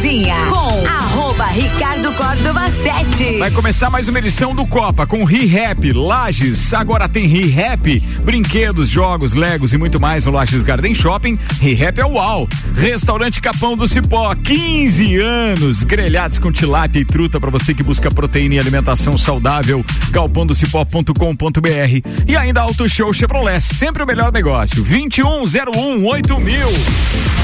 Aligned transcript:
cozinha 0.00 0.34
com 0.48 0.86
arroba 0.88 1.44
Ricardo 1.44 2.10
Córdova 2.14 2.70
7. 2.70 3.38
Vai 3.38 3.50
começar 3.50 3.90
mais 3.90 4.08
uma 4.08 4.18
edição 4.18 4.54
do 4.54 4.66
Copa 4.66 5.06
com 5.06 5.24
ReHap, 5.24 5.92
Lages. 5.92 6.72
Agora 6.72 7.06
tem 7.06 7.26
ReHap, 7.26 8.00
brinquedos, 8.24 8.88
jogos, 8.88 9.34
legos 9.34 9.74
e 9.74 9.76
muito 9.76 10.00
mais 10.00 10.24
no 10.24 10.32
Lages 10.32 10.62
Garden 10.62 10.94
Shopping. 10.94 11.38
ReHap 11.60 12.00
é 12.00 12.06
uau. 12.06 12.48
Restaurante 12.74 13.42
Capão 13.42 13.76
do 13.76 13.86
Cipó, 13.86 14.34
15 14.34 15.18
anos. 15.18 15.82
Grelhados 15.82 16.38
com 16.38 16.50
tilápia 16.50 17.00
e 17.00 17.04
truta 17.04 17.38
para 17.38 17.50
você 17.50 17.74
que 17.74 17.82
busca 17.82 18.10
proteína 18.10 18.54
e 18.54 18.58
alimentação 18.58 19.18
saudável. 19.18 19.84
galpondocipó.com.br 20.10 22.08
e 22.26 22.36
ainda 22.36 22.62
Auto 22.62 22.88
Show 22.88 23.12
Chevrolet, 23.12 23.60
sempre 23.60 24.02
o 24.02 24.06
melhor 24.06 24.32
negócio. 24.32 24.82
2101 24.82 26.06
8000. 26.06 27.39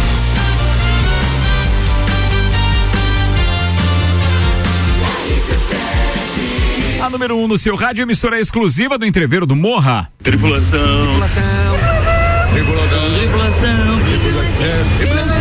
A 7.06 7.08
número 7.08 7.36
1 7.36 7.44
um 7.44 7.46
no 7.46 7.56
seu 7.56 7.76
rádio, 7.76 8.02
emissora 8.02 8.40
exclusiva 8.40 8.98
do 8.98 9.06
entreveiro 9.06 9.46
do 9.46 9.54
Morra. 9.54 10.10
Tripulação. 10.24 11.06
Tripulação. 11.06 11.42
Tripulação. 12.52 13.14
Tripulação. 13.14 14.00
Tripulação. 14.98 15.35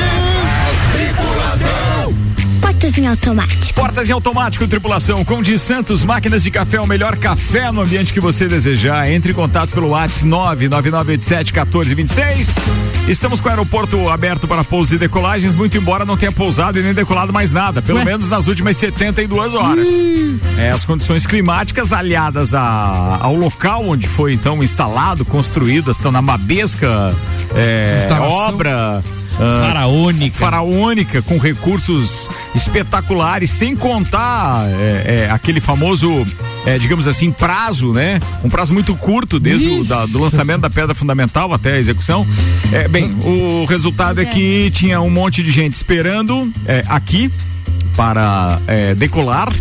Portas 2.95 3.03
em 3.03 3.07
automático. 3.07 3.73
Portas 3.73 4.09
em 4.09 4.13
automático, 4.13 4.65
tripulação. 4.67 5.25
Com 5.25 5.41
de 5.41 5.57
Santos, 5.57 6.05
máquinas 6.05 6.43
de 6.43 6.49
café, 6.49 6.79
o 6.79 6.87
melhor 6.87 7.17
café 7.17 7.69
no 7.69 7.81
ambiente 7.81 8.13
que 8.13 8.21
você 8.21 8.47
desejar. 8.47 9.11
Entre 9.11 9.33
em 9.33 9.35
contato 9.35 9.73
pelo 9.73 9.89
WhatsApp 9.89 10.29
99987-1426. 10.29 12.57
Estamos 13.09 13.41
com 13.41 13.49
o 13.49 13.51
aeroporto 13.51 14.09
aberto 14.09 14.47
para 14.47 14.63
pousos 14.63 14.93
e 14.93 14.97
decolagens, 14.97 15.53
muito 15.53 15.77
embora 15.77 16.05
não 16.05 16.15
tenha 16.15 16.31
pousado 16.31 16.79
e 16.79 16.83
nem 16.83 16.93
decolado 16.93 17.33
mais 17.33 17.51
nada, 17.51 17.81
pelo 17.81 17.99
Ué? 17.99 18.05
menos 18.05 18.29
nas 18.29 18.47
últimas 18.47 18.77
72 18.77 19.55
horas. 19.55 19.89
Hum. 19.89 20.39
É, 20.57 20.71
as 20.71 20.85
condições 20.85 21.27
climáticas 21.27 21.91
aliadas 21.91 22.53
a, 22.53 23.19
ao 23.21 23.35
local 23.35 23.89
onde 23.89 24.07
foi 24.07 24.31
então 24.31 24.63
instalado, 24.63 25.25
construído, 25.25 25.91
estão 25.91 26.13
na 26.13 26.21
Mabesca 26.21 27.13
é, 27.53 28.07
obra 28.21 29.03
Uh, 29.35 29.67
faraônica. 29.67 30.37
Faraônica, 30.37 31.21
com 31.21 31.37
recursos 31.37 32.29
espetaculares, 32.53 33.49
sem 33.49 33.75
contar 33.75 34.65
é, 34.69 35.25
é, 35.25 35.31
aquele 35.31 35.59
famoso, 35.59 36.25
é, 36.65 36.77
digamos 36.77 37.07
assim, 37.07 37.31
prazo, 37.31 37.91
né? 37.91 38.19
Um 38.43 38.49
prazo 38.49 38.73
muito 38.73 38.95
curto, 38.95 39.39
desde 39.39 39.67
o 39.67 39.83
da, 39.83 40.05
do 40.05 40.19
lançamento 40.19 40.61
da 40.61 40.69
pedra 40.69 40.95
fundamental 40.95 41.53
até 41.53 41.73
a 41.73 41.77
execução. 41.77 42.25
É, 42.71 42.87
bem, 42.87 43.15
o 43.23 43.65
resultado 43.65 44.21
é 44.21 44.25
que 44.25 44.71
tinha 44.71 45.01
um 45.01 45.09
monte 45.09 45.43
de 45.43 45.51
gente 45.51 45.73
esperando 45.73 46.51
é, 46.65 46.83
aqui 46.87 47.31
para 47.95 48.59
é, 48.67 48.93
decolar. 48.93 49.53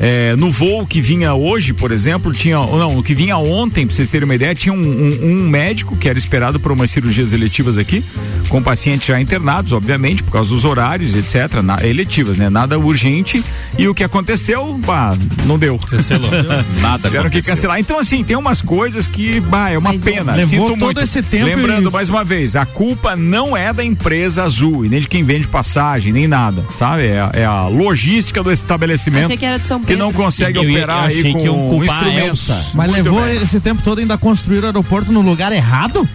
É, 0.00 0.34
no 0.36 0.50
voo 0.50 0.86
que 0.86 1.00
vinha 1.00 1.34
hoje, 1.34 1.72
por 1.72 1.92
exemplo, 1.92 2.32
tinha. 2.32 2.56
Não, 2.56 2.98
o 2.98 3.02
que 3.02 3.14
vinha 3.14 3.36
ontem, 3.36 3.86
para 3.86 3.94
vocês 3.94 4.08
terem 4.08 4.24
uma 4.24 4.34
ideia, 4.34 4.54
tinha 4.54 4.72
um, 4.72 4.78
um, 4.78 5.18
um, 5.22 5.48
médico 5.48 5.96
que 5.96 6.08
era 6.08 6.18
esperado 6.18 6.58
por 6.58 6.72
umas 6.72 6.90
cirurgias 6.90 7.32
eletivas 7.32 7.76
aqui, 7.76 8.04
com 8.48 8.62
pacientes 8.62 9.06
já 9.06 9.20
internados, 9.20 9.72
obviamente, 9.72 10.22
por 10.22 10.32
causa 10.32 10.50
dos 10.50 10.64
horários, 10.64 11.14
etc. 11.14 11.60
Na, 11.62 11.78
eletivas, 11.86 12.38
né? 12.38 12.48
Nada 12.48 12.78
urgente. 12.78 13.44
E 13.78 13.86
o 13.88 13.94
que 13.94 14.04
aconteceu, 14.04 14.78
bah, 14.84 15.16
não 15.46 15.58
deu. 15.58 15.78
Cancelou. 15.78 16.30
Nada. 16.80 17.08
Tiveram 17.08 17.30
que 17.30 17.42
cancelar. 17.42 17.78
Então, 17.78 17.98
assim, 17.98 18.24
tem 18.24 18.36
umas 18.36 18.62
coisas 18.62 19.06
que, 19.06 19.40
bah, 19.40 19.70
é 19.70 19.78
uma 19.78 19.92
Mas, 19.92 20.02
pena. 20.02 20.34
Levou 20.34 20.48
Sinto 20.48 20.78
todo 20.78 20.84
muito. 20.84 21.00
esse 21.00 21.22
tempo. 21.22 21.44
Lembrando, 21.44 21.88
e... 21.88 21.92
mais 21.92 22.08
uma 22.08 22.24
vez, 22.24 22.56
a 22.56 22.64
culpa 22.64 23.16
não 23.16 23.56
é 23.56 23.72
da 23.72 23.84
empresa 23.84 24.44
azul 24.44 24.84
e 24.84 24.88
nem 24.88 25.00
de 25.00 25.08
quem 25.08 25.24
vende 25.24 25.48
passagem, 25.48 26.12
nem 26.12 26.26
nada, 26.26 26.64
sabe? 26.78 27.04
É, 27.04 27.30
é 27.34 27.44
a 27.44 27.66
logística 27.80 28.42
do 28.42 28.52
estabelecimento 28.52 29.28
que, 29.28 29.86
que, 29.86 29.96
não 29.96 30.12
consegue 30.12 30.58
eu, 30.58 30.62
operar 30.62 31.10
eu 31.10 31.16
aí 31.16 31.32
com 31.32 31.84
instrumentos. 31.84 32.72
Mas 32.74 32.90
Muito 32.90 33.04
levou 33.04 33.22
bem. 33.22 33.42
esse 33.42 33.60
tempo 33.60 33.82
todo 33.82 33.98
ainda 33.98 34.14
a 34.14 34.18
construir 34.18 34.60
o 34.60 34.66
aeroporto 34.66 35.10
no 35.10 35.20
lugar 35.20 35.52
errado? 35.52 36.08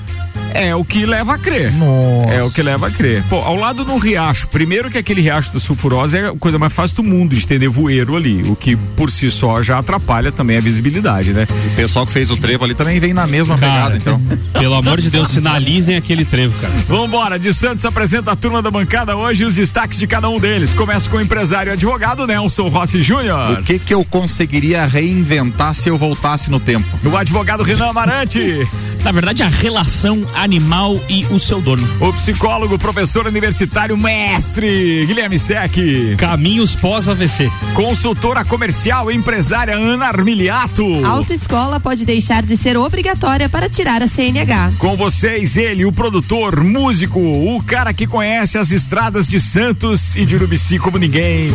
É 0.55 0.73
o 0.73 0.85
que 0.85 1.05
leva 1.05 1.35
a 1.35 1.37
crer. 1.37 1.71
Nossa. 1.73 2.33
É 2.33 2.41
o 2.41 2.49
que 2.49 2.63
leva 2.63 2.87
a 2.87 2.91
crer. 2.91 3.21
Pô, 3.29 3.39
ao 3.39 3.55
lado 3.55 3.83
do 3.83 3.97
riacho, 3.97 4.47
primeiro 4.47 4.89
que 4.89 4.97
aquele 4.97 5.21
riacho 5.21 5.51
da 5.51 5.59
sulfurosa 5.59 6.17
é 6.17 6.27
a 6.29 6.33
coisa 6.33 6.57
mais 6.57 6.71
fácil 6.71 6.95
do 6.95 7.03
mundo 7.03 7.31
de 7.31 7.39
estender 7.39 7.69
voeiro 7.69 8.15
ali, 8.15 8.41
o 8.43 8.55
que 8.55 8.75
por 8.75 9.11
si 9.11 9.29
só 9.29 9.61
já 9.61 9.77
atrapalha 9.79 10.31
também 10.31 10.57
a 10.57 10.61
visibilidade, 10.61 11.33
né? 11.33 11.45
O 11.73 11.75
pessoal 11.75 12.07
que 12.07 12.13
fez 12.13 12.31
o 12.31 12.37
trevo 12.37 12.63
ali 12.63 12.73
também 12.73 12.99
vem 13.01 13.13
na 13.13 13.27
mesma 13.27 13.57
cara, 13.57 13.73
pegada, 13.73 13.97
então. 13.97 14.21
Pelo 14.57 14.75
amor 14.75 15.01
de 15.01 15.09
Deus, 15.09 15.29
sinalizem 15.29 15.97
aquele 15.97 16.23
trevo, 16.23 16.57
cara. 16.59 16.73
Vambora, 16.87 17.37
de 17.37 17.53
Santos 17.53 17.83
apresenta 17.83 18.31
a 18.31 18.35
turma 18.35 18.61
da 18.61 18.71
bancada 18.71 19.17
hoje 19.17 19.43
e 19.43 19.45
os 19.45 19.55
destaques 19.55 19.99
de 19.99 20.07
cada 20.07 20.29
um 20.29 20.39
deles. 20.39 20.73
Começa 20.73 21.09
com 21.09 21.17
o 21.17 21.21
empresário 21.21 21.71
e 21.71 21.73
advogado 21.73 22.25
Nelson 22.25 22.69
Rossi 22.69 23.03
Júnior. 23.03 23.59
O 23.59 23.63
que 23.63 23.77
que 23.77 23.93
eu 23.93 24.05
conseguiria 24.05 24.85
reinventar 24.85 25.73
se 25.73 25.89
eu 25.89 25.97
voltasse 25.97 26.49
no 26.49 26.61
tempo? 26.61 26.87
O 27.03 27.17
advogado 27.17 27.61
Renan 27.61 27.89
Amarante. 27.89 28.65
Na 29.05 29.11
verdade, 29.11 29.43
a 29.43 29.47
relação 29.47 30.25
animal 30.45 30.99
e 31.09 31.25
o 31.31 31.39
seu 31.39 31.59
dono. 31.59 31.85
O 31.99 32.13
psicólogo, 32.13 32.77
professor 32.77 33.25
universitário, 33.25 33.97
mestre 33.97 35.03
Guilherme 35.07 35.39
Sec. 35.39 35.75
Caminhos 36.17 36.75
pós-AVC. 36.75 37.51
Consultora 37.73 38.45
comercial 38.45 39.11
e 39.11 39.15
empresária 39.15 39.75
Ana 39.75 40.05
Armiliato. 40.05 41.03
Autoescola 41.03 41.79
pode 41.79 42.05
deixar 42.05 42.43
de 42.43 42.55
ser 42.55 42.77
obrigatória 42.77 43.49
para 43.49 43.67
tirar 43.67 44.03
a 44.03 44.07
CNH. 44.07 44.73
Com 44.77 44.95
vocês, 44.95 45.57
ele, 45.57 45.83
o 45.83 45.91
produtor, 45.91 46.63
músico, 46.63 47.19
o 47.19 47.61
cara 47.63 47.91
que 47.91 48.05
conhece 48.05 48.57
as 48.57 48.71
estradas 48.71 49.27
de 49.27 49.39
Santos 49.39 50.15
e 50.15 50.25
de 50.25 50.35
Urubici 50.35 50.77
como 50.77 50.99
ninguém. 50.99 51.49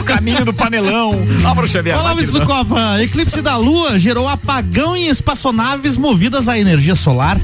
o 0.00 0.02
caminho 0.02 0.46
do 0.46 0.54
panelão. 0.54 1.12
Álvaro 1.44 1.68
Xavier. 1.68 1.98
Olá, 1.98 2.14
do 2.14 2.46
Copa. 2.46 3.02
Eclipse 3.02 3.42
da 3.42 3.58
Lua 3.58 3.98
gerou 3.98 4.26
apagão 4.26 4.96
em 4.96 5.08
espaçonaves 5.08 5.98
movidas 5.98 6.48
à 6.48 6.58
energia 6.58 6.96
solar. 6.96 7.38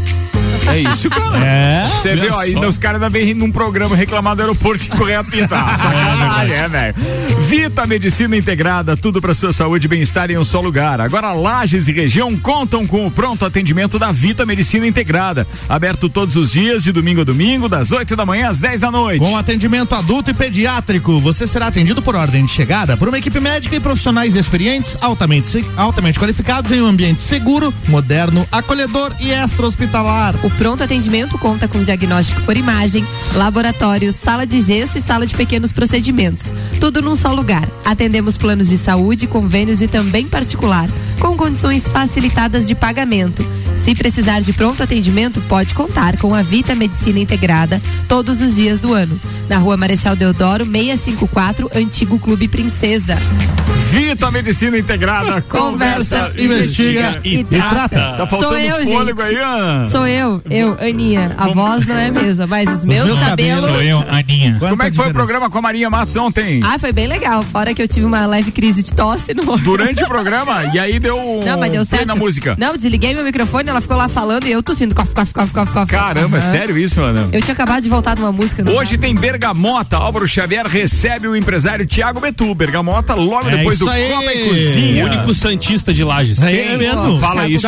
É 0.69 0.78
isso, 0.81 1.11
cara. 1.11 1.39
É. 1.39 1.89
Você 2.00 2.17
viu 2.17 2.39
aí, 2.39 2.55
os 2.55 2.78
caras 2.78 3.03
ainda 3.03 3.11
vêm 3.11 3.34
num 3.34 3.50
programa 3.50 3.94
reclamar 3.94 4.34
do 4.37 4.43
aeroporto 4.43 4.84
de 4.84 4.91
correr 4.91 5.17
a 5.17 5.25
pintar. 5.25 5.77
Sacanagem, 5.78 6.55
é, 6.55 6.69
velho. 6.69 6.94
Vita 7.41 7.87
Medicina 7.87 8.37
Integrada, 8.37 8.97
tudo 8.97 9.21
para 9.21 9.34
sua 9.34 9.53
saúde 9.53 9.87
e 9.87 9.89
bem-estar 9.89 10.31
em 10.31 10.39
um 10.39 10.44
só 10.44 10.61
lugar. 10.61 11.00
Agora 11.00 11.33
Lages 11.33 11.89
e 11.89 11.93
região 11.93 12.37
contam 12.37 12.87
com 12.87 13.06
o 13.06 13.11
pronto 13.11 13.44
atendimento 13.44 13.99
da 13.99 14.11
Vita 14.11 14.44
Medicina 14.44 14.87
Integrada. 14.87 15.47
Aberto 15.69 16.09
todos 16.09 16.37
os 16.37 16.53
dias, 16.53 16.83
de 16.83 16.93
domingo 16.93 17.21
a 17.21 17.25
domingo, 17.25 17.69
das 17.69 17.93
8 17.93 18.17
da 18.17 18.27
manhã 18.27 18.49
às 18.49 18.59
10 18.59 18.81
da 18.81 18.91
noite. 18.91 19.21
Com 19.21 19.37
atendimento 19.37 19.94
adulto 19.94 20.31
e 20.31 20.34
pediátrico, 20.34 21.21
você 21.21 21.47
será 21.47 21.69
atendido 21.69 22.03
por 22.03 22.17
ordem 22.17 22.44
de 22.44 22.50
chegada 22.50 22.97
por 22.97 23.09
uma 23.09 23.19
equipe 23.19 23.38
médica 23.41 23.77
e 23.77 23.81
profissionais 23.81 24.34
experientes, 24.34 24.97
altamente, 25.00 25.65
altamente 25.77 26.19
qualificados 26.19 26.73
em 26.73 26.81
um 26.81 26.87
ambiente 26.87 27.21
seguro, 27.21 27.73
moderno, 27.88 28.47
acolhedor 28.50 29.15
e 29.21 29.31
extra-hospitalar. 29.31 30.34
O 30.47 30.51
pronto 30.51 30.84
atendimento 30.84 31.37
conta 31.39 31.67
com 31.67 31.83
diagnóstico 31.83 32.41
por 32.43 32.57
imagem, 32.57 33.05
laboratório, 33.34 34.12
sala 34.12 34.47
de 34.47 34.61
gesso 34.61 34.97
e 34.97 35.01
sala 35.01 35.27
de 35.27 35.34
pequenos 35.34 35.73
procedimentos. 35.73 36.55
Tudo 36.81 37.03
num 37.03 37.17
só 37.17 37.33
lugar. 37.33 37.69
Atendemos 37.84 38.39
planos 38.39 38.69
de 38.69 38.79
saúde, 38.79 39.27
convênios 39.27 39.83
e 39.83 39.89
também 39.89 40.29
particular, 40.29 40.89
com 41.19 41.37
condições 41.37 41.89
facilitadas 41.89 42.65
de 42.65 42.77
pagamento. 42.77 43.45
Se 43.87 43.95
precisar 43.95 44.41
de 44.41 44.53
pronto 44.53 44.83
atendimento, 44.83 45.41
pode 45.43 45.73
contar 45.73 46.17
com 46.17 46.35
a 46.35 46.43
Vita 46.43 46.75
Medicina 46.75 47.21
Integrada 47.21 47.81
todos 48.09 48.41
os 48.41 48.57
dias 48.57 48.81
do 48.81 48.93
ano. 48.93 49.17
Na 49.49 49.59
rua 49.59 49.77
Marechal 49.77 50.17
Deodoro, 50.17 50.65
654, 50.65 51.71
Antigo 51.73 52.19
Clube 52.19 52.49
Princesa. 52.49 53.17
Vita 53.91 54.31
Medicina 54.33 54.77
Integrada, 54.77 55.41
conversa, 55.49 56.33
investiga, 56.37 57.21
e, 57.25 57.37
e, 57.37 57.45
trata. 57.45 58.15
Tá 58.17 58.27
faltando 58.27 58.55
Sou 58.55 58.59
eu, 58.59 58.87
fôlego 58.87 59.23
gente. 59.23 59.37
aí, 59.37 59.43
Ana? 59.43 59.85
Sou 59.85 60.07
eu, 60.07 60.43
eu, 60.51 60.77
Aninha. 60.81 61.35
A 61.39 61.49
voz 61.49 61.87
não 61.87 61.97
é 61.97 62.07
a 62.07 62.13
mesma, 62.13 62.47
mas 62.49 62.69
os 62.69 62.85
meus, 62.85 63.09
os 63.09 63.21
cabelos. 63.21 63.71
Sou 63.71 63.83
eu, 63.83 64.05
Aninha. 64.09 64.57
Como 64.59 64.83
é 64.83 64.91
que 64.91 64.97
foi 64.97 65.11
o 65.11 65.13
programa 65.13 65.49
com 65.49 65.59
a 65.59 65.63
Marinha 65.63 65.89
Matos 65.89 66.17
ontem? 66.17 66.61
Ah, 66.65 66.79
foi 66.79 66.93
bem 66.93 67.06
legal. 67.06 67.44
Fora 67.44 67.73
que 67.73 67.81
eu 67.81 67.87
tive 67.87 68.05
uma 68.05 68.27
leve 68.27 68.50
crise 68.50 68.82
de 68.82 68.93
tosse 68.93 69.32
no. 69.32 69.56
Durante 69.59 70.03
o 70.03 70.09
programa? 70.09 70.65
E 70.75 70.79
aí 70.81 70.99
deu. 70.99 71.41
Não, 71.44 71.59
mas 71.59 71.71
deu 71.71 71.85
certo. 71.85 72.06
na 72.06 72.17
música. 72.17 72.56
Não, 72.59 72.77
desliguei 72.77 73.15
meu 73.15 73.23
microfone, 73.23 73.71
ela 73.76 73.81
ficou 73.82 73.96
lá 73.96 74.08
falando 74.08 74.46
e 74.46 74.52
eu 74.52 74.62
tossindo. 74.62 74.94
Cof, 74.94 75.14
cof, 75.14 75.32
cof, 75.34 75.52
cof, 75.52 75.73
cof. 75.73 75.87
Caramba, 75.87 76.38
uhum. 76.38 76.43
é 76.43 76.50
sério 76.50 76.78
isso, 76.78 77.00
mano? 77.00 77.28
Eu 77.31 77.43
tinha 77.43 77.52
acabado 77.52 77.82
de 77.82 77.88
voltar 77.88 78.14
de 78.14 78.23
uma 78.23 78.32
música. 78.32 78.64
Hoje 78.70 78.96
tem 78.96 79.14
Bergamota. 79.14 79.96
Álvaro 79.96 80.26
Xavier 80.26 80.67
recebe 80.67 81.28
o 81.28 81.37
empresário 81.37 81.84
Tiago 81.84 82.19
Betu. 82.19 82.55
Bergamota 82.55 83.14
logo 83.14 83.49
é 83.49 83.56
depois 83.58 83.78
do 83.78 83.88
aí. 83.88 84.08
Copa 84.08 84.32
e 84.32 84.49
Cozinha. 84.49 85.05
O 85.05 85.08
único 85.08 85.34
Santista 85.34 85.93
de 85.93 86.02
Lages. 86.02 86.40
É, 86.40 86.73
é 86.73 86.76
mesmo? 86.76 87.02
Não 87.02 87.20
fala 87.20 87.46
isso. 87.49 87.67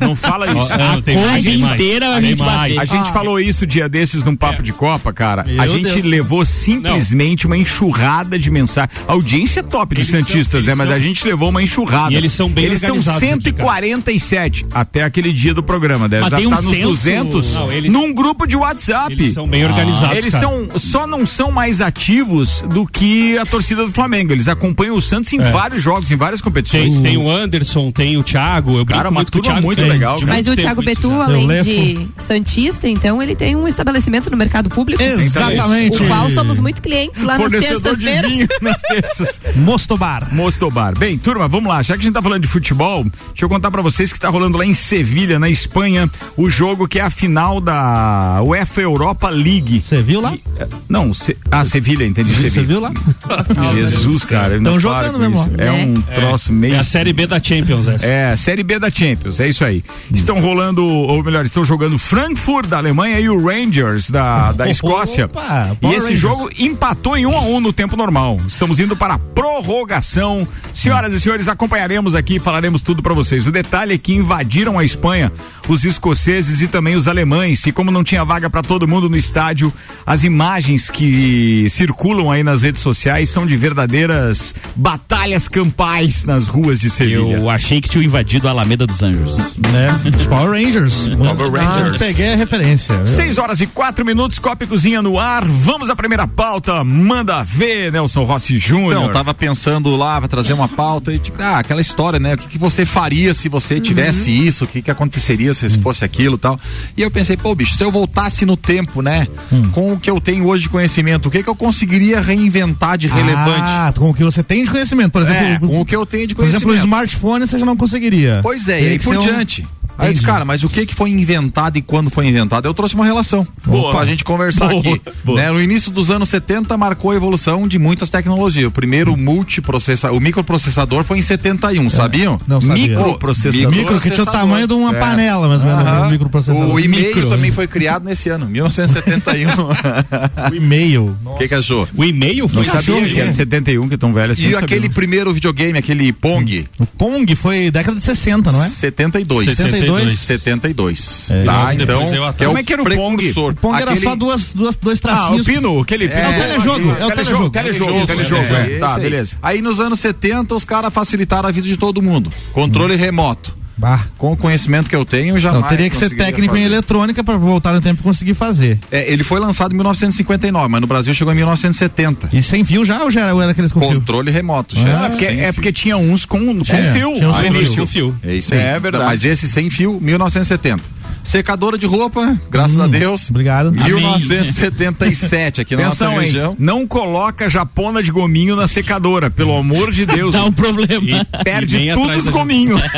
Não 0.00 0.16
fala 0.16 0.46
isso. 0.46 0.72
a 0.72 1.40
gente 1.40 1.64
inteira 1.64 2.16
a 2.16 2.20
gente 2.20 2.42
A 2.42 2.84
gente 2.84 3.12
falou 3.12 3.38
isso 3.38 3.66
dia 3.66 3.88
desses 3.88 4.24
num 4.24 4.34
papo 4.34 4.60
é. 4.60 4.62
de 4.62 4.72
Copa, 4.72 5.12
cara. 5.12 5.44
a 5.58 5.66
gente 5.66 6.02
levou 6.02 6.44
simplesmente 6.44 7.46
uma 7.46 7.56
enxurrada 7.56 8.38
de 8.38 8.50
mensagem. 8.50 8.90
A 9.06 9.12
audiência 9.12 9.60
é 9.60 9.62
top 9.62 9.94
dos 9.94 10.08
Santistas, 10.08 10.64
né? 10.64 10.74
Mas 10.74 10.90
a 10.90 10.98
gente 10.98 11.24
levou 11.24 11.50
uma 11.50 11.62
enxurrada. 11.62 12.12
E 12.12 12.16
eles 12.16 12.32
são 12.32 12.48
bem 12.48 12.64
Eles 12.64 12.80
são 12.80 13.00
147 13.00 14.66
até 14.72 15.04
aquele 15.04 15.19
naquele 15.20 15.32
dia 15.32 15.54
do 15.54 15.62
programa. 15.62 16.08
Deve 16.08 16.22
Mas 16.22 16.32
tem 16.34 16.46
um 16.46 16.50
estar 16.50 16.62
nos 16.62 16.74
censo- 16.74 16.88
200 16.88 17.54
Não, 17.54 17.72
eles- 17.72 17.92
num 17.92 18.12
grupo 18.12 18.46
de 18.46 18.56
WhatsApp. 18.56 19.12
Eles 19.12 19.34
são 19.34 19.46
bem 19.46 19.64
organizados, 19.64 20.16
Eles 20.16 20.32
cara. 20.34 20.46
são, 20.46 20.68
só 20.78 21.06
não 21.06 21.24
são 21.26 21.50
mais 21.50 21.80
ativos 21.80 22.62
do 22.62 22.86
que 22.86 23.36
a 23.38 23.44
torcida 23.46 23.84
do 23.84 23.90
Flamengo. 23.92 24.32
Eles 24.32 24.48
acompanham 24.48 24.96
o 24.96 25.00
Santos 25.00 25.32
em 25.32 25.40
É. 25.40 25.50
vários 25.50 25.82
jogos, 25.82 26.10
em 26.10 26.16
várias 26.16 26.40
competições. 26.40 26.94
Tem, 26.94 27.02
tem 27.02 27.16
o 27.16 27.30
Anderson, 27.30 27.90
tem 27.90 28.16
o 28.16 28.22
Thiago. 28.22 28.78
Eu 28.78 28.86
Cara, 28.86 29.08
uma 29.10 29.24
turma 29.24 29.44
Thiago. 29.48 29.66
muito 29.66 29.80
é 29.80 29.86
legal, 29.86 30.18
cara. 30.18 30.32
Mas 30.32 30.48
o 30.48 30.56
Thiago 30.56 30.80
isso 30.82 30.90
Betu, 30.90 31.08
já. 31.10 31.24
além 31.24 31.46
Lefo. 31.46 31.64
de 31.64 32.08
Santista, 32.18 32.88
então 32.88 33.22
ele 33.22 33.36
tem 33.36 33.54
um 33.56 33.68
estabelecimento 33.68 34.30
no 34.30 34.36
mercado 34.36 34.68
público. 34.70 35.02
Exatamente. 35.02 36.02
O 36.02 36.06
qual 36.06 36.30
somos 36.30 36.58
muito 36.58 36.80
clientes 36.82 37.22
lá 37.22 37.34
nas 37.38 37.42
Fornecedor 37.42 37.96
de 37.96 38.04
terças-feiras. 38.04 38.32
vinho 38.32 38.48
nas 38.62 38.80
terças. 38.82 39.40
Mostobar. 39.56 40.34
Mostobar. 40.34 40.98
Bem, 40.98 41.18
turma, 41.18 41.46
vamos 41.48 41.68
lá. 41.68 41.82
Já 41.82 41.94
que 41.94 42.00
a 42.00 42.04
gente 42.04 42.14
tá 42.14 42.22
falando 42.22 42.42
de 42.42 42.48
futebol, 42.48 43.02
deixa 43.04 43.44
eu 43.44 43.48
contar 43.48 43.70
pra 43.70 43.82
vocês 43.82 44.12
que 44.12 44.18
tá 44.20 44.28
rolando 44.28 44.56
lá 44.58 44.64
em 44.64 44.74
Sevilha, 45.10 45.40
na 45.40 45.48
Espanha, 45.50 46.08
o 46.36 46.48
jogo 46.48 46.86
que 46.86 47.00
é 47.00 47.02
a 47.02 47.10
final 47.10 47.60
da 47.60 48.40
UEFA 48.44 48.82
Europa 48.82 49.28
League. 49.28 49.82
Você 49.84 50.00
viu 50.00 50.20
lá? 50.20 50.34
É, 50.56 50.68
Não, 50.88 51.12
se, 51.12 51.36
ah, 51.50 51.64
Sevilha, 51.64 52.04
entendi. 52.06 52.32
Você 52.32 52.48
viu 52.62 52.78
lá? 52.78 52.92
Jesus, 53.74 54.22
cara. 54.24 54.50
Tão 54.54 54.60
não 54.74 54.78
jogando 54.80 55.18
mesmo, 55.18 55.34
isso. 55.36 55.50
É 55.58 55.64
Né? 55.64 55.84
um 55.84 56.00
troço 56.14 56.52
meio. 56.52 56.74
É 56.74 56.78
a 56.78 56.84
Série 56.84 57.12
B 57.12 57.26
da 57.26 57.42
Champions 57.42 57.88
essa. 57.88 58.06
É, 58.06 58.36
Série 58.36 58.62
B 58.62 58.78
da 58.78 58.88
Champions, 58.88 59.40
é 59.40 59.48
isso 59.48 59.64
aí. 59.64 59.82
Estão 60.14 60.40
rolando, 60.40 60.86
ou 60.86 61.24
melhor, 61.24 61.44
estão 61.44 61.64
jogando 61.64 61.98
Frankfurt 61.98 62.68
da 62.68 62.76
Alemanha 62.78 63.18
e 63.18 63.28
o 63.28 63.44
Rangers 63.44 64.08
da, 64.08 64.52
da 64.52 64.68
Escócia. 64.70 65.24
Opa, 65.26 65.76
e 65.82 65.86
esse 65.88 65.98
Rangers. 66.02 66.20
jogo 66.20 66.50
empatou 66.56 67.16
em 67.16 67.26
um 67.26 67.36
a 67.36 67.40
um 67.40 67.58
no 67.58 67.72
tempo 67.72 67.96
normal. 67.96 68.36
Estamos 68.46 68.78
indo 68.78 68.94
para 68.94 69.14
a 69.14 69.18
prorrogação. 69.18 70.46
Senhoras 70.72 71.12
e 71.12 71.20
senhores, 71.20 71.48
acompanharemos 71.48 72.14
aqui 72.14 72.36
e 72.36 72.38
falaremos 72.38 72.80
tudo 72.80 73.02
para 73.02 73.12
vocês. 73.12 73.44
O 73.48 73.50
detalhe 73.50 73.94
é 73.94 73.98
que 73.98 74.14
invadiram 74.14 74.78
a 74.78 74.84
Espanha 74.90 75.32
os 75.70 75.84
escoceses 75.84 76.62
e 76.62 76.68
também 76.68 76.96
os 76.96 77.06
alemães. 77.06 77.64
E 77.66 77.72
como 77.72 77.90
não 77.90 78.02
tinha 78.02 78.24
vaga 78.24 78.50
para 78.50 78.62
todo 78.62 78.88
mundo 78.88 79.08
no 79.08 79.16
estádio, 79.16 79.72
as 80.04 80.24
imagens 80.24 80.90
que 80.90 81.66
circulam 81.68 82.30
aí 82.30 82.42
nas 82.42 82.62
redes 82.62 82.80
sociais 82.80 83.28
são 83.28 83.46
de 83.46 83.56
verdadeiras 83.56 84.54
batalhas 84.74 85.46
campais 85.46 86.24
nas 86.24 86.48
ruas 86.48 86.80
de 86.80 86.90
Sevilha. 86.90 87.36
Eu 87.36 87.48
achei 87.48 87.80
que 87.80 87.88
tinha 87.88 88.04
invadido 88.04 88.48
a 88.48 88.50
Alameda 88.50 88.86
dos 88.86 89.02
Anjos. 89.02 89.58
Né? 89.58 89.88
Os 90.16 90.26
Power 90.26 90.50
Rangers. 90.50 91.08
Power 91.08 91.50
Rangers. 91.52 91.94
Ah, 91.94 91.98
peguei 91.98 92.32
a 92.32 92.36
referência. 92.36 93.06
Seis 93.06 93.38
horas 93.38 93.60
e 93.60 93.66
quatro 93.66 94.04
minutos, 94.04 94.38
Copa 94.38 94.64
e 94.64 94.66
Cozinha 94.66 95.00
no 95.00 95.18
ar. 95.18 95.44
Vamos 95.44 95.88
à 95.88 95.96
primeira 95.96 96.26
pauta. 96.26 96.82
Manda 96.82 97.42
ver, 97.42 97.92
Nelson 97.92 98.24
Rossi 98.24 98.58
Júnior. 98.58 98.92
Então, 98.92 99.04
eu 99.04 99.12
tava 99.12 99.32
pensando 99.34 99.94
lá 99.96 100.18
pra 100.18 100.28
trazer 100.28 100.52
uma 100.52 100.68
pauta 100.68 101.12
e 101.12 101.18
tipo, 101.18 101.40
ah, 101.40 101.58
aquela 101.58 101.80
história, 101.80 102.18
né? 102.18 102.34
O 102.34 102.38
que, 102.38 102.48
que 102.48 102.58
você 102.58 102.84
faria 102.84 103.32
se 103.34 103.48
você 103.48 103.80
tivesse 103.80 104.30
isso? 104.30 104.64
O 104.64 104.66
que, 104.66 104.79
que 104.82 104.90
aconteceria 104.90 105.52
se 105.54 105.68
fosse 105.78 106.04
aquilo 106.04 106.36
e 106.36 106.38
tal? 106.38 106.58
E 106.96 107.02
eu 107.02 107.10
pensei, 107.10 107.36
pô, 107.36 107.54
bicho, 107.54 107.76
se 107.76 107.82
eu 107.84 107.90
voltasse 107.90 108.44
no 108.46 108.56
tempo, 108.56 109.02
né? 109.02 109.26
Com 109.72 109.92
o 109.92 109.98
que 110.00 110.10
eu 110.10 110.20
tenho 110.20 110.46
hoje 110.46 110.64
de 110.64 110.68
conhecimento, 110.68 111.26
o 111.26 111.30
que, 111.30 111.42
que 111.42 111.48
eu 111.48 111.54
conseguiria 111.56 112.20
reinventar 112.20 112.96
de 112.98 113.08
relevante? 113.08 113.62
Ah, 113.64 113.92
com 113.96 114.10
o 114.10 114.14
que 114.14 114.24
você 114.24 114.42
tem 114.42 114.64
de 114.64 114.70
conhecimento. 114.70 115.10
Por 115.12 115.22
exemplo, 115.22 115.44
é, 115.44 115.58
com 115.58 115.80
o 115.80 115.84
que 115.84 115.94
eu 115.96 116.04
tenho 116.06 116.26
de 116.26 116.34
por 116.34 116.44
exemplo, 116.44 116.58
o 116.68 116.70
conhecimento. 116.70 116.84
smartphone 116.86 117.46
você 117.46 117.58
já 117.58 117.66
não 117.66 117.76
conseguiria. 117.76 118.40
Pois 118.42 118.68
é, 118.68 118.82
e 118.82 118.88
aí 118.88 118.98
que 118.98 119.04
por 119.04 119.16
um- 119.16 119.20
diante. 119.20 119.66
Aí 120.00 120.08
eu 120.08 120.12
disse, 120.14 120.24
cara, 120.26 120.44
mas 120.44 120.62
o 120.64 120.68
que 120.68 120.86
que 120.86 120.94
foi 120.94 121.10
inventado 121.10 121.76
e 121.76 121.82
quando 121.82 122.10
foi 122.10 122.26
inventado? 122.26 122.66
Eu 122.66 122.74
trouxe 122.74 122.94
uma 122.94 123.04
relação 123.04 123.46
Boa. 123.66 123.92
pra 123.94 124.06
gente 124.06 124.24
conversar 124.24 124.68
Boa, 124.68 124.80
aqui. 124.80 125.00
boa. 125.24 125.38
Né, 125.40 125.50
No 125.50 125.60
início 125.60 125.90
dos 125.90 126.10
anos 126.10 126.28
70 126.28 126.76
marcou 126.76 127.10
a 127.10 127.14
evolução 127.16 127.68
de 127.68 127.78
muitas 127.78 128.10
tecnologias. 128.10 128.66
O 128.66 128.70
primeiro 128.70 129.16
multiprocessador, 129.16 130.16
o 130.16 130.20
microprocessador 130.20 131.04
foi 131.04 131.18
em 131.18 131.22
71, 131.22 131.90
sabiam? 131.90 132.40
Não 132.46 132.60
sabia. 132.60 132.88
Microprocessador. 132.88 133.70
Micro 133.72 134.00
que 134.00 134.10
tinha 134.10 134.22
o 134.22 134.26
tamanho 134.26 134.66
de 134.66 134.74
uma 134.74 134.94
É. 134.96 135.00
panela, 135.00 135.48
mais 135.48 135.60
ou 135.60 135.66
menos, 135.66 135.84
Aham. 135.84 136.06
um 136.06 136.10
microprocessador. 136.10 136.74
O 136.74 136.80
e-mail 136.80 137.06
Micro. 137.08 137.28
também 137.28 137.50
foi 137.52 137.66
criado 137.66 138.04
nesse 138.04 138.28
ano, 138.28 138.46
1971. 138.46 139.50
O 140.50 140.54
e-mail. 140.54 141.16
O 141.24 141.34
que 141.36 141.48
que 141.48 141.54
achou? 141.54 141.86
O 141.94 142.04
e-mail 142.04 142.48
foi 142.48 142.64
Não 142.64 142.72
sabia 142.72 143.08
que 143.08 143.20
era 143.20 143.32
71, 143.32 143.88
que 143.88 143.94
é 143.94 143.96
tão 143.96 144.12
velho 144.12 144.32
assim. 144.32 144.48
E 144.48 144.54
aquele 144.56 144.88
primeiro 144.88 145.32
videogame, 145.32 145.78
aquele 145.78 146.12
Pong? 146.12 146.66
O 146.78 146.86
Pong 146.86 147.34
foi 147.36 147.70
década 147.70 147.96
de 147.98 148.02
60, 148.02 148.50
não 148.52 148.62
é? 148.64 148.68
72. 148.68 149.44
72. 149.56 149.89
72. 150.16 151.30
É. 151.30 151.44
Tá, 151.44 151.74
então, 151.74 152.02
é 152.02 152.32
Como 152.44 152.54
o 152.54 152.58
é 152.58 152.62
que 152.62 152.72
era 152.72 152.82
o 152.82 152.84
Pong? 152.84 153.30
O 153.30 153.54
Pong 153.54 153.80
era 153.80 153.90
Aquele- 153.92 154.06
só 154.06 154.16
duas, 154.16 154.52
duas, 154.52 154.76
dois 154.76 155.00
Ah, 155.04 155.08
o 155.08 155.16
tracinhos. 155.16 155.46
Pino, 155.46 155.80
aquele 155.80 156.08
Pino. 156.08 156.20
É, 156.20 156.28
o 156.28 156.32
telejogo, 156.42 156.90
é 156.98 157.06
o 157.06 157.08
telejogo. 157.10 157.50
Telejogo, 157.50 158.06
telejogo, 158.06 158.44
é. 158.54 158.78
Tá, 158.78 158.98
beleza. 158.98 159.36
Aí 159.42 159.60
nos 159.60 159.80
anos 159.80 160.00
70 160.00 160.54
os 160.54 160.64
caras 160.64 160.92
facilitaram 160.92 161.48
a 161.48 161.52
vida 161.52 161.66
de 161.66 161.76
todo 161.76 162.00
mundo. 162.02 162.32
Controle 162.52 162.96
remoto. 162.96 163.59
Bah. 163.80 164.00
Com 164.18 164.32
o 164.32 164.36
conhecimento 164.36 164.90
que 164.90 164.94
eu 164.94 165.06
tenho, 165.06 165.36
eu 165.36 165.40
jamais 165.40 165.62
Não, 165.62 165.68
teria 165.70 165.88
que 165.88 165.96
ser 165.96 166.10
técnico 166.10 166.54
em 166.54 166.60
fazer. 166.60 166.74
eletrônica 166.74 167.24
pra 167.24 167.38
voltar 167.38 167.72
no 167.72 167.80
tempo 167.80 168.00
e 168.00 168.02
conseguir 168.02 168.34
fazer. 168.34 168.78
É, 168.90 169.10
ele 169.10 169.24
foi 169.24 169.40
lançado 169.40 169.72
em 169.72 169.74
1959, 169.76 170.68
mas 170.68 170.80
no 170.82 170.86
Brasil 170.86 171.14
chegou 171.14 171.32
em 171.32 171.36
1970. 171.36 172.28
E 172.30 172.42
sem 172.42 172.62
fio 172.64 172.84
já 172.84 173.02
ou 173.02 173.10
já 173.10 173.22
era, 173.26 173.50
aqueles 173.52 173.72
com 173.72 173.80
fio? 173.80 173.94
Controle 173.94 174.30
remoto, 174.30 174.76
É, 174.76 174.80
chefe, 174.80 175.08
porque, 175.10 175.24
sem 175.24 175.40
é 175.40 175.44
fio. 175.44 175.54
porque 175.54 175.72
tinha 175.72 175.96
uns 175.96 176.26
com, 176.26 176.38
com 176.38 176.60
É, 176.76 176.92
fio. 176.92 177.14
tinha 177.14 177.28
uns 177.30 177.36
no 177.38 177.42
com 177.42 177.54
início. 177.54 177.86
fio. 177.86 178.12
fio. 178.12 178.16
É 178.30 178.34
isso 178.34 178.52
aí. 178.52 178.60
É 178.60 178.78
verdade. 178.78 179.04
Mas 179.06 179.24
esse 179.24 179.48
sem 179.48 179.70
fio, 179.70 179.98
1970. 180.00 180.82
Secadora 181.24 181.76
de 181.78 181.86
roupa, 181.86 182.36
graças 182.50 182.76
Hum, 182.76 182.82
a 182.82 182.86
Deus. 182.86 183.30
Obrigado. 183.30 183.72
1977 183.72 185.60
aqui 185.60 185.76
na 185.76 185.86
Atenção, 185.86 186.08
nossa 186.10 186.20
hein? 186.22 186.26
região. 186.26 186.56
Não 186.58 186.86
coloca 186.86 187.48
japona 187.48 188.02
de 188.02 188.10
gominho 188.10 188.56
na 188.56 188.66
secadora, 188.66 189.30
pelo 189.30 189.56
amor 189.56 189.92
de 189.92 190.06
Deus. 190.06 190.34
Dá 190.34 190.44
um 190.44 190.52
problema. 190.52 191.02
E 191.04 191.24
perde 191.44 191.76
E 191.76 191.92
tudo 191.92 192.10
os 192.16 192.28
gominhos. 192.28 192.80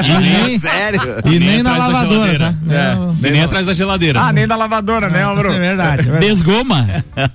E 0.00 0.20
nem, 0.20 0.58
Sério? 0.60 1.00
e 1.24 1.30
nem, 1.30 1.40
nem 1.40 1.62
na 1.62 1.72
atrás 1.72 1.92
da 1.92 1.98
lavadora, 1.98 2.38
tá? 2.38 2.54
geladeira. 2.62 3.14
É. 3.22 3.28
E 3.28 3.30
nem 3.32 3.42
atrás 3.42 3.66
da 3.66 3.74
geladeira. 3.74 4.20
ah, 4.20 4.32
nem 4.32 4.46
da 4.46 4.56
lavadora, 4.56 5.08
né, 5.08 5.22
Álvaro? 5.22 5.52
É 5.52 5.58
verdade. 5.58 6.00
é 6.08 6.10
verdade. 6.12 6.26
Desgoma. 6.26 7.04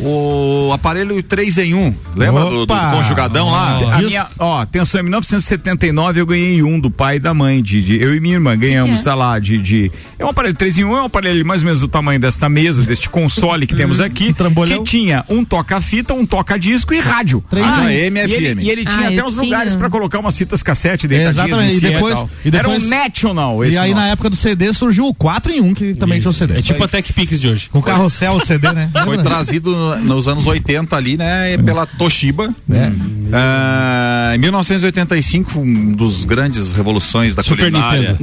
O 0.00 0.70
aparelho 0.72 1.22
3 1.22 1.58
em 1.58 1.74
1. 1.74 1.94
Lembra 2.16 2.44
do, 2.44 2.66
do 2.66 2.74
conjugadão 2.74 3.50
lá? 3.50 3.78
A 3.94 3.98
minha, 3.98 4.26
ó, 4.38 4.60
atenção, 4.60 5.00
em 5.00 5.04
1979 5.04 6.20
eu 6.20 6.26
ganhei 6.26 6.62
um 6.62 6.78
do 6.80 6.90
pai 6.90 7.16
e 7.16 7.18
da 7.20 7.32
mãe, 7.32 7.62
de, 7.62 7.82
de- 7.82 8.02
eu 8.02 8.14
e 8.14 8.20
minha 8.20 8.34
irmã 8.34 8.56
ganhamos, 8.56 8.98
Que 9.00 9.04
tá 9.04 9.14
lá, 9.14 9.38
de, 9.38 9.58
de, 9.62 9.90
é 10.18 10.24
um 10.24 10.28
aparelho 10.28 10.54
3 10.54 10.78
em 10.78 10.84
1, 10.84 10.96
é 10.96 11.02
um 11.02 11.04
aparelho 11.06 11.46
mais 11.46 11.62
ou 11.62 11.66
menos 11.66 11.80
do 11.80 11.88
tamanho 11.88 12.18
desta 12.20 12.48
mesa, 12.48 12.82
deste 12.82 13.08
console 13.08 13.66
que 13.66 13.74
temos 13.74 14.00
aqui, 14.00 14.34
Um 14.38 14.64
que 14.66 14.82
tinha 14.82 15.24
um 15.28 15.44
toca-fita, 15.44 16.12
um 16.14 16.26
toca-disco 16.26 16.92
e 16.92 17.00
rádio. 17.00 17.42
Três 17.48 17.66
Ah, 17.66 17.92
em- 17.92 17.96
M, 18.06 18.18
E 18.18 18.22
ele, 18.22 18.34
FM. 18.54 18.58
e 18.62 18.70
ele 18.70 18.84
tinha 18.84 19.06
Ah, 19.06 19.08
até 19.10 19.24
uns 19.24 19.32
tinha. 19.34 19.44
lugares 19.44 19.76
pra 19.76 19.88
colocar 19.88 20.18
umas 20.18 20.36
fitas 20.36 20.62
cassete 20.62 21.06
deitadinhas 21.08 21.48
Exatamente, 21.48 21.76
e 21.76 21.80
depois- 21.80 22.14
tal. 22.14 22.30
e 22.44 22.50
depois- 22.50 22.74
Era 22.82 22.84
um 22.84 22.88
National 22.88 23.64
esse 23.64 23.74
E 23.74 23.78
aí 23.78 23.90
nosso. 23.92 24.02
na 24.02 24.08
época 24.10 24.30
do 24.30 24.36
CD 24.36 24.72
surgiu 24.72 25.06
o 25.06 25.14
4 25.14 25.52
em 25.52 25.60
1, 25.60 25.74
que 25.74 25.94
também 25.94 26.20
tinha 26.20 26.30
o 26.30 26.34
CD. 26.34 26.58
É 26.58 26.62
tipo 26.62 26.82
a 26.82 26.88
Tech 26.88 27.12
Pix 27.12 27.38
de 27.38 27.48
hoje. 27.48 27.68
Com 27.70 27.78
o 27.78 27.82
carrossel 27.82 28.34
o 28.34 28.44
CD, 28.44 28.72
né? 28.72 28.90
Foi 29.04 29.18
trazido 29.22 29.70
no- 29.70 29.96
nos 30.00 30.26
anos 30.28 30.46
80 30.46 30.96
ali, 30.96 31.16
né, 31.16 31.56
pela 31.58 31.86
Toshiba. 31.86 32.48
É. 32.70 32.90
Ah, 33.32 34.32
em 34.34 34.38
1985, 34.38 35.60
um 35.60 35.92
dos 35.92 36.24
grandes 36.24 36.72
revoluções 36.72 37.34
da 37.34 37.42
Super 37.42 37.70
culinária. 37.70 38.16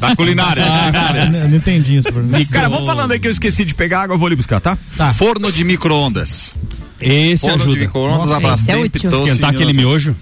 Da 0.00 0.14
culinária. 0.16 0.62
Eu 1.42 1.48
não 1.48 1.56
entendi 1.56 1.96
isso. 1.96 2.08
Cara, 2.50 2.68
vamos 2.68 2.86
falando 2.86 3.12
aí 3.12 3.18
que 3.20 3.26
eu 3.26 3.30
esqueci 3.32 3.64
de 3.64 3.74
pegar 3.74 4.02
água, 4.02 4.14
eu 4.14 4.18
vou 4.18 4.26
ali 4.26 4.36
buscar, 4.36 4.60
tá? 4.60 4.76
Tá. 4.96 5.12
Forno 5.14 5.50
de 5.52 5.64
micro-ondas. 5.64 6.52
Esse 7.00 7.40
Forno 7.40 7.56
de 7.58 7.62
ajuda. 7.64 7.80
micro-ondas, 7.80 8.40
Brastemp 8.40 8.94
esse 8.94 9.06
é 9.06 9.08
Esquentar 9.08 9.50
aquele 9.50 9.72
19 9.72 9.74
miojo. 9.76 10.16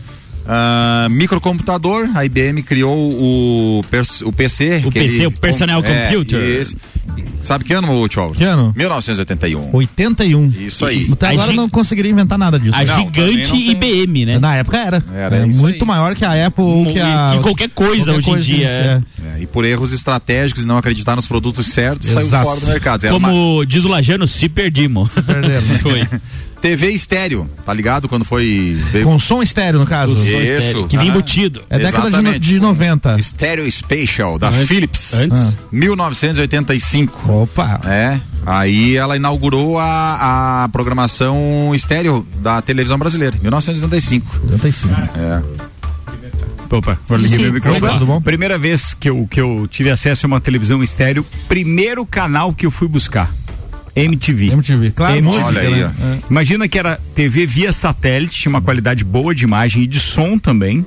Ah, 0.47 1.07
microcomputador, 1.11 2.09
a 2.15 2.25
IBM 2.25 2.63
criou 2.63 2.97
o, 2.97 3.81
o 3.81 4.33
PC. 4.33 4.83
O 4.85 4.91
PC, 4.91 5.17
ele- 5.17 5.27
o 5.27 5.31
Personal 5.31 5.83
é, 5.85 6.07
Computer. 6.07 6.41
esse. 6.43 6.77
Sabe 7.41 7.65
que 7.65 7.73
ano, 7.73 8.09
Tchau? 8.09 8.33
Que 8.33 8.45
ano? 8.45 8.73
1981. 8.77 9.71
81. 9.73 10.49
Isso 10.59 10.85
aí. 10.85 11.07
Até 11.13 11.27
A 11.29 11.31
agora 11.31 11.53
eu 11.53 11.57
não 11.57 11.69
conseguiria 11.69 12.11
inventar 12.11 12.39
nada 12.39 12.59
disso. 12.59 12.77
A 12.77 12.85
Não, 12.85 12.99
gigante 12.99 13.51
tem- 13.51 13.71
IBM, 13.71 14.27
né? 14.27 14.39
Na 14.39 14.57
época 14.57 14.77
era. 14.79 15.03
Era 15.15 15.37
É 15.39 15.47
isso 15.47 15.61
muito 15.61 15.83
aí. 15.83 15.89
maior 15.89 16.15
que 16.15 16.25
a 16.25 16.47
Apple 16.47 16.63
ou 16.65 16.87
que 16.93 17.01
a. 17.01 17.33
Que 17.37 17.43
qualquer 17.43 17.71
coisa 17.71 18.05
qualquer 18.05 18.19
hoje 18.19 18.29
em 18.29 18.33
coisa, 18.33 18.45
dia. 18.47 18.57
isso, 18.57 19.27
é. 19.27 19.39
É, 19.39 19.43
e 19.43 19.47
por 19.47 19.65
erros 19.65 19.93
estratégicos 19.93 20.63
e 20.63 20.67
não 20.67 20.77
acreditar 20.77 21.17
nos 21.17 21.27
produtos 21.27 21.67
certos, 21.69 22.09
saiu 22.09 22.27
Exato. 22.27 22.45
fora 22.45 22.61
do 22.61 22.67
mercado. 22.67 23.05
Era 23.07 23.17
uma 23.17 23.29
Como 23.29 23.65
diz 23.65 23.85
o 23.85 23.89
Lajano, 23.89 24.29
se 24.29 24.49
perdimos. 24.49 25.09
Perderam. 25.11 25.63
Foi. 25.81 26.07
TV 26.61 26.91
estéreo, 26.91 27.49
tá 27.65 27.73
ligado? 27.73 28.09
Quando 28.09 28.25
foi. 28.25 28.79
veio- 28.93 29.05
Com 29.07 29.19
som 29.19 29.43
estéreo, 29.43 29.81
no 29.81 29.87
caso. 29.87 30.13
Isso. 30.13 30.87
Que 30.87 30.97
vinha 30.97 31.11
aham. 31.11 31.19
embutido. 31.19 31.63
É 31.71 31.79
década 31.79 32.11
de, 32.11 32.21
no- 32.23 32.39
de 32.39 32.61
90. 32.61 33.23
Stereo 33.23 33.71
Spatial, 33.71 34.39
da 34.39 34.49
Antes- 34.49 34.69
Philips. 34.69 35.15
antes? 35.15 35.57
1985. 35.73 37.33
Opa. 37.33 37.81
É, 37.85 38.21
aí 38.45 38.97
ela 38.97 39.17
inaugurou 39.17 39.79
a, 39.79 40.65
a 40.65 40.69
programação 40.69 41.73
estéreo 41.75 42.27
da 42.41 42.61
televisão 42.63 42.99
brasileira, 42.99 43.37
1985. 43.41 44.41
85. 44.51 44.95
É. 45.19 45.43
Opa, 46.73 46.97
liguei 47.19 47.51
tudo 47.61 48.07
bom? 48.07 48.21
Primeira 48.21 48.57
vez 48.57 48.95
que 48.95 49.11
eu, 49.11 49.27
que 49.29 49.41
eu 49.41 49.67
tive 49.69 49.91
acesso 49.91 50.25
a 50.25 50.29
uma 50.29 50.41
televisão 50.41 50.81
estéreo, 50.85 51.27
primeiro 51.49 52.07
canal 52.07 52.53
que 52.55 52.65
eu 52.65 52.71
fui 52.71 52.87
buscar. 52.87 53.29
MTV. 53.95 54.53
MTV. 54.53 54.91
Claro, 54.93 55.17
MTV. 55.17 55.39
música, 55.39 55.47
Olha 55.47 55.61
aí, 55.61 55.75
né? 55.83 55.95
ó. 56.01 56.07
É. 56.07 56.19
Imagina 56.31 56.69
que 56.69 56.79
era 56.79 56.99
TV 57.15 57.47
via 57.47 57.73
satélite, 57.73 58.41
tinha 58.41 58.51
uma 58.51 58.63
qualidade 58.63 59.05
boa 59.05 59.35
de 59.35 59.45
imagem 59.45 59.83
e 59.83 59.87
de 59.87 60.01
som 60.01 60.39
também. 60.39 60.85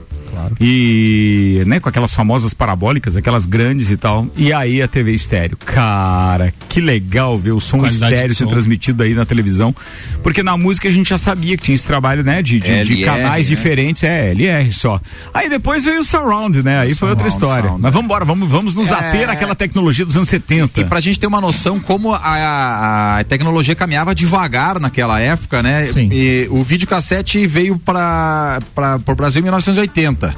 E, 0.60 1.64
né, 1.66 1.80
com 1.80 1.90
aquelas 1.90 2.14
famosas 2.14 2.54
parabólicas, 2.54 3.16
aquelas 3.16 3.46
grandes 3.46 3.90
e 3.92 3.98
tal. 3.98 4.28
E 4.36 4.52
aí 4.54 4.82
a 4.82 4.88
TV 4.88 5.12
estéreo. 5.14 5.58
Cara, 5.58 6.54
que 6.70 6.80
legal 6.82 7.38
ver 7.38 7.52
o 7.52 7.60
som 7.60 7.80
Qualidade 7.80 8.14
estéreo 8.14 8.30
de 8.36 8.36
som. 8.44 8.48
transmitido 8.48 9.04
aí 9.04 9.14
na 9.14 9.26
televisão. 9.26 9.76
Porque 10.22 10.42
na 10.42 10.56
música 10.58 10.88
a 10.88 10.92
gente 10.92 11.10
já 11.10 11.18
sabia 11.18 11.58
que 11.58 11.64
tinha 11.64 11.76
esse 11.76 11.86
trabalho, 11.86 12.24
né, 12.24 12.42
de, 12.42 12.60
de, 12.60 12.84
de 12.84 12.94
LR, 12.94 13.06
canais 13.06 13.50
né? 13.50 13.56
diferentes, 13.56 14.04
é, 14.04 14.32
LR 14.32 14.72
só. 14.72 15.00
Aí 15.34 15.50
depois 15.50 15.84
veio 15.86 16.00
o 16.00 16.04
surround, 16.04 16.64
né? 16.64 16.80
Aí 16.80 16.96
foi 16.96 17.10
outra 17.10 17.30
Surround 17.30 17.46
história. 17.46 17.70
sound, 17.70 17.84
Mas 17.84 17.92
vamos 17.94 18.06
embora, 18.06 18.26
vamos, 18.26 18.50
vamos 18.50 18.76
nos 18.76 18.90
É. 18.92 18.94
ater 18.96 19.30
àquela 19.30 19.56
tecnologia 19.56 20.06
dos 20.06 20.16
anos 20.16 20.30
70. 20.30 20.80
E 20.82 20.86
pra 20.86 21.00
gente 21.00 21.20
ter 21.20 21.28
uma 21.28 21.42
noção 21.42 21.80
como 21.80 22.14
a, 22.14 23.20
a 23.20 23.24
tecnologia 23.26 23.76
caminhava 23.76 24.16
devagar 24.16 24.80
naquela 24.80 25.20
época, 25.20 25.62
né? 25.62 25.88
Sim. 25.94 26.10
E 26.12 26.48
o 26.50 26.64
videocassete 26.64 27.46
veio 27.48 27.78
para 27.78 28.60
o 29.08 29.16
Brasil 29.16 29.40
em 29.40 29.44
1980. 29.44 30.33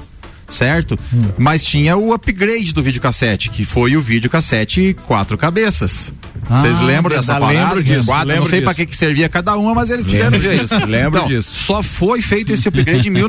Certo? 0.50 0.98
Mas 1.38 1.64
tinha 1.66 1.98
o 1.98 2.14
upgrade 2.14 2.74
do 2.74 2.84
videocassete, 2.84 3.50
que 3.50 3.66
foi 3.66 3.96
o 3.98 4.02
videocassete 4.02 4.96
quatro 5.08 5.38
cabeças. 5.38 6.14
Vocês 6.48 6.80
lembram 6.82 7.16
dessa 7.16 7.40
parada? 7.40 7.54
lembro 7.60 7.84
disso, 7.84 8.06
Quatro, 8.06 8.28
lembro 8.28 8.44
não 8.44 8.50
sei 8.50 8.62
pra 8.62 8.72
disso. 8.74 8.86
que, 8.86 8.92
que 8.92 8.98
servia 8.98 9.28
cada 9.28 9.56
uma, 9.58 9.74
mas 9.74 9.90
eles 9.90 10.06
tiveram 10.06 10.30
Lembro 10.32 10.42
jeito. 10.42 10.62
disso, 10.68 10.86
lembro 10.86 11.18
Então, 11.20 11.28
disso. 11.28 11.64
Só 11.64 11.82
foi 11.82 12.22
feito 12.22 12.54
esse 12.54 12.68
upgrade 12.68 13.08
em 13.08 13.12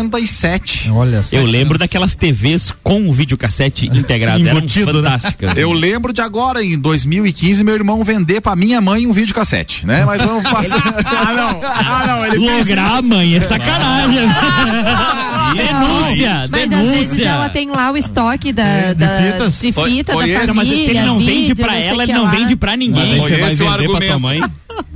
1987. 0.00 0.90
Olha 0.90 1.22
só. 1.22 1.36
Eu 1.36 1.44
lembro 1.44 1.78
daquelas 1.78 2.14
TVs 2.16 2.72
com 2.82 3.08
o 3.08 3.12
videocassete 3.12 3.86
integrado. 3.86 4.40
Eram 4.46 4.58
Embutido, 4.58 5.00
né? 5.00 5.10
fantásticas. 5.10 5.56
Eu 5.56 5.72
lembro 5.72 6.12
de 6.12 6.20
agora, 6.20 6.64
em 6.64 6.76
2015, 6.78 7.62
meu 7.62 7.74
irmão 7.74 8.02
vender 8.02 8.40
pra 8.40 8.56
minha 8.56 8.80
mãe 8.80 9.06
um 9.06 9.12
videocassete, 9.12 9.86
né? 9.86 10.04
Mas 10.04 10.20
vamos 10.22 10.42
passar. 10.50 10.82
Ah, 11.06 11.32
não. 11.34 11.60
Ah, 11.62 12.04
não. 12.06 12.26
Ele 12.26 12.38
Lograr 12.38 12.96
a 12.96 13.02
mãe, 13.02 13.36
é 13.36 13.40
sacanagem. 13.40 14.26
denúncia, 15.56 16.48
Mas 16.50 16.72
às 16.72 16.80
vezes 16.88 17.06
denúncia. 17.10 17.28
ela 17.28 17.48
tem 17.48 17.68
lá 17.70 17.90
o 17.90 17.96
estoque 17.96 18.52
da, 18.52 18.66
É, 18.66 18.88
de 18.88 18.94
da- 18.94 19.18
fitas. 19.32 19.60
de 19.60 19.72
fita 19.72 20.12
foi 20.12 20.32
da 20.32 20.38
família. 20.38 20.54
Mas 20.54 20.68
se 20.68 20.74
ele 20.90 21.02
não 21.02 21.18
vende 21.18 21.32
vídeo, 21.32 21.56
pra 21.56 21.72
não 21.72 21.80
sei 21.80 21.88
ela, 21.88 22.02
ele 22.02 22.12
não 22.12 22.24
lá. 22.24 22.30
vende 22.30 22.56
pra 22.56 22.76
ninguém. 22.76 23.18
Mas 23.20 23.22
Você 23.30 23.36
vai 23.36 23.54
vender 23.54 23.88
pra 23.90 24.06
tua 24.06 24.18
mãe. 24.18 24.40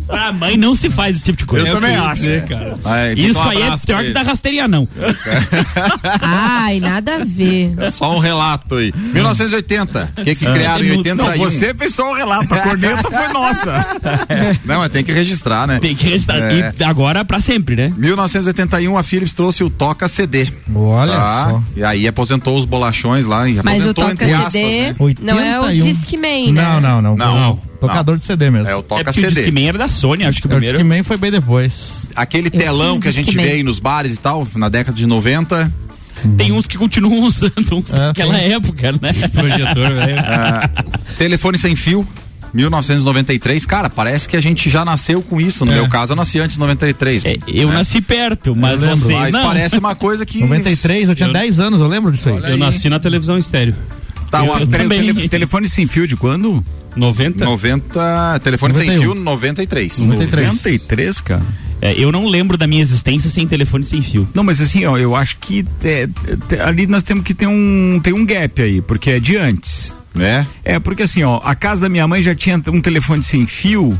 Pra 0.06 0.32
mãe 0.32 0.56
não 0.56 0.74
se 0.74 0.90
faz 0.90 1.16
esse 1.16 1.26
tipo 1.26 1.38
de 1.38 1.46
coisa. 1.46 1.68
Eu 1.68 1.74
também 1.74 1.92
queria 1.92 2.08
acho. 2.08 2.20
dizer, 2.22 2.44
cara. 2.46 2.78
Aí, 2.84 3.16
fica 3.16 3.28
Isso 3.28 3.38
um 3.38 3.48
aí 3.48 3.62
é 3.62 3.76
pior 3.86 4.04
que 4.04 4.10
da 4.12 4.22
rasteirinha, 4.22 4.66
não. 4.66 4.88
Ai, 6.20 6.80
nada 6.80 7.16
a 7.16 7.24
ver. 7.24 7.74
É 7.78 7.90
só 7.90 8.16
um 8.16 8.18
relato 8.18 8.76
aí. 8.76 8.92
1980. 8.96 10.12
O 10.18 10.24
que, 10.24 10.34
que 10.34 10.44
criaram 10.44 10.84
em 10.84 11.02
denúncia. 11.02 11.24
81? 11.24 11.26
Não, 11.26 11.38
você 11.38 11.74
fez 11.74 11.94
só 11.94 12.10
o 12.10 12.14
relato, 12.14 12.52
a 12.52 12.58
corneta 12.58 13.02
foi 13.02 13.28
nossa. 13.32 13.86
Não, 14.64 14.80
mas 14.80 14.90
tem 14.90 15.04
que 15.04 15.12
registrar, 15.12 15.66
né? 15.66 15.78
Tem 15.78 15.94
que 15.94 16.08
restar. 16.08 16.36
É. 16.36 16.74
E 16.76 16.84
agora 16.84 17.24
pra 17.24 17.40
sempre, 17.40 17.76
né? 17.76 17.92
1981, 17.96 18.96
a 18.96 19.02
Philips 19.02 19.32
trouxe 19.34 19.62
o 19.62 19.70
Toca 19.70 20.08
CD. 20.08 20.48
Olha 20.74 21.12
tá? 21.12 21.48
só. 21.50 21.62
E 21.76 21.84
aí 21.84 22.08
aposentou 22.08 22.58
os 22.58 22.64
bolachões 22.64 23.26
lá. 23.26 23.48
E 23.48 23.60
Mas 23.62 23.78
o 23.84 23.90
aposentou 23.90 23.94
Toca 23.94 24.12
entre 24.12 24.32
aspas, 24.32 24.52
CD 24.52 24.88
né? 24.88 24.94
não 25.20 25.38
é 25.38 25.60
o 25.60 25.62
81. 25.64 25.86
Discman, 25.86 26.52
né? 26.52 26.62
Não, 26.62 26.80
não, 26.80 27.02
não. 27.02 27.16
Não. 27.16 27.69
Tocador 27.80 28.16
de 28.18 28.24
CD 28.24 28.50
mesmo. 28.50 28.68
É 28.68 28.76
o 28.76 28.80
é 28.80 28.82
Toca 28.82 29.10
o 29.10 29.14
CD. 29.14 29.28
Discman 29.30 29.68
era 29.68 29.78
da 29.78 29.88
Sony, 29.88 30.24
acho 30.24 30.40
que 30.42 30.46
o 30.46 30.50
É, 30.50 30.54
o 30.54 30.56
primeiro. 30.56 30.78
Discman 30.78 31.02
foi 31.02 31.16
bem 31.16 31.30
depois. 31.30 32.06
Aquele 32.14 32.50
telão 32.50 33.00
que 33.00 33.08
a 33.08 33.12
gente 33.12 33.34
vê 33.34 33.52
aí 33.52 33.62
nos 33.62 33.78
bares 33.78 34.14
e 34.14 34.16
tal, 34.18 34.46
na 34.54 34.68
década 34.68 34.96
de 34.96 35.06
90. 35.06 35.72
Tem 36.36 36.52
uns 36.52 36.66
que 36.66 36.76
continuam 36.76 37.22
usando, 37.26 37.52
uns 37.72 37.90
É, 37.92 37.96
daquela 38.08 38.34
tem. 38.34 38.52
época, 38.52 38.92
né? 38.92 39.12
Projetor, 39.32 39.94
velho. 39.94 40.16
Ah, 40.26 40.68
telefone 41.16 41.56
sem 41.58 41.74
fio. 41.74 42.06
1993, 42.52 43.64
cara, 43.64 43.88
parece 43.88 44.28
que 44.28 44.36
a 44.36 44.40
gente 44.40 44.68
já 44.68 44.84
nasceu 44.84 45.22
com 45.22 45.40
isso. 45.40 45.64
No 45.64 45.72
É. 45.72 45.76
meu 45.76 45.88
caso, 45.88 46.12
eu 46.12 46.16
nasci 46.16 46.38
antes 46.40 46.54
de 46.56 46.60
93. 46.60 47.24
É, 47.24 47.36
eu 47.46 47.68
né? 47.68 47.74
nasci 47.74 48.00
perto, 48.00 48.54
mas 48.56 48.80
vocês 48.80 49.18
Mas 49.18 49.32
não. 49.32 49.44
parece 49.44 49.78
uma 49.78 49.94
coisa 49.94 50.26
que. 50.26 50.40
93, 50.40 51.08
eu 51.08 51.14
tinha 51.14 51.28
Eu- 51.28 51.32
10 51.32 51.60
anos, 51.60 51.80
eu 51.80 51.86
lembro 51.88 52.10
disso 52.12 52.28
aí. 52.28 52.34
Olha 52.34 52.46
Eu 52.48 52.54
aí. 52.54 52.58
nasci 52.58 52.88
na 52.90 52.98
televisão 52.98 53.38
estéreo. 53.38 53.74
Tá, 54.30 54.42
uma, 54.42 54.60
Eu 54.60 54.66
Peraí, 54.66 54.86
o 54.86 54.88
também. 54.90 55.14
tele- 55.14 55.28
telefone 55.28 55.68
sem 55.68 55.86
fio 55.86 56.06
de 56.06 56.16
quando? 56.16 56.62
90? 56.96 57.44
90. 57.44 58.40
Telefone 58.42 58.74
sem 58.74 58.86
91. 58.86 59.02
fio, 59.02 59.14
93. 59.22 59.98
93. 59.98 60.46
93, 60.46 61.20
cara. 61.20 61.42
É, 61.82 61.94
eu 61.98 62.12
não 62.12 62.26
lembro 62.26 62.58
da 62.58 62.66
minha 62.66 62.82
existência 62.82 63.30
sem 63.30 63.46
telefone 63.46 63.84
sem 63.86 64.02
fio. 64.02 64.28
Não, 64.34 64.44
mas 64.44 64.60
assim, 64.60 64.84
ó, 64.84 64.98
eu 64.98 65.16
acho 65.16 65.38
que 65.38 65.64
é, 65.82 66.08
é, 66.54 66.60
ali 66.60 66.86
nós 66.86 67.02
temos 67.02 67.24
que 67.24 67.32
ter 67.32 67.46
um, 67.46 67.98
tem 68.02 68.12
um 68.12 68.24
gap 68.26 68.60
aí, 68.60 68.80
porque 68.82 69.10
é 69.12 69.20
de 69.20 69.36
antes. 69.36 69.96
Né? 70.14 70.46
É, 70.64 70.78
porque 70.78 71.04
assim, 71.04 71.22
ó, 71.22 71.40
a 71.42 71.54
casa 71.54 71.82
da 71.82 71.88
minha 71.88 72.06
mãe 72.06 72.22
já 72.22 72.34
tinha 72.34 72.60
um 72.68 72.80
telefone 72.80 73.22
sem 73.22 73.46
fio 73.46 73.98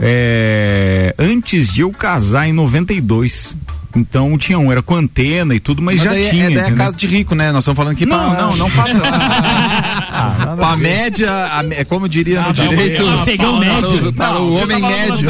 é, 0.00 1.14
antes 1.18 1.72
de 1.72 1.80
eu 1.82 1.90
casar 1.90 2.48
em 2.48 2.52
92. 2.52 3.56
Então 3.94 4.36
tinha 4.38 4.58
um, 4.58 4.70
era 4.72 4.82
com 4.82 4.94
antena 4.96 5.54
e 5.54 5.60
tudo, 5.60 5.82
mas, 5.82 5.96
Mas 5.96 6.04
já 6.04 6.10
daí 6.10 6.30
tinha. 6.30 6.44
é, 6.44 6.48
daí 6.48 6.56
é 6.58 6.60
entendeu? 6.62 6.76
casa 6.84 6.96
de 6.96 7.06
rico, 7.06 7.34
né? 7.34 7.52
Nós 7.52 7.60
estamos 7.62 7.76
falando 7.76 7.92
aqui 7.94 8.06
Não, 8.06 8.30
pra... 8.30 8.42
não, 8.42 8.56
não 8.56 8.68
faça 8.70 8.90
isso. 8.92 10.56
Pra 10.56 10.76
média, 10.76 11.30
a 11.52 11.62
mé- 11.62 11.76
é 11.80 11.84
como 11.84 12.08
diria 12.08 12.40
no 12.40 12.46
Nada 12.48 12.62
a 12.62 12.68
ver. 12.68 12.76
direito. 12.76 13.04
Para 13.04 13.52
médio. 13.58 14.12
Para 14.12 14.32
Não, 14.34 14.48
o 14.48 14.54
homem 14.62 14.80
tá 14.80 14.88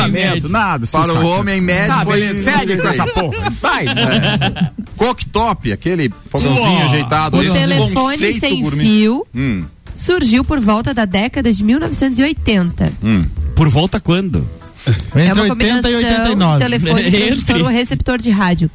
médio. 0.09 0.49
Nada, 0.49 0.87
Para 0.87 1.13
o 1.13 1.27
homem 1.27 1.61
médio 1.61 1.95
foi. 2.05 2.35
segue 2.35 2.77
com 2.79 2.89
essa 2.89 3.07
porra. 3.07 3.51
Vai. 3.61 3.85
Cooktop, 4.97 5.73
aquele 5.73 6.11
fogãozinho 6.31 6.85
ajeitado. 6.87 7.37
O 7.39 7.53
telefone 7.53 8.41
sem 8.41 8.61
gourmet. 8.63 8.85
fio 8.85 9.27
Hum, 9.35 9.63
surgiu 9.95 10.45
por 10.45 10.61
volta 10.61 10.93
da 10.95 11.05
década 11.05 11.53
de 11.53 11.63
1980. 11.65 12.93
hum. 13.03 13.25
Por 13.55 13.69
volta 13.69 14.01
quando? 14.01 14.49
É 14.87 15.21
Entre 15.27 15.33
uma 15.33 15.43
80 15.43 15.49
combinação 15.49 15.91
e 15.91 15.93
de 15.93 15.97
89. 16.11 16.59
telefone 16.59 17.03
Entre. 17.07 17.11
transmissor 17.27 17.57
ou 17.61 17.67
receptor 17.69 18.19
de 18.19 18.31
rádio. 18.31 18.71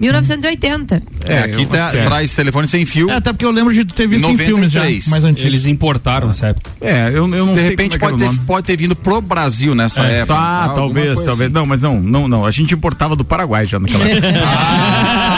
1980. 0.00 1.02
É, 1.26 1.38
aqui 1.40 1.62
eu 1.62 1.66
tá- 1.66 1.90
é. 1.94 2.04
traz 2.04 2.34
telefone 2.34 2.66
sem 2.66 2.86
fio. 2.86 3.10
É, 3.10 3.16
até 3.16 3.32
porque 3.34 3.44
eu 3.44 3.50
lembro 3.50 3.72
de 3.74 3.84
ter 3.84 4.08
visto 4.08 4.24
em 4.26 4.36
filmes 4.38 4.72
já, 4.72 4.80
93. 4.80 5.08
mais 5.08 5.24
antigos. 5.24 5.44
Eles 5.44 5.66
importaram 5.66 6.30
essa 6.30 6.46
época. 6.46 6.70
É, 6.80 7.08
eu, 7.08 7.16
eu 7.34 7.44
não 7.44 7.54
de 7.54 7.60
sei 7.60 7.68
repente 7.70 7.98
como 7.98 8.12
é 8.12 8.14
que 8.14 8.18
pode, 8.18 8.22
era 8.24 8.32
o 8.32 8.34
ter, 8.38 8.46
pode 8.46 8.66
ter 8.66 8.76
vindo 8.78 8.96
pro 8.96 9.20
Brasil 9.20 9.74
nessa 9.74 10.00
época. 10.04 10.34
Tá, 10.34 10.40
Alguma 10.62 10.74
talvez, 10.74 11.06
coisa 11.06 11.24
talvez. 11.26 11.50
assim. 11.50 11.52
Não, 11.54 11.66
mas 11.66 11.82
não, 11.82 12.00
não, 12.00 12.26
não. 12.26 12.46
A 12.46 12.50
gente 12.50 12.72
importava 12.72 13.14
do 13.14 13.26
Paraguai 13.26 13.66
já 13.66 13.78
naquela 13.78 14.04
época. 14.08 14.26
Ah, 14.42 15.29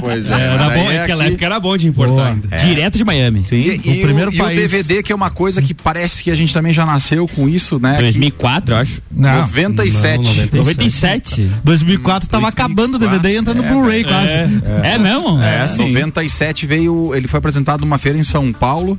pois 0.00 0.30
é. 0.30 0.32
Era 0.34 0.68
bom, 0.70 0.90
é 0.90 0.98
naquela 1.00 1.22
aqui- 1.24 1.32
época 1.32 1.46
era 1.46 1.60
bom 1.60 1.76
de 1.76 1.88
importar 1.88 2.12
Boa. 2.12 2.28
ainda. 2.28 2.56
Direto 2.58 2.98
de 2.98 3.04
Miami. 3.04 3.44
E, 3.50 3.56
e 3.84 3.98
o 3.98 4.02
primeiro 4.02 4.32
e 4.32 4.36
país- 4.38 4.58
o 4.58 4.62
DVD, 4.62 5.02
que 5.02 5.12
é 5.12 5.14
uma 5.14 5.30
coisa 5.30 5.60
que 5.62 5.74
parece 5.74 6.22
que 6.22 6.30
a 6.30 6.34
gente 6.34 6.52
também 6.52 6.72
já 6.72 6.84
nasceu 6.86 7.26
com 7.28 7.48
isso, 7.48 7.78
né? 7.80 7.96
2004, 7.98 8.74
eu 8.74 8.78
acho. 8.78 9.02
Não, 9.10 9.40
97. 9.40 10.22
Não, 10.52 10.58
97. 10.58 11.48
2004 11.64 12.28
tava 12.28 12.42
2004. 12.42 12.48
acabando 12.48 12.94
o 12.94 12.98
DVD 12.98 13.28
e 13.34 13.36
entrando 13.36 13.58
no 13.58 13.64
É, 13.64 13.68
Blu-ray 13.68 14.04
quase. 14.04 14.28
É, 14.28 14.48
é 14.94 14.98
mesmo? 14.98 15.40
É, 15.42 15.66
sim. 15.68 15.88
97 15.92 16.66
veio, 16.66 17.14
ele 17.14 17.26
foi 17.28 17.38
apresentado 17.38 17.80
numa 17.80 17.98
feira 17.98 18.18
em 18.18 18.22
São 18.22 18.52
Paulo. 18.52 18.98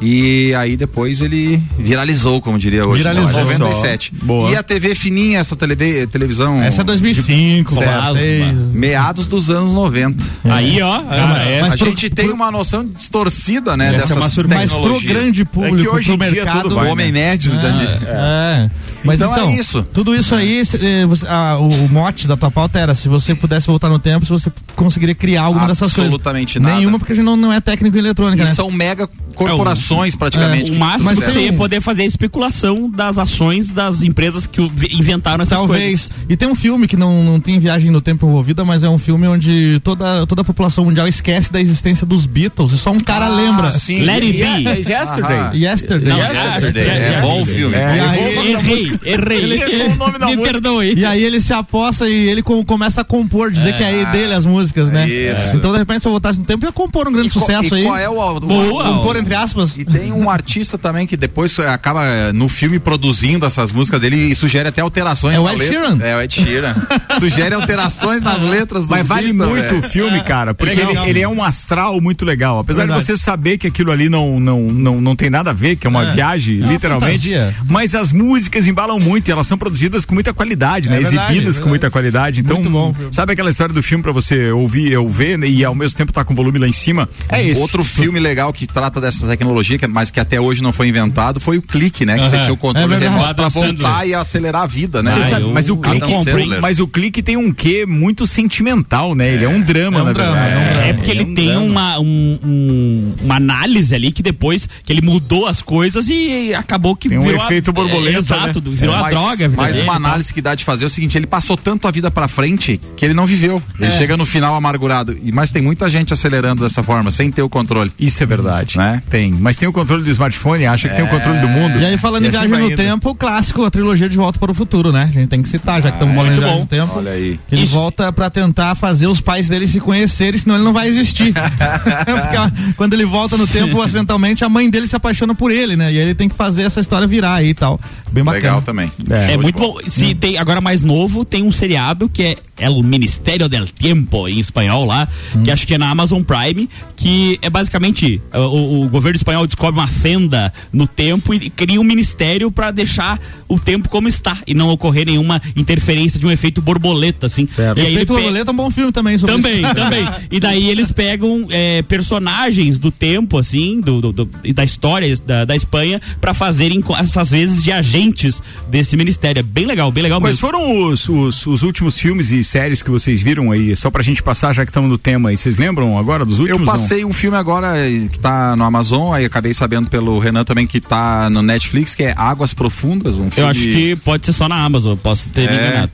E 0.00 0.54
aí 0.54 0.76
depois 0.76 1.20
ele 1.22 1.62
viralizou, 1.78 2.40
como 2.40 2.58
diria 2.58 2.86
hoje. 2.86 2.98
Viralizou. 3.02 3.32
Não, 3.32 3.40
97. 3.40 4.12
Boa. 4.22 4.50
E 4.50 4.56
a 4.56 4.62
TV 4.62 4.94
fininha, 4.94 5.38
essa 5.38 5.56
TV, 5.56 6.06
televisão. 6.06 6.62
Essa 6.62 6.82
é 6.82 6.84
2005, 6.84 7.74
Plasma. 7.74 8.18
sei. 8.18 8.44
Meados 8.72 9.26
dos 9.26 9.48
anos 9.48 9.72
90. 9.72 10.22
Aí, 10.44 10.82
ó. 10.82 11.02
Cara, 11.02 11.42
é, 11.44 11.60
mas 11.62 11.72
a 11.72 11.76
pro- 11.78 11.86
gente 11.86 12.10
tem 12.10 12.30
uma 12.30 12.50
noção 12.50 12.86
distorcida, 12.86 13.76
né? 13.76 13.86
Essa 13.86 13.96
é 13.96 14.00
dessas 14.00 14.16
uma 14.18 14.28
surpresa. 14.28 14.60
Mas 14.60 14.72
pro 14.72 15.00
grande 15.00 15.44
público, 15.44 15.76
É 15.76 15.80
que 15.82 15.88
hoje 15.88 16.08
pro 16.08 16.18
mercado. 16.18 16.62
tudo 16.62 16.72
O 16.74 16.78
vai, 16.78 16.90
homem 16.90 17.10
médio 17.12 17.52
já 17.58 17.70
diz. 17.70 17.88
É. 18.06 18.70
Mas 19.06 19.20
Então 19.20 19.32
então, 19.32 19.50
é 19.50 19.54
isso. 19.56 19.82
tudo 19.92 20.14
isso 20.14 20.34
aí, 20.34 20.64
se- 20.64 20.76
eh, 20.84 21.06
você- 21.06 21.26
ah, 21.28 21.56
o, 21.58 21.68
o 21.68 21.88
mote 21.88 22.26
da 22.26 22.36
tua 22.36 22.50
pauta 22.50 22.78
era 22.78 22.94
se 22.94 23.08
você 23.08 23.34
pudesse 23.34 23.66
voltar 23.66 23.88
no 23.88 23.98
tempo, 23.98 24.24
se 24.26 24.30
você 24.32 24.50
conseguiria 24.74 25.14
criar 25.14 25.42
alguma 25.42 25.66
dessas 25.66 25.92
coisas. 25.92 26.04
Absolutamente 26.12 26.58
nada. 26.58 26.76
Nenhuma, 26.76 26.98
porque 26.98 27.12
a 27.12 27.16
gente 27.16 27.24
não, 27.24 27.36
não 27.36 27.52
é 27.52 27.60
técnico 27.60 27.96
em 27.96 28.00
eletrônica, 28.00 28.42
E 28.42 28.46
né? 28.46 28.54
são 28.54 28.70
mega 28.70 29.08
corporações 29.34 30.14
praticamente. 30.16 30.70
O 30.70 30.74
que 30.74 30.78
máximo 30.78 31.04
Mas 31.04 31.18
que 31.18 31.24
tem 31.24 31.34
você 31.34 31.40
ia 31.44 31.52
poder 31.52 31.80
fazer 31.80 32.02
é 32.02 32.06
especulação 32.06 32.90
das 32.90 33.18
ações 33.18 33.70
das 33.70 34.02
empresas 34.02 34.46
que 34.46 34.60
o- 34.60 34.70
inventaram 34.90 35.42
essas 35.42 35.56
Talvez. 35.58 35.82
coisas. 35.82 36.10
E 36.28 36.36
tem 36.36 36.48
um 36.48 36.54
filme 36.54 36.86
que 36.88 36.96
não, 36.96 37.22
não 37.22 37.40
tem 37.40 37.58
viagem 37.58 37.90
no 37.90 38.00
tempo 38.00 38.26
envolvida, 38.26 38.64
mas 38.64 38.82
é 38.82 38.88
um 38.88 38.98
filme 38.98 39.26
onde 39.26 39.80
toda, 39.84 40.26
toda 40.26 40.42
a 40.42 40.44
população 40.44 40.84
mundial 40.84 41.06
esquece 41.06 41.52
da 41.52 41.60
existência 41.60 42.06
dos 42.06 42.26
Beatles 42.26 42.72
e 42.72 42.78
só 42.78 42.90
um 42.90 43.00
cara 43.00 43.26
Ah, 43.26 43.36
lembra. 43.36 43.72
sim. 43.72 44.00
Let 44.02 44.22
it 44.22 44.32
be. 44.32 44.90
yesterday. 44.90 45.36
Aham. 45.38 45.50
Yesterday. 45.54 46.08
Não, 46.08 46.18
Yesterday. 46.18 46.82
É, 46.82 46.86
É, 46.86 47.12
é, 47.14 47.20
bom 47.20 47.38
o 47.38 47.42
é, 47.42 47.46
filme. 47.46 47.74
é. 47.74 47.78
E 47.96 48.00
aí, 48.00 48.52
Errei, 48.52 48.95
errei. 49.04 49.42
Ele 49.44 49.54
errou 49.62 49.90
o 49.92 49.96
nome 49.96 50.18
da 50.18 50.26
Me 50.26 50.36
música. 50.36 50.52
perdoe. 50.52 50.94
E 50.96 51.04
aí 51.04 51.22
ele 51.22 51.40
se 51.40 51.52
aposta 51.52 52.08
e 52.08 52.28
ele 52.28 52.42
com- 52.42 52.64
começa 52.64 53.00
a 53.00 53.04
compor, 53.04 53.50
dizer 53.50 53.74
que 53.76 53.82
é 53.82 54.04
dele 54.06 54.34
as 54.34 54.44
músicas, 54.44 54.90
né? 54.90 55.08
Isso. 55.08 55.56
Então, 55.56 55.72
de 55.72 55.78
repente, 55.78 56.00
se 56.02 56.08
eu 56.08 56.12
voltasse 56.12 56.38
no 56.38 56.44
tempo, 56.44 56.64
ia 56.64 56.72
compor 56.72 57.08
um 57.08 57.12
grande 57.12 57.28
E 57.28 57.30
qual- 57.30 57.44
sucesso 57.44 57.74
e 57.74 57.78
aí. 57.80 57.84
Qual 57.84 57.96
é 57.96 58.08
o, 58.08 58.18
o- 58.36 58.40
Boa. 58.40 58.84
Compor 58.84 59.16
entre 59.16 59.34
aspas. 59.34 59.76
E 59.78 59.84
tem 59.84 60.12
um 60.12 60.28
artista 60.30 60.76
também 60.78 61.06
que 61.06 61.16
depois 61.16 61.58
acaba 61.58 62.04
eh, 62.06 62.32
no 62.32 62.48
filme 62.48 62.78
produzindo 62.78 63.44
essas 63.46 63.72
músicas 63.72 64.00
dele 64.00 64.16
e 64.16 64.34
sugere 64.34 64.68
até 64.68 64.80
alterações 64.80 65.36
É 65.36 65.40
o 65.40 65.48
Ed. 65.50 65.64
Sheeran? 65.64 65.98
É 66.00 66.16
o 66.16 66.20
Ed 66.20 66.34
Sheeran. 66.34 66.74
sugere 67.18 67.54
alterações 67.54 68.22
nas 68.22 68.42
letras 68.42 68.86
do 68.86 68.90
Mas 68.90 69.06
vale 69.06 69.32
muito 69.32 69.76
o 69.76 69.82
filme, 69.82 70.20
cara, 70.22 70.54
porque 70.54 70.74
legal. 70.74 71.02
ele, 71.04 71.10
ele 71.10 71.20
é 71.20 71.28
um 71.28 71.42
astral 71.42 72.00
muito 72.00 72.24
legal. 72.24 72.58
Apesar 72.60 72.82
Verdade. 72.82 73.00
de 73.00 73.06
você 73.06 73.16
saber 73.16 73.58
que 73.58 73.66
aquilo 73.66 73.90
ali 73.90 74.08
não, 74.08 74.38
não, 74.38 74.60
não, 74.62 75.00
não 75.00 75.16
tem 75.16 75.30
nada 75.30 75.50
a 75.50 75.52
ver, 75.52 75.76
que 75.76 75.86
é 75.86 75.90
uma 75.90 76.04
É. 76.08 76.12
viagem, 76.12 76.60
É 76.60 76.64
uma 76.64 76.72
literalmente. 76.72 77.30
fantasia. 77.32 77.54
Mas 77.68 77.94
as 77.94 78.12
músicas 78.12 78.66
embalam 78.66 78.85
falam 78.86 79.00
muito, 79.00 79.28
e 79.28 79.32
elas 79.32 79.46
são 79.48 79.58
produzidas 79.58 80.04
com 80.04 80.14
muita 80.14 80.32
qualidade, 80.32 80.88
né? 80.88 80.98
É 80.98 81.00
verdade, 81.00 81.32
Exibidas 81.32 81.58
é 81.58 81.62
com 81.62 81.68
muita 81.68 81.90
qualidade. 81.90 82.40
Então, 82.40 82.58
Muito 82.62 82.70
bom. 82.70 82.94
sabe 83.10 83.32
aquela 83.32 83.50
história 83.50 83.74
do 83.74 83.82
filme 83.82 84.02
pra 84.02 84.12
você 84.12 84.50
ouvir, 84.52 84.92
eu 84.92 85.08
ver 85.08 85.36
né, 85.36 85.48
e 85.48 85.64
ao 85.64 85.74
mesmo 85.74 85.96
tempo 85.98 86.12
tá 86.12 86.24
com 86.24 86.32
o 86.32 86.36
volume 86.36 86.58
lá 86.58 86.68
em 86.68 86.72
cima? 86.72 87.08
É 87.28 87.44
esse. 87.44 87.60
Outro 87.60 87.82
filme 87.84 88.20
legal 88.20 88.52
que 88.52 88.66
trata 88.66 89.00
dessa 89.00 89.26
tecnologia, 89.26 89.76
que- 89.78 89.86
mas 89.88 90.10
que 90.10 90.20
até 90.20 90.40
hoje 90.40 90.62
não 90.62 90.72
foi 90.72 90.88
inventado, 90.88 91.40
foi 91.40 91.58
o 91.58 91.62
clique, 91.62 92.04
né? 92.06 92.16
Que 92.18 92.28
você 92.30 92.38
tinha 92.40 92.52
o 92.52 92.56
controle 92.56 92.94
É 92.94 92.98
remoto 92.98 93.34
pra 93.34 93.48
voltar 93.48 94.06
e 94.06 94.14
acelerar 94.14 94.62
a 94.62 94.66
vida, 94.66 95.02
né? 95.02 95.12
Ah, 95.16 95.28
sabe, 95.30 95.42
eu- 95.46 95.50
mas 95.50 95.68
o 95.68 95.76
clique, 95.76 96.12
Sandler. 96.24 96.60
mas 96.60 96.78
o 96.78 96.86
clique 96.86 97.22
tem 97.22 97.36
um 97.36 97.52
quê 97.52 97.84
muito 97.86 98.26
sentimental, 98.26 99.14
né? 99.14 99.34
Ele 99.34 99.44
é 99.44 99.48
um 99.48 99.60
drama, 99.60 99.98
É 99.98 100.02
um 100.02 100.04
na 100.06 100.12
drama, 100.12 100.32
verdade. 100.36 100.52
é 100.52 100.56
um 100.58 100.64
drama. 100.72 100.86
É 100.86 100.92
porque 100.92 101.10
ele 101.10 101.16
ele 101.22 101.28
é 101.28 101.32
um 101.32 101.34
tem 101.34 101.46
drama. 101.46 101.64
uma, 101.66 101.98
um- 102.00 102.38
um- 102.44 103.14
uma 103.24 103.36
análise 103.36 103.94
ali 103.94 104.12
que 104.12 104.22
depois 104.22 104.68
que 104.84 104.92
ele 104.92 105.00
mudou 105.02 105.46
as 105.46 105.60
coisas 105.62 106.08
e 106.08 106.54
acabou 106.54 106.94
que 106.94 107.08
Tem 107.08 107.18
um 107.18 107.30
efeito 107.30 107.72
borboleta, 107.72 108.16
é, 108.16 108.18
exato, 108.18 108.60
né? 108.60 108.65
Virou 108.70 108.94
a 108.94 109.00
mais, 109.00 109.14
droga. 109.14 109.48
mais 109.50 109.76
dele 109.76 109.88
uma 109.88 109.96
e 109.96 110.00
tal. 110.00 110.06
análise 110.06 110.34
que 110.34 110.42
dá 110.42 110.54
de 110.54 110.64
fazer 110.64 110.84
é 110.84 110.86
o 110.86 110.90
seguinte: 110.90 111.16
ele 111.16 111.26
passou 111.26 111.56
tanto 111.56 111.86
a 111.86 111.90
vida 111.90 112.10
pra 112.10 112.28
frente 112.28 112.80
que 112.96 113.04
ele 113.04 113.14
não 113.14 113.26
viveu. 113.26 113.62
Ele 113.78 113.90
chega 113.92 114.16
no 114.16 114.26
final 114.26 114.54
amargurado. 114.54 115.16
E 115.22 115.32
mas 115.32 115.50
tem 115.50 115.62
muita 115.62 115.88
gente 115.88 116.12
acelerando 116.12 116.62
dessa 116.62 116.82
forma, 116.82 117.10
sem 117.10 117.30
ter 117.30 117.42
o 117.42 117.48
controle. 117.48 117.92
Isso 117.98 118.22
é 118.22 118.26
verdade. 118.26 118.78
Né? 118.78 119.02
Tem. 119.10 119.32
Mas 119.32 119.56
tem 119.56 119.68
o 119.68 119.72
controle 119.72 120.02
do 120.02 120.10
smartphone, 120.10 120.66
acha 120.66 120.88
que 120.88 120.94
tem 120.94 121.04
o 121.04 121.08
controle 121.08 121.38
do 121.40 121.48
mundo. 121.48 121.78
E 121.78 121.84
aí, 121.84 121.98
falando 121.98 122.24
em 122.24 122.28
assim 122.28 122.38
viagem 122.38 122.58
no 122.58 122.66
indo. 122.66 122.76
tempo, 122.76 123.10
o 123.10 123.14
clássico, 123.14 123.64
a 123.64 123.70
trilogia 123.70 124.08
de 124.08 124.16
Volta 124.16 124.38
para 124.38 124.50
o 124.50 124.54
Futuro, 124.54 124.92
né? 124.92 125.04
A 125.04 125.12
gente 125.12 125.28
tem 125.28 125.42
que 125.42 125.48
citar, 125.48 125.82
já 125.82 125.90
que 125.90 125.96
estamos 125.96 126.14
falando 126.14 126.32
em 126.32 126.34
muito 126.34 126.40
viagem 126.40 126.56
bom. 126.56 126.62
no 126.62 126.66
tempo. 126.66 126.98
Olha 126.98 127.12
aí. 127.12 127.38
Que 127.48 127.54
ele 127.54 127.64
Isso. 127.64 127.74
volta 127.74 128.12
pra 128.12 128.30
tentar 128.30 128.74
fazer 128.74 129.06
os 129.06 129.20
pais 129.20 129.48
dele 129.48 129.68
se 129.68 129.80
conhecerem, 129.80 130.38
senão 130.38 130.56
ele 130.56 130.64
não 130.64 130.72
vai 130.72 130.88
existir. 130.88 131.32
Porque 131.36 132.72
quando 132.76 132.94
ele 132.94 133.04
volta 133.04 133.36
no 133.36 133.46
tempo, 133.46 133.80
acidentalmente, 133.80 134.44
a 134.44 134.48
mãe 134.48 134.68
dele 134.70 134.88
se 134.88 134.96
apaixona 134.96 135.34
por 135.34 135.50
ele, 135.50 135.76
né? 135.76 135.92
E 135.92 135.98
aí 135.98 135.98
ele 135.98 136.14
tem 136.14 136.28
que 136.28 136.34
fazer 136.34 136.62
essa 136.62 136.80
história 136.80 137.06
virar 137.06 137.34
aí 137.34 137.50
e 137.50 137.54
tal. 137.54 137.78
Bem 138.10 138.24
bacana. 138.24 138.42
Legal 138.42 138.55
também. 138.62 138.90
É, 139.10 139.32
É 139.32 139.36
muito 139.36 139.58
bom. 139.58 139.78
Se 139.86 140.14
tem 140.14 140.38
agora 140.38 140.60
mais 140.60 140.82
novo, 140.82 141.24
tem 141.24 141.42
um 141.42 141.52
seriado 141.52 142.08
que 142.08 142.22
é 142.22 142.36
El 142.58 142.82
Ministério 142.82 143.48
del 143.48 143.66
Tiempo 143.72 144.26
em 144.28 144.38
espanhol 144.38 144.84
lá, 144.86 145.08
que 145.44 145.50
acho 145.50 145.66
que 145.66 145.74
é 145.74 145.78
na 145.78 145.90
Amazon 145.90 146.22
Prime, 146.22 146.68
que 146.96 147.38
é 147.42 147.50
basicamente 147.50 148.20
uh, 148.34 148.38
o, 148.38 148.84
o 148.84 148.88
governo 148.88 149.16
espanhol 149.16 149.46
descobre 149.46 149.78
uma 149.80 149.86
fenda 149.86 150.52
no 150.72 150.86
tempo 150.86 151.34
e 151.34 151.50
cria 151.50 151.80
um 151.80 151.84
ministério 151.84 152.50
para 152.50 152.70
deixar 152.70 153.20
o 153.48 153.58
tempo 153.60 153.88
como 153.88 154.08
está 154.08 154.38
e 154.46 154.54
não 154.54 154.70
ocorrer 154.70 155.06
nenhuma 155.06 155.40
interferência 155.54 156.18
de 156.18 156.26
um 156.26 156.30
efeito 156.30 156.60
borboleta 156.62 157.26
assim. 157.26 157.46
Certo. 157.46 157.78
E 157.78 157.82
aí 157.82 157.92
Efeito 157.94 158.12
pe- 158.14 158.20
Borboleta 158.20 158.50
é 158.50 158.52
um 158.52 158.56
bom 158.56 158.70
filme 158.70 158.90
também 158.92 159.18
sobre 159.18 159.36
também, 159.36 159.62
isso. 159.62 159.74
também. 159.74 160.06
E 160.30 160.40
daí 160.40 160.68
eles 160.68 160.90
pegam 160.92 161.46
é, 161.50 161.82
personagens 161.82 162.78
do 162.78 162.90
tempo, 162.90 163.38
assim, 163.38 163.80
do, 163.80 164.00
do- 164.00 164.12
do- 164.12 164.30
e 164.42 164.52
da 164.52 164.64
história 164.64 165.14
da, 165.26 165.44
da 165.44 165.54
Espanha, 165.54 166.00
pra 166.20 166.32
fazerem 166.34 166.82
essas 166.98 167.30
vezes 167.30 167.62
de 167.62 167.70
agentes 167.70 168.42
desse 168.68 168.96
ministério. 168.96 169.40
É 169.40 169.42
bem 169.42 169.66
legal, 169.66 169.90
bem 169.92 170.02
legal 170.02 170.20
Quais 170.20 170.36
mesmo. 170.36 170.46
foram 170.48 170.84
os, 170.88 171.08
os, 171.08 171.46
os 171.46 171.62
últimos 171.62 171.98
filmes 171.98 172.30
e 172.32 172.42
séries 172.46 172.82
que 172.82 172.90
vocês 172.90 173.20
viram 173.22 173.50
aí? 173.50 173.74
Só 173.76 173.90
pra 173.90 174.02
gente 174.02 174.22
passar, 174.22 174.52
já 174.54 174.64
que 174.64 174.70
estamos 174.70 174.88
no 174.90 174.98
tema 174.98 175.28
aí. 175.30 175.36
Vocês 175.36 175.56
lembram 175.58 175.98
agora 175.98 176.24
dos 176.24 176.38
Eu 176.38 176.44
últimos? 176.44 176.66
não? 176.66 176.72
passei 176.72 177.04
um 177.04 177.12
filme 177.12 177.36
agora 177.36 177.76
eh, 177.78 178.08
que 178.10 178.18
tá 178.18 178.54
no 178.56 178.64
Amazon, 178.64 179.12
aí 179.14 179.24
acabei 179.24 179.52
sabendo 179.54 179.88
pelo 179.90 180.18
Renan 180.18 180.44
também 180.44 180.66
que 180.66 180.80
tá 180.80 181.28
no 181.30 181.42
Netflix, 181.42 181.94
que 181.94 182.04
é 182.04 182.14
Águas 182.16 182.52
Profundas, 182.54 183.16
um 183.16 183.30
filme. 183.30 183.32
Eu 183.36 183.46
acho 183.48 183.60
que 183.60 183.96
pode 183.96 184.26
ser 184.26 184.32
só 184.32 184.48
na 184.48 184.64
Amazon, 184.64 184.96
posso 184.96 185.28
ter 185.30 185.48
É, 185.48 185.54
enganado. 185.68 185.92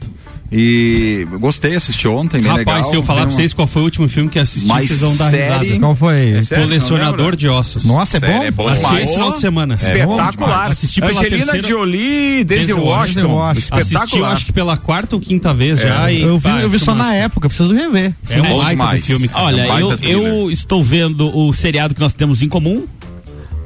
E 0.55 1.27
gostei, 1.41 1.75
assisti 1.75 2.07
ontem, 2.07 2.39
bem 2.43 2.47
Rapaz, 2.51 2.67
legal. 2.67 2.91
se 2.91 2.97
eu 2.97 3.03
falar 3.03 3.23
pra 3.23 3.31
vocês 3.31 3.55
qual 3.55 3.67
foi 3.67 3.81
o 3.81 3.85
último 3.87 4.07
filme 4.09 4.29
que 4.29 4.39
assisti, 4.39 4.69
Mas 4.69 4.87
vocês 4.87 5.01
vão 5.01 5.17
dar 5.17 5.31
série- 5.31 5.65
risada. 5.65 5.79
Qual 5.81 5.97
foi? 5.97 6.31
É 6.33 6.43
sério? 6.43 6.65
Colecionador 6.65 7.35
de 7.37 7.49
ossos. 7.49 7.85
Nossa, 7.87 8.19
é 8.19 8.21
Série 8.21 8.33
bom? 8.35 8.43
é 8.43 8.51
bom 8.51 8.69
Assisti 8.69 8.97
esse 8.97 9.13
final 9.15 9.33
de 9.33 9.41
semana. 9.41 9.75
Espetacular. 9.75 10.71
Assisti 10.71 11.01
pela 11.01 11.13
Angelina 11.13 11.45
terceira- 11.45 11.69
Jolie, 11.69 12.45
Denzel 12.45 12.79
Washington. 12.85 13.29
Washington. 13.29 13.49
Assisti, 13.49 13.73
eu 13.73 13.79
Espetacular. 13.81 14.33
acho 14.33 14.47
que 14.47 14.53
pela 14.53 14.77
quarta 14.77 15.17
ou 15.17 15.21
quinta 15.23 15.55
vez 15.55 15.81
já. 15.81 16.13
E, 16.13 16.21
Eu 16.23 16.39
vi, 16.39 16.49
eu 16.61 16.69
vi 16.69 16.79
só 16.79 16.95
na 16.95 17.15
época, 17.15 17.49
preciso 17.49 17.75
rever. 17.75 18.15
É 18.29 18.41
um 18.41 18.43
baita 18.43 18.71
demais. 18.71 19.07
filme. 19.07 19.31
Olha, 19.35 19.63
É 19.63 19.73
um 19.73 19.79
eu, 19.93 19.99
eu 20.03 20.51
estou 20.51 20.85
vendo 20.85 21.35
o 21.35 21.53
seriado 21.55 21.95
que 21.95 22.01
nós 22.01 22.13
temos 22.13 22.43
em 22.43 22.49
comum. 22.49 22.85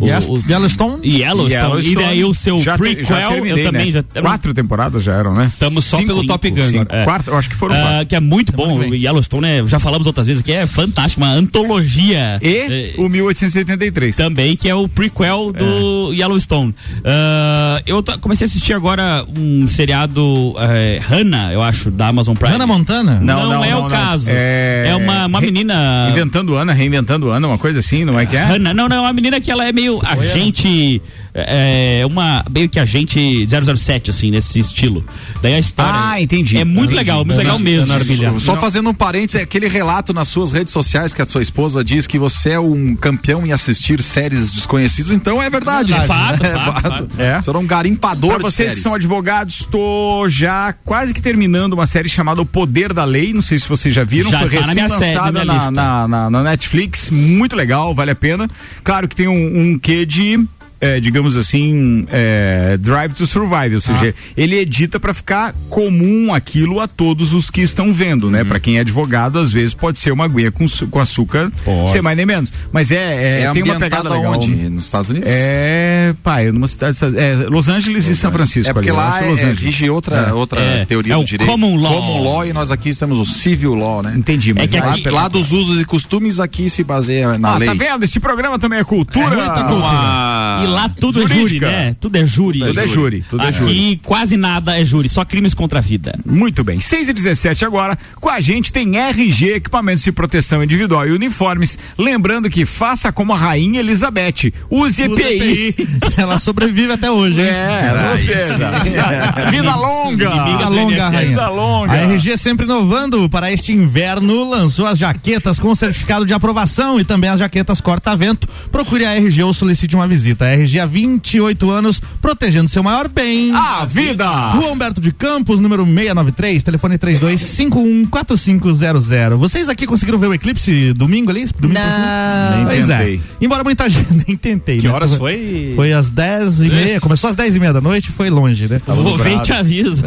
Yes- 0.01 0.27
os- 0.29 0.47
Yellowstone? 0.49 0.99
Yellowstone. 1.07 1.53
Yellowstone. 1.53 1.93
E 1.93 1.95
daí 1.95 2.25
o 2.25 2.35
seu 2.35 2.61
Já 2.61 2.75
te- 2.75 2.79
prequel, 2.81 3.05
já 3.05 3.29
terminei, 3.29 3.53
eu 3.53 3.65
também 3.73 3.93
né? 3.93 4.05
já. 4.15 4.21
Quatro 4.21 4.53
temporadas 4.55 5.03
já 5.03 5.15
eram, 5.15 5.35
né? 5.35 5.47
Estamos 5.47 5.85
só 5.85 5.97
Cinco, 5.99 6.09
pelo 6.09 6.27
Top 6.27 6.51
Gun 6.51 6.63
Cinco. 6.63 6.87
É. 6.95 7.05
Quatro, 7.05 7.33
eu 7.33 7.39
acho 7.39 7.49
que 7.49 7.57
foram 7.57 7.75
Ah, 7.75 7.81
quatro. 7.83 8.07
que 8.07 8.17
é 8.17 8.21
muito 8.21 8.53
bom. 8.53 8.83
Yellowstone, 8.83 9.47
é, 9.47 9.67
já 9.67 9.79
falamos 9.79 10.07
outras 10.07 10.27
vezes, 10.27 10.43
que 10.43 10.53
é 10.53 10.67
fantástico, 10.67 11.23
uma 11.23 11.31
antologia. 11.33 12.39
E 12.43 12.57
é, 12.57 12.95
o 12.99 13.09
1883. 13.09 14.17
também, 14.17 14.57
que 14.57 14.69
é 14.69 14.75
o 14.75 14.89
prequel 14.89 15.53
do 15.53 16.13
Yellowstone. 16.13 16.75
Ah, 17.05 17.81
eu 17.87 18.03
comecei 18.21 18.45
a 18.45 18.49
assistir 18.49 18.73
agora 18.75 19.25
um 19.39 19.67
seriado 19.67 20.55
é, 20.59 21.01
Hannah, 21.03 21.53
eu 21.53 21.63
acho, 21.63 21.91
da 21.91 22.09
Amazon 22.09 22.35
Prime. 22.35 22.53
Hannah 22.53 22.67
Montana? 22.67 23.19
Não, 23.23 23.65
é 23.65 23.75
o 23.77 23.87
caso. 23.89 24.27
É, 24.31 24.93
uma, 24.97 25.27
uma 25.27 25.41
Re- 25.41 25.47
menina. 25.47 26.09
Inventando 26.11 26.55
Ana, 26.57 26.73
reinventando 26.73 27.31
Ana, 27.31 27.47
uma 27.49 27.59
coisa 27.59 27.79
assim, 27.79 28.05
não 28.05 28.19
é 28.19 28.27
que 28.27 28.37
é? 28.37 28.43
Hannah, 28.45 28.75
não, 28.75 28.89
não, 28.89 28.97
é 28.97 29.01
uma 29.01 29.13
menina 29.13 29.41
que 29.41 29.51
ela 29.51 29.67
é 29.67 29.73
meio 29.73 29.86
agente. 30.03 31.01
É, 31.39 32.03
uma. 32.07 32.43
meio 32.51 32.69
que 32.69 32.79
agente 32.81 33.47
007, 33.47 34.11
assim, 34.11 34.31
nesse 34.31 34.59
estilo. 34.59 35.05
Daí 35.43 35.55
a 35.55 35.59
história. 35.59 35.93
Ah, 35.95 36.21
entendi. 36.21 36.57
É 36.57 36.65
muito 36.65 36.95
legal, 36.95 37.25
muito 37.25 37.37
legal 37.39 37.59
mesmo. 37.59 37.93
Só 38.41 38.57
fazendo 38.57 38.89
um 38.89 38.95
parênteses, 38.95 39.41
é 39.41 39.45
aquele 39.45 39.69
relato 39.69 40.15
nas 40.15 40.29
suas 40.29 40.53
redes 40.53 40.73
sociais 40.73 41.13
que 41.13 41.21
a 41.21 41.27
sua 41.27 41.43
esposa 41.43 41.85
diz 41.85 42.07
que 42.07 42.19
você 42.19 42.51
é 42.51 42.61
um 42.61 42.97
campeão 42.97 43.47
em 43.47 43.53
assistir 43.53 44.03
séries 44.03 44.51
desconhecidas, 44.53 45.13
então 45.13 45.43
é 45.43 45.51
verdade. 45.51 45.93
É 45.93 46.01
fato, 46.03 46.45
É 46.45 46.51
fato, 46.59 46.65
fato. 46.83 46.89
fato. 46.89 47.09
É. 47.21 47.43
Você 47.43 47.51
era 47.51 47.59
um 47.59 47.67
garimpador 47.67 48.31
Pra 48.31 48.39
de 48.39 48.43
vocês 48.45 48.57
que 48.69 48.71
séries. 48.71 48.83
são 48.83 48.95
advogados, 48.95 49.61
estou 49.61 50.29
já 50.31 50.73
quase 50.85 51.13
que 51.13 51.21
terminando 51.21 51.75
uma 51.75 51.87
série 51.87 52.09
chamada 52.09 52.41
O 52.41 52.47
Poder 52.47 52.93
da 52.95 53.05
Lei. 53.05 53.33
Não 53.35 53.43
sei 53.43 53.59
se 53.59 53.69
vocês 53.69 53.95
já 53.95 54.05
viram. 54.05 54.31
Já 54.31 54.41
Foi 54.41 54.49
tá 54.51 54.67
na 54.69 54.75
minha 54.75 54.89
série, 54.89 55.01
recém-lançada 55.05 55.33
na 55.33 55.45
minha 55.45 55.45
na, 55.45 55.55
lista. 55.55 55.71
na, 55.71 56.09
na- 56.09 56.31
na 56.31 56.43
Netflix. 56.43 57.11
Muito 57.11 57.55
legal, 57.55 57.95
vale 57.95 58.11
a 58.13 58.15
pena. 58.17 58.49
Claro 58.83 59.07
que 59.09 59.15
tem 59.17 59.29
um, 59.29 59.73
um 59.73 59.79
quê 59.79 60.07
de. 60.07 60.41
É, 60.81 61.01
digamos 61.01 61.37
assim, 61.37 62.07
é, 62.11 62.77
Drive 62.79 63.13
to 63.15 63.27
Survive, 63.27 63.75
ou 63.75 63.81
seja, 63.81 64.15
ele 64.37 64.57
edita 64.57 64.99
para 65.01 65.13
ficar 65.15 65.55
comum 65.71 66.33
aquilo 66.35 66.81
a 66.81 66.87
todos 66.89 67.33
os 67.33 67.51
que 67.51 67.61
estão 67.63 67.93
vendo, 67.93 68.31
né? 68.31 68.45
Pra 68.45 68.59
quem 68.61 68.77
é 68.79 68.81
advogado, 68.81 69.39
às 69.39 69.53
vezes 69.53 69.75
pode 69.75 69.99
ser 69.99 70.13
uma 70.13 70.25
aguinha 70.25 70.51
com, 70.51 70.67
com 70.91 71.01
açúcar, 71.01 71.51
ser 71.93 72.03
mais 72.03 72.17
nem 72.17 72.27
menos. 72.27 72.53
Mas 72.73 72.91
é, 72.91 72.97
é, 72.97 73.41
É 73.45 73.53
tem 73.53 73.63
uma 73.63 73.79
pegada 73.79 74.09
legal. 74.11 74.35
onde? 74.35 74.51
Nos 74.69 74.85
Estados 74.87 75.11
Unidos? 75.11 75.29
É, 75.31 76.15
pai, 76.23 76.51
numa 76.53 76.69
cidade, 76.69 76.99
é, 77.17 77.35
Los 77.49 77.69
Angeles 77.69 78.07
e 78.09 78.15
São 78.15 78.31
Francisco. 78.31 78.71
É 78.71 78.75
porque 78.75 78.89
ali, 78.91 78.99
lá 78.99 79.23
é, 79.25 79.31
Los 79.31 79.41
Angeles. 79.41 79.59
vige 79.61 79.89
outra, 79.91 80.17
É. 80.29 80.33
outra 80.33 80.61
É, 80.61 80.85
teoria 80.85 81.13
é 81.15 81.17
do 81.17 81.23
o 81.23 81.25
direito. 81.25 81.51
common 81.51 81.77
law. 81.77 81.93
Common 81.95 82.23
law 82.23 82.47
e 82.47 82.53
nós 82.53 82.71
aqui 82.71 82.95
temos 82.95 83.19
o 83.19 83.25
civil 83.25 83.75
law, 83.75 84.03
né? 84.03 84.15
Entendi, 84.17 84.53
mas 84.53 84.65
É 84.65 84.69
que 84.69 84.81
lá- 84.81 84.91
aqui- 84.93 85.07
Lá 85.17 85.29
dos 85.29 85.53
usos 85.53 85.81
e 85.81 85.85
costumes 85.85 86.39
aqui 86.41 86.69
se 86.69 86.85
baseia 86.85 87.39
na 87.39 87.55
Ah, 87.55 87.59
lei. 87.59 87.69
tá 87.69 87.75
vendo? 87.75 88.03
Este 88.05 88.21
programa 88.21 88.59
também 88.59 88.79
é 88.79 88.85
cultura. 88.85 89.27
É 89.27 89.37
muita 89.37 89.65
cultura. 89.65 89.77
Uma- 89.77 90.63
Lá 90.67 90.89
tudo 90.89 91.23
é 91.23 91.27
Jurídica. 91.27 91.67
júri, 91.67 91.77
né? 91.79 91.97
Tudo 92.01 92.17
é 92.17 92.27
júri. 92.27 92.59
Tudo 92.61 92.81
é 92.81 92.87
júri, 92.87 93.25
tudo 93.29 93.43
é 93.45 93.49
Aqui 93.49 93.59
júri. 93.59 94.01
quase 94.05 94.37
nada 94.37 94.79
é 94.79 94.85
júri, 94.85 95.09
só 95.09 95.25
crimes 95.25 95.55
contra 95.55 95.79
a 95.79 95.83
vida. 95.83 96.19
Muito 96.25 96.63
bem, 96.65 96.81
6 96.81 97.09
e 97.09 97.13
17 97.13 97.65
agora. 97.65 97.97
Com 98.21 98.29
a 98.29 98.41
gente 98.41 98.73
tem 98.73 98.97
RG, 98.99 99.55
equipamentos 99.55 100.03
de 100.05 100.13
proteção 100.13 100.63
individual 100.63 101.07
e 101.07 101.13
uniformes. 101.13 101.79
Lembrando 101.99 102.49
que 102.51 102.65
faça 102.67 103.11
como 103.13 103.33
a 103.33 103.37
Rainha 103.37 103.81
Elizabeth. 103.81 104.53
Use 104.71 105.03
EPI. 105.03 105.75
Ela 106.17 106.39
sobrevive 106.39 106.93
até 106.93 107.11
hoje, 107.11 107.41
hein? 107.41 107.47
É, 107.49 108.09
ou 108.11 108.17
seja, 108.19 108.71
vida 109.51 109.75
longa. 109.77 110.45
Vida 110.45 110.69
longa, 110.69 111.09
rainha. 111.09 111.29
Vida 111.29 111.49
longa. 111.49 111.93
A 111.93 111.97
RG 111.97 112.37
sempre 112.39 112.65
inovando 112.67 113.29
para 113.29 113.51
este 113.53 113.73
inverno, 113.73 114.49
lançou 114.49 114.87
as 114.87 114.99
jaquetas 114.99 115.59
com 115.59 115.75
certificado 115.75 116.25
de 116.27 116.33
aprovação 116.35 116.99
e 117.01 117.05
também 117.05 117.31
as 117.31 117.39
jaquetas 117.39 117.81
corta-vento. 117.81 118.49
Procure 118.71 119.05
a 119.05 119.15
RG 119.15 119.43
ou 119.43 119.55
solicite 119.55 119.95
uma 119.95 120.09
visita. 120.09 120.47
RG 120.57 120.81
há 120.81 120.87
28 120.87 121.71
anos, 121.71 122.01
protegendo 122.21 122.69
seu 122.69 122.83
maior 122.83 123.09
bem. 123.09 123.53
A 123.55 123.85
vida. 123.87 124.27
Rua 124.51 124.71
Humberto 124.73 125.01
de 125.01 125.13
Campos, 125.13 125.61
número 125.61 125.85
693, 125.85 126.63
telefone 126.63 126.99
32514500. 126.99 129.37
Vocês 129.37 129.69
aqui 129.69 129.87
conseguiram 129.87 130.19
ver 130.19 130.29
o 130.29 130.35
eclipse 130.35 130.93
domingo 130.95 131.31
ali? 131.31 131.47
Domingo 131.59 131.79
Não. 131.79 132.57
Nem 132.57 132.65
Pois 132.67 132.87
tentei. 132.87 133.17
é. 133.17 133.21
Embora 133.45 133.63
muita 133.63 133.87
gente 133.89 134.25
nem 134.27 134.37
tentei. 134.37 134.79
Que 134.79 134.89
né? 134.89 134.95
horas 134.95 135.15
foi? 135.15 135.73
Foi 135.77 135.93
às 135.93 136.11
10 136.11 136.61
e 136.63 136.69
meia. 136.69 137.01
Começou 137.01 137.31
às 137.31 137.37
10 137.37 137.57
e 137.57 137.61
meia 137.61 137.73
da 137.73 137.81
noite, 137.81 138.11
foi 138.11 138.31
longe, 138.31 138.67
né? 138.69 138.81
Vou 138.87 139.17
ver 139.19 139.37
e 139.37 139.41
te 139.41 139.53
aviso. 139.53 140.03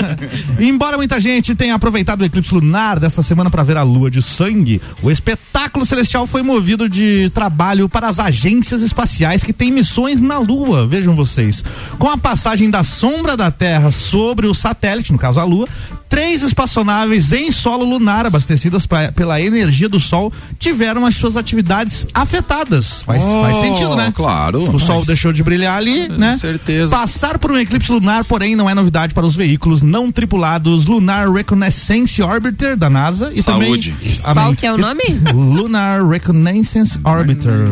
Embora 0.58 0.96
muita 0.96 1.20
gente 1.20 1.54
tenha 1.54 1.74
aproveitado 1.74 2.22
o 2.22 2.24
eclipse 2.24 2.54
lunar 2.54 2.98
desta 2.98 3.22
semana 3.22 3.50
para 3.50 3.62
ver 3.62 3.76
a 3.76 3.82
lua 3.82 4.10
de 4.10 4.22
sangue, 4.22 4.80
o 5.02 5.10
espetáculo 5.10 5.84
celestial 5.84 6.26
foi 6.26 6.42
movido 6.42 6.88
de 6.88 7.30
trabalho 7.30 7.88
para 7.88 8.08
as 8.08 8.18
agências 8.18 8.82
espaciais 8.82 9.44
que 9.44 9.52
têm 9.52 9.70
missões 9.70 9.89
na 10.20 10.38
lua. 10.38 10.86
Vejam 10.86 11.14
vocês. 11.14 11.64
Com 11.98 12.08
a 12.08 12.18
passagem 12.18 12.70
da 12.70 12.84
sombra 12.84 13.36
da 13.36 13.50
Terra 13.50 13.90
sobre 13.90 14.46
o 14.46 14.54
satélite, 14.54 15.12
no 15.12 15.18
caso 15.18 15.40
a 15.40 15.44
lua, 15.44 15.68
três 16.10 16.42
espaçonaves 16.42 17.32
em 17.32 17.50
solo 17.52 17.84
lunar 17.84 18.26
abastecidas 18.26 18.84
pra- 18.84 19.10
pela 19.12 19.40
energia 19.40 19.88
do 19.88 19.98
Sol 19.98 20.30
tiveram 20.58 21.06
as 21.06 21.14
suas 21.16 21.36
atividades 21.36 22.06
afetadas. 22.12 23.02
Faz, 23.02 23.22
Oh, 23.24 23.42
faz 23.42 23.56
sentido, 23.58 23.96
né? 23.96 24.12
claro. 24.14 24.74
O 24.74 24.78
Sol 24.78 24.96
Mas- 24.96 25.06
deixou 25.06 25.32
de 25.32 25.42
brilhar 25.42 25.76
ali, 25.78 26.08
né? 26.08 26.36
certeza. 26.38 26.94
Passar 26.94 27.38
por 27.38 27.52
um 27.52 27.56
eclipse 27.58 27.90
lunar, 27.92 28.24
porém, 28.24 28.54
não 28.56 28.68
é 28.68 28.74
novidade 28.74 29.14
para 29.14 29.24
os 29.24 29.36
veículos 29.36 29.82
não 29.82 30.10
tripulados 30.10 30.86
Lunar 30.86 31.30
Reconnaissance 31.32 32.20
Orbiter 32.22 32.76
da 32.76 32.90
NASA 32.90 33.30
e 33.32 33.42
Saúde. 33.42 33.92
também 33.92 34.34
Qual 34.34 34.54
que 34.54 34.66
é 34.66 34.72
o 34.72 34.76
nome? 34.78 35.02
Lunar 35.32 36.04
Reconnaissance 36.06 36.98
Orbiter 37.04 37.66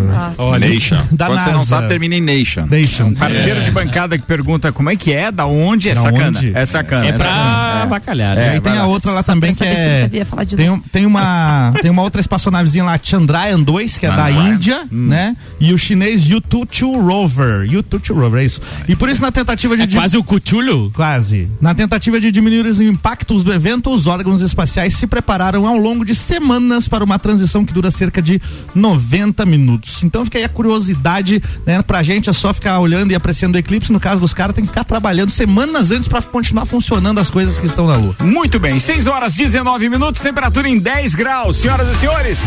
Nation. 0.61 0.99
Da 1.11 1.27
Quando 1.27 1.39
você 1.41 1.51
não 1.51 1.59
NASA. 1.59 1.67
sabe, 1.67 1.89
termina 1.89 2.15
em 2.15 2.21
Nation. 2.21 2.67
Nation. 2.67 3.13
Parceiro 3.15 3.63
de 3.65 3.71
bancada 3.71 4.17
que 4.17 4.25
pergunta 4.25 4.71
como 4.73 4.91
é 4.91 4.97
que 4.97 5.13
é, 5.13 5.31
da 5.33 5.47
onde 5.47 5.89
é 5.91 5.95
Da 5.95 6.03
sacana. 6.03 6.39
onde? 6.39 6.53
É 6.57 6.67
sacana. 6.67 7.07
É 7.07 7.09
é 7.09 7.13
pra 7.13 7.27
sacana. 7.27 7.83
avacalhar, 7.83 8.28
E 8.33 8.37
né? 8.37 8.51
aí 8.51 8.61
tem 8.61 8.77
a 8.79 8.87
outra 8.87 9.13
lá 9.13 9.23
também 9.23 9.55
que 9.55 9.65
é. 9.65 9.75
você 9.97 10.01
sabia 10.03 10.25
falar 10.27 10.45
de 10.45 10.57
Tem, 10.57 10.67
novo. 10.69 10.83
um- 10.85 10.89
tem 10.89 11.07
uma 11.07 11.73
tem 11.83 11.91
uma 11.91 12.03
outra 12.03 12.21
espaçonavezinha 12.21 12.85
lá, 12.85 12.99
Chandrayaan 13.03 13.61
2, 13.63 13.99
que 13.99 14.07
é 14.07 14.11
da. 14.11 14.29
Índia, 14.31 14.87
né? 14.91 15.37
E 15.59 15.73
o 15.73 15.79
chinês 15.79 16.23
Yutu-2 16.29 17.01
Rover. 17.01 17.69
Yutu-2 17.71 18.15
Rover, 18.15 18.43
é 18.43 18.45
isso. 18.47 18.61
E 18.87 18.95
por 18.95 19.09
isso 19.09 19.21
na 19.23 19.33
tentativa 19.33 19.77
de 19.77 19.83
É 19.83 19.87
quase 19.87 20.17
o 20.17 20.23
Cthulhu. 20.23 20.91
Quase. 20.95 21.51
Na 21.61 21.75
tentativa 21.75 22.21
de 22.21 22.31
diminuir 22.31 22.67
os 22.67 22.81
impactos 22.81 23.43
do 23.43 23.53
evento, 23.53 23.91
os 23.93 24.07
órgãos 24.07 24.41
espaciais 24.41 24.95
se 24.97 25.07
prepararam 25.07 25.67
ao 25.67 25.77
longo 25.77 26.05
de 26.05 26.15
semanas 26.15 26.87
para 26.89 27.03
uma 27.05 27.19
transição 27.19 27.65
que 27.65 27.73
dura 27.73 27.91
cerca 27.91 28.21
de 28.23 28.41
90 28.75 29.45
minutos. 29.47 30.03
Então 30.05 30.25
fica 30.25 30.39
aí 30.39 30.45
a 30.45 30.49
curiosidade, 30.49 31.43
né? 31.67 31.83
Pra 31.83 32.03
gente 32.03 32.31
é 32.31 32.33
só 32.33 32.53
ficar 32.55 32.79
olhando 32.79 33.11
e 33.11 33.15
apreciando 33.15 33.57
o 33.57 33.59
eclipse. 33.59 33.93
No 33.93 34.01
caso 34.01 34.21
dos 34.21 34.33
caras, 34.35 34.55
tem 34.55 34.65
que 34.65 34.71
ficar 34.71 34.85
trabalhando 34.85 35.31
semanas 35.31 35.91
antes 35.91 36.07
para 36.09 36.23
continuar 36.23 36.67
funcionando 36.67 37.19
as 37.19 37.31
coisas 37.31 37.59
que 37.59 37.67
estão 37.67 37.87
na 37.87 37.97
Lua. 37.97 38.15
Muito 38.21 38.59
bem, 38.59 38.79
6 38.81 39.07
horas 39.07 39.35
19 39.37 39.89
minutos, 39.89 40.21
temperatura 40.21 40.69
em 40.69 40.79
10 40.79 41.15
graus. 41.15 41.59
Senhoras 41.59 41.89
e 41.89 41.95
senhores, 41.97 42.41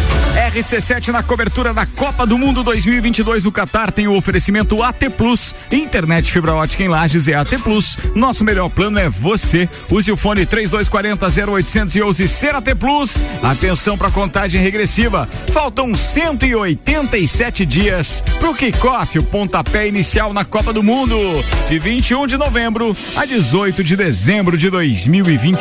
RC7 0.54 1.08
na 1.10 1.24
cobertura 1.24 1.74
da 1.74 1.86
Copa 1.86 2.26
do 2.26 2.38
Mundo 2.38 2.62
2022 2.62 3.46
no 3.46 3.52
Catar 3.52 3.90
tem 3.92 4.08
o 4.08 4.16
oferecimento 4.16 4.84
AT 4.84 5.10
Plus. 5.18 5.56
Internet 5.72 6.30
fibra 6.30 6.54
ótica 6.54 6.84
em 6.84 6.90
Lages 6.90 7.28
é 7.30 7.36
AT 7.36 7.58
Plus. 7.64 7.98
Nosso 8.14 8.44
melhor 8.44 8.70
plano 8.70 9.00
é 9.00 9.10
você. 9.10 9.70
Use 9.90 10.12
o 10.12 10.18
fone 10.18 10.46
3240 10.46 11.52
0811 11.52 12.28
ser 12.28 12.54
AT 12.54 12.76
Plus. 12.78 13.22
Atenção 13.42 13.98
para 13.98 14.12
contagem 14.12 14.62
regressiva. 14.62 15.28
Faltam 15.54 15.94
187 15.94 17.66
dias 17.66 18.22
pro 18.40 18.54
kickoff, 18.54 19.18
o 19.18 19.24
pontapé 19.24 19.88
inicial 19.88 20.34
na 20.34 20.44
Copa 20.44 20.74
do 20.74 20.84
Mundo, 20.84 21.18
de 21.68 21.80
21 21.80 22.28
de 22.28 22.38
novembro 22.38 22.96
a 23.16 23.26
18 23.26 23.84
de 23.84 23.96
dezembro 23.96 24.58
de 24.58 24.70
2022. 24.70 25.61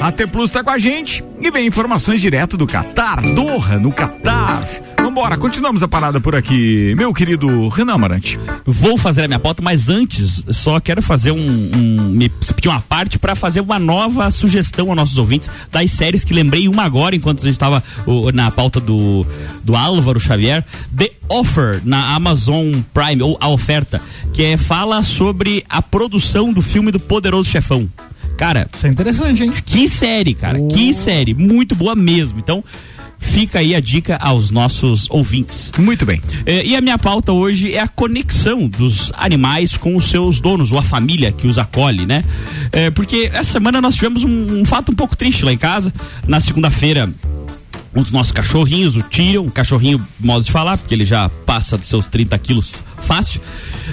A 0.00 0.10
T 0.10 0.26
Plus 0.26 0.50
tá 0.50 0.64
com 0.64 0.70
a 0.70 0.78
gente 0.78 1.22
e 1.38 1.50
vem 1.50 1.66
informações 1.66 2.22
direto 2.22 2.56
do 2.56 2.66
Catar, 2.66 3.20
Doha, 3.20 3.78
no 3.78 3.92
Catar. 3.92 4.66
Vambora, 4.96 5.36
continuamos 5.36 5.82
a 5.82 5.88
parada 5.88 6.18
por 6.22 6.34
aqui, 6.34 6.94
meu 6.96 7.12
querido 7.12 7.68
Renan 7.68 7.92
Amarante. 7.92 8.40
Vou 8.64 8.96
fazer 8.96 9.24
a 9.24 9.28
minha 9.28 9.38
pauta, 9.38 9.60
mas 9.60 9.90
antes 9.90 10.42
só 10.52 10.80
quero 10.80 11.02
fazer 11.02 11.32
um, 11.32 11.36
um 11.36 12.08
me 12.08 12.30
pedir 12.30 12.68
uma 12.68 12.80
parte 12.80 13.18
para 13.18 13.34
fazer 13.34 13.60
uma 13.60 13.78
nova 13.78 14.30
sugestão 14.30 14.88
aos 14.88 14.96
nossos 14.96 15.18
ouvintes 15.18 15.50
das 15.70 15.90
séries 15.90 16.24
que 16.24 16.32
lembrei 16.32 16.66
uma 16.66 16.84
agora 16.84 17.14
enquanto 17.14 17.40
a 17.40 17.42
gente 17.42 17.52
estava 17.52 17.84
o, 18.06 18.32
na 18.32 18.50
pauta 18.50 18.80
do 18.80 19.26
do 19.62 19.76
Álvaro 19.76 20.18
Xavier, 20.18 20.64
The 20.96 21.10
Offer 21.28 21.82
na 21.84 22.14
Amazon 22.14 22.80
Prime 22.94 23.22
ou 23.22 23.36
a 23.38 23.48
oferta, 23.48 24.00
que 24.32 24.42
é 24.44 24.56
fala 24.56 25.02
sobre 25.02 25.62
a 25.68 25.82
produção 25.82 26.54
do 26.54 26.62
filme 26.62 26.90
do 26.90 26.98
Poderoso 26.98 27.50
Chefão. 27.50 27.86
Cara, 28.40 28.66
Isso 28.74 28.86
é 28.86 28.88
interessante, 28.88 29.42
hein? 29.42 29.52
que 29.66 29.86
série, 29.86 30.32
cara. 30.32 30.58
Que 30.72 30.94
série. 30.94 31.34
Muito 31.34 31.74
boa 31.74 31.94
mesmo. 31.94 32.38
Então, 32.38 32.64
fica 33.18 33.58
aí 33.58 33.74
a 33.74 33.80
dica 33.80 34.16
aos 34.16 34.50
nossos 34.50 35.06
ouvintes. 35.10 35.70
Muito 35.78 36.06
bem. 36.06 36.22
É, 36.46 36.64
e 36.64 36.74
a 36.74 36.80
minha 36.80 36.96
pauta 36.96 37.34
hoje 37.34 37.74
é 37.74 37.80
a 37.80 37.86
conexão 37.86 38.66
dos 38.66 39.12
animais 39.14 39.76
com 39.76 39.94
os 39.94 40.08
seus 40.08 40.40
donos, 40.40 40.72
ou 40.72 40.78
a 40.78 40.82
família 40.82 41.32
que 41.32 41.46
os 41.46 41.58
acolhe, 41.58 42.06
né? 42.06 42.24
É, 42.72 42.88
porque 42.88 43.30
essa 43.30 43.52
semana 43.52 43.78
nós 43.78 43.94
tivemos 43.94 44.24
um, 44.24 44.60
um 44.60 44.64
fato 44.64 44.90
um 44.90 44.94
pouco 44.94 45.14
triste 45.14 45.44
lá 45.44 45.52
em 45.52 45.58
casa. 45.58 45.92
Na 46.26 46.40
segunda-feira, 46.40 47.12
um 47.94 48.02
dos 48.02 48.12
nossos 48.12 48.30
cachorrinhos, 48.30 48.94
o 48.94 49.02
Tyrion, 49.02 49.42
um 49.42 49.50
cachorrinho, 49.50 50.00
modo 50.18 50.44
de 50.44 50.52
falar, 50.52 50.78
porque 50.78 50.94
ele 50.94 51.04
já 51.04 51.28
passa 51.44 51.76
dos 51.76 51.88
seus 51.88 52.06
30 52.06 52.38
quilos 52.38 52.84
fácil. 52.98 53.40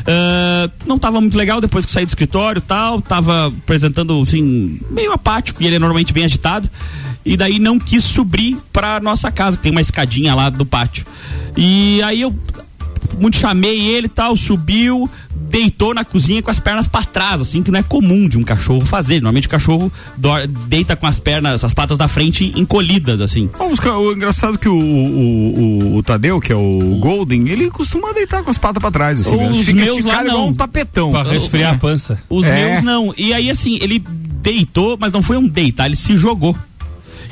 ah, 0.06 0.70
não 0.86 0.98
tava 1.00 1.20
muito 1.20 1.38
legal 1.38 1.60
depois 1.60 1.86
que 1.86 1.92
saí 1.92 2.06
do 2.06 2.10
escritório 2.10 2.62
tal, 2.62 3.02
tava 3.02 3.48
apresentando, 3.48 4.20
assim, 4.22 4.80
meio 4.90 5.12
apático, 5.12 5.64
e 5.64 5.68
ele 5.68 5.78
é 5.78 5.80
normalmente 5.80 6.14
bem 6.14 6.26
agitado. 6.26 6.70
E 7.26 7.36
daí 7.36 7.60
não 7.60 7.78
quis 7.78 8.04
subir 8.04 8.58
pra 8.72 9.00
nossa 9.00 9.32
casa, 9.32 9.58
que 9.58 9.64
tem 9.64 9.72
uma 9.72 9.82
escadinha 9.82 10.34
lá 10.34 10.50
do 10.50 10.66
pátio. 10.66 11.06
E 11.58 12.02
aí 12.04 12.22
eu 12.22 12.34
muito 13.20 13.38
chamei 13.38 13.90
ele 13.90 14.06
e 14.06 14.10
tal, 14.10 14.38
subiu, 14.38 15.10
deitou 15.50 15.94
na 15.94 16.04
cozinha 16.06 16.42
com 16.42 16.52
as 16.52 16.60
pernas 16.60 16.88
para 16.88 17.06
trás, 17.06 17.42
assim, 17.42 17.64
que 17.64 17.72
não 17.72 17.80
é 17.80 17.84
comum 17.84 18.28
de 18.28 18.38
um 18.38 18.44
cachorro 18.44 18.86
fazer. 18.86 19.16
Normalmente 19.16 19.48
o 19.48 19.50
cachorro 19.50 19.92
dor- 20.18 20.48
deita 20.48 20.96
com 20.96 21.08
as 21.08 21.20
pernas, 21.20 21.64
as 21.64 21.74
patas 21.74 21.98
da 21.98 22.08
frente 22.08 22.52
encolhidas, 22.56 23.22
assim. 23.22 23.50
O 23.60 24.12
engraçado 24.12 24.56
é 24.56 24.58
que 24.58 24.70
o, 24.70 24.78
o, 24.78 25.60
o, 25.94 25.96
o 25.98 26.04
Tadeu, 26.04 26.40
que 26.40 26.52
é 26.52 26.56
o 26.56 26.98
Golden, 27.00 27.48
ele 27.50 27.70
costuma 27.72 28.12
deitar 28.14 28.44
com 28.44 28.50
as 28.50 28.58
patas 28.58 28.82
pra 28.82 28.92
trás, 28.92 29.20
assim, 29.20 29.36
Os 29.36 29.42
mesmo. 29.42 29.64
Fica 29.64 29.82
meus 29.82 30.06
lá 30.06 30.24
não. 30.24 30.48
um 30.50 30.54
tapetão. 30.54 31.12
Pra 31.12 31.24
resfriar 31.24 31.74
a 31.76 31.78
pança. 31.78 32.22
Os 32.30 32.46
É. 32.46 32.54
meus 32.72 32.84
não. 32.84 33.14
E 33.18 33.34
aí, 33.34 33.50
assim, 33.50 33.78
ele 33.82 34.04
deitou, 34.42 34.98
mas 35.00 35.12
não 35.14 35.22
foi 35.24 35.38
um 35.38 35.48
deitar, 35.48 35.86
ele 35.88 35.96
se 35.96 36.16
jogou. 36.18 36.56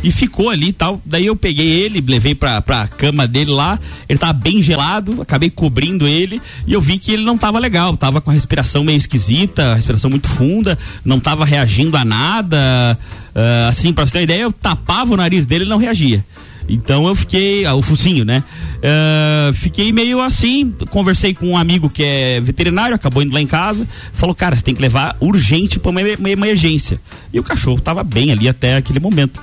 E 0.05 0.11
ficou 0.11 0.51
ali 0.51 0.67
e 0.67 0.73
tal. 0.73 1.01
Daí 1.03 1.25
eu 1.25 1.35
peguei 1.35 1.65
ele, 1.65 1.99
levei 1.99 2.35
pra, 2.35 2.61
pra 2.61 2.87
cama 2.87 3.27
dele 3.27 3.49
lá. 3.49 3.79
Ele 4.07 4.19
tava 4.19 4.33
bem 4.33 4.61
gelado, 4.61 5.19
acabei 5.19 5.49
cobrindo 5.49 6.07
ele. 6.07 6.39
E 6.67 6.73
eu 6.73 6.79
vi 6.79 6.99
que 6.99 7.11
ele 7.11 7.23
não 7.23 7.35
tava 7.35 7.57
legal. 7.57 7.97
Tava 7.97 8.21
com 8.21 8.29
a 8.29 8.33
respiração 8.33 8.83
meio 8.83 8.97
esquisita, 8.97 9.73
respiração 9.73 10.11
muito 10.11 10.27
funda. 10.27 10.77
Não 11.03 11.19
tava 11.19 11.43
reagindo 11.43 11.97
a 11.97 12.05
nada. 12.05 12.95
Ah, 13.33 13.67
assim, 13.67 13.91
pra 13.91 14.05
você 14.05 14.11
ter 14.11 14.19
uma 14.19 14.23
ideia, 14.25 14.41
eu 14.43 14.51
tapava 14.51 15.11
o 15.11 15.17
nariz 15.17 15.43
dele 15.47 15.65
e 15.65 15.67
não 15.67 15.79
reagia. 15.79 16.23
Então 16.69 17.07
eu 17.07 17.15
fiquei, 17.15 17.65
ah, 17.65 17.73
o 17.73 17.81
focinho, 17.81 18.23
né? 18.23 18.43
Ah, 18.83 19.51
fiquei 19.55 19.91
meio 19.91 20.21
assim, 20.21 20.71
conversei 20.91 21.33
com 21.33 21.47
um 21.47 21.57
amigo 21.57 21.89
que 21.89 22.03
é 22.03 22.39
veterinário, 22.39 22.93
acabou 22.93 23.23
indo 23.23 23.33
lá 23.33 23.41
em 23.41 23.47
casa, 23.47 23.87
falou, 24.13 24.35
cara, 24.35 24.55
você 24.55 24.63
tem 24.63 24.75
que 24.75 24.81
levar 24.83 25.17
urgente 25.19 25.79
pra 25.79 25.89
uma, 25.89 26.01
uma 26.19 26.29
emergência. 26.29 27.01
E 27.33 27.39
o 27.39 27.43
cachorro 27.43 27.81
tava 27.81 28.03
bem 28.03 28.31
ali 28.31 28.47
até 28.47 28.77
aquele 28.77 28.99
momento. 28.99 29.41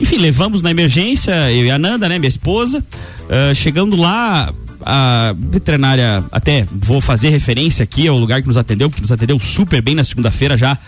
Enfim, 0.00 0.18
levamos 0.18 0.62
na 0.62 0.70
emergência, 0.70 1.50
eu 1.52 1.64
e 1.64 1.70
a 1.70 1.78
Nanda, 1.78 2.08
né, 2.08 2.18
minha 2.18 2.28
esposa. 2.28 2.84
Ah, 3.28 3.54
chegando 3.54 3.96
lá, 3.96 4.52
a 4.84 5.34
veterinária, 5.36 6.22
até 6.30 6.66
vou 6.70 7.00
fazer 7.00 7.30
referência 7.30 7.82
aqui 7.82 8.06
ao 8.06 8.16
lugar 8.16 8.40
que 8.40 8.46
nos 8.46 8.56
atendeu, 8.56 8.88
porque 8.88 9.02
nos 9.02 9.12
atendeu 9.12 9.38
super 9.38 9.82
bem 9.82 9.94
na 9.94 10.04
segunda-feira 10.04 10.56
já. 10.56 10.78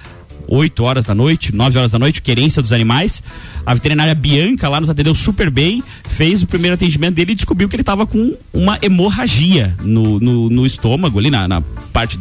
8 0.50 0.82
horas 0.82 1.04
da 1.04 1.14
noite, 1.14 1.54
9 1.54 1.76
horas 1.76 1.92
da 1.92 1.98
noite, 1.98 2.22
querência 2.22 2.62
dos 2.62 2.72
animais. 2.72 3.22
A 3.66 3.74
veterinária 3.74 4.14
Bianca 4.14 4.66
lá 4.68 4.80
nos 4.80 4.88
atendeu 4.88 5.14
super 5.14 5.50
bem, 5.50 5.82
fez 6.08 6.42
o 6.42 6.46
primeiro 6.46 6.74
atendimento 6.74 7.16
dele 7.16 7.32
e 7.32 7.34
descobriu 7.34 7.68
que 7.68 7.76
ele 7.76 7.82
estava 7.82 8.06
com 8.06 8.34
uma 8.52 8.78
hemorragia 8.80 9.76
no, 9.82 10.18
no, 10.18 10.48
no 10.48 10.64
estômago, 10.64 11.18
ali 11.18 11.30
na, 11.30 11.46
na 11.46 11.60
parte 11.92 12.18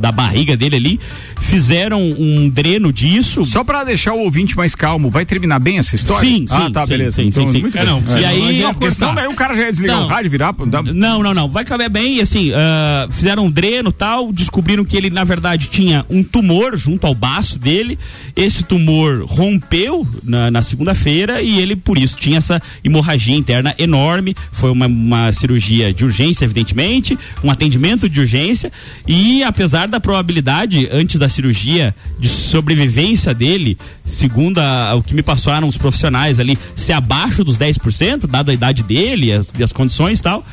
da 0.00 0.10
barriga 0.10 0.56
dele 0.56 0.76
ali. 0.76 1.00
Fizeram 1.40 2.00
um 2.02 2.48
dreno 2.48 2.92
disso. 2.92 3.44
Só 3.44 3.64
pra 3.64 3.82
deixar 3.84 4.12
o 4.12 4.20
ouvinte 4.20 4.56
mais 4.56 4.74
calmo, 4.74 5.10
vai 5.10 5.24
terminar 5.24 5.58
bem 5.58 5.78
essa 5.78 5.94
história? 5.96 6.28
Sim, 6.28 6.44
Ah, 6.50 6.66
sim, 6.66 6.72
tá, 6.72 6.82
sim, 6.82 6.88
beleza. 6.88 7.16
sim, 7.22 7.28
então, 7.28 7.46
sim, 7.46 7.52
sim. 7.54 7.60
muito 7.62 7.76
É, 7.78 7.84
bem. 7.84 7.90
não, 7.90 8.18
e 8.18 8.24
aí- 8.24 8.60
não, 8.62 8.74
porque 8.74 8.90
senão 8.90 9.14
daí 9.14 9.26
o 9.26 9.34
cara 9.34 9.54
já 9.54 9.62
ia 9.62 9.70
desligar 9.72 9.96
Não. 9.96 10.04
o 10.04 10.08
rádio 10.08 10.30
virar. 10.30 10.52
dá- 10.66 10.82
Não, 10.82 11.22
não, 11.22 11.34
não. 11.34 11.48
Vai 11.48 11.64
caber 11.64 11.88
bem. 11.88 12.16
E 12.16 12.20
assim, 12.20 12.52
ah, 12.54 13.08
fizeram 13.10 13.46
um 13.46 13.50
dreno 13.50 13.90
tal, 13.92 14.32
descobriram 14.32 14.84
que 14.84 14.96
ele, 14.96 15.10
na 15.10 15.24
verdade, 15.24 15.68
tinha 15.68 16.04
um 16.10 16.22
tumor 16.22 16.76
junto 16.76 17.06
ao 17.06 17.14
baço 17.14 17.58
dele. 17.58 17.98
Esse 18.36 18.62
tumor 18.64 19.24
rompeu 19.26 20.06
na, 20.22 20.50
na 20.50 20.62
segunda-feira 20.62 21.42
e 21.42 21.58
ele, 21.60 21.74
por 21.76 21.98
isso, 21.98 22.16
tinha 22.16 22.38
essa 22.38 22.60
hemorragia 22.84 23.36
interna 23.36 23.74
enorme. 23.78 24.34
Foi 24.52 24.70
uma, 24.70 24.86
uma 24.86 25.32
cirurgia 25.32 25.92
de 25.92 26.04
urgência, 26.04 26.44
evidentemente, 26.44 27.18
um 27.42 27.50
atendimento 27.50 28.08
de 28.08 28.20
urgência. 28.20 28.70
E 29.06 29.42
apesar 29.42 29.86
da 29.90 30.00
probabilidade, 30.00 30.88
antes 30.90 31.18
da 31.18 31.28
cirurgia, 31.28 31.94
de 32.18 32.28
sobrevivência 32.28 33.34
dele, 33.34 33.76
segundo 34.04 34.58
a- 34.58 34.94
o 34.94 35.02
que 35.02 35.14
me 35.14 35.22
passaram 35.22 35.68
os 35.68 35.76
profissionais 35.76 36.38
ali, 36.38 36.58
ser 36.74 36.92
abaixo 36.94 37.42
dos 37.44 37.56
10%, 37.58 38.26
dado 38.26 38.50
a 38.50 38.54
idade 38.54 38.82
dele 38.82 39.32
as, 39.32 39.52
as 39.62 39.72
condições 39.72 40.20
e 40.20 40.22
tal. 40.22 40.44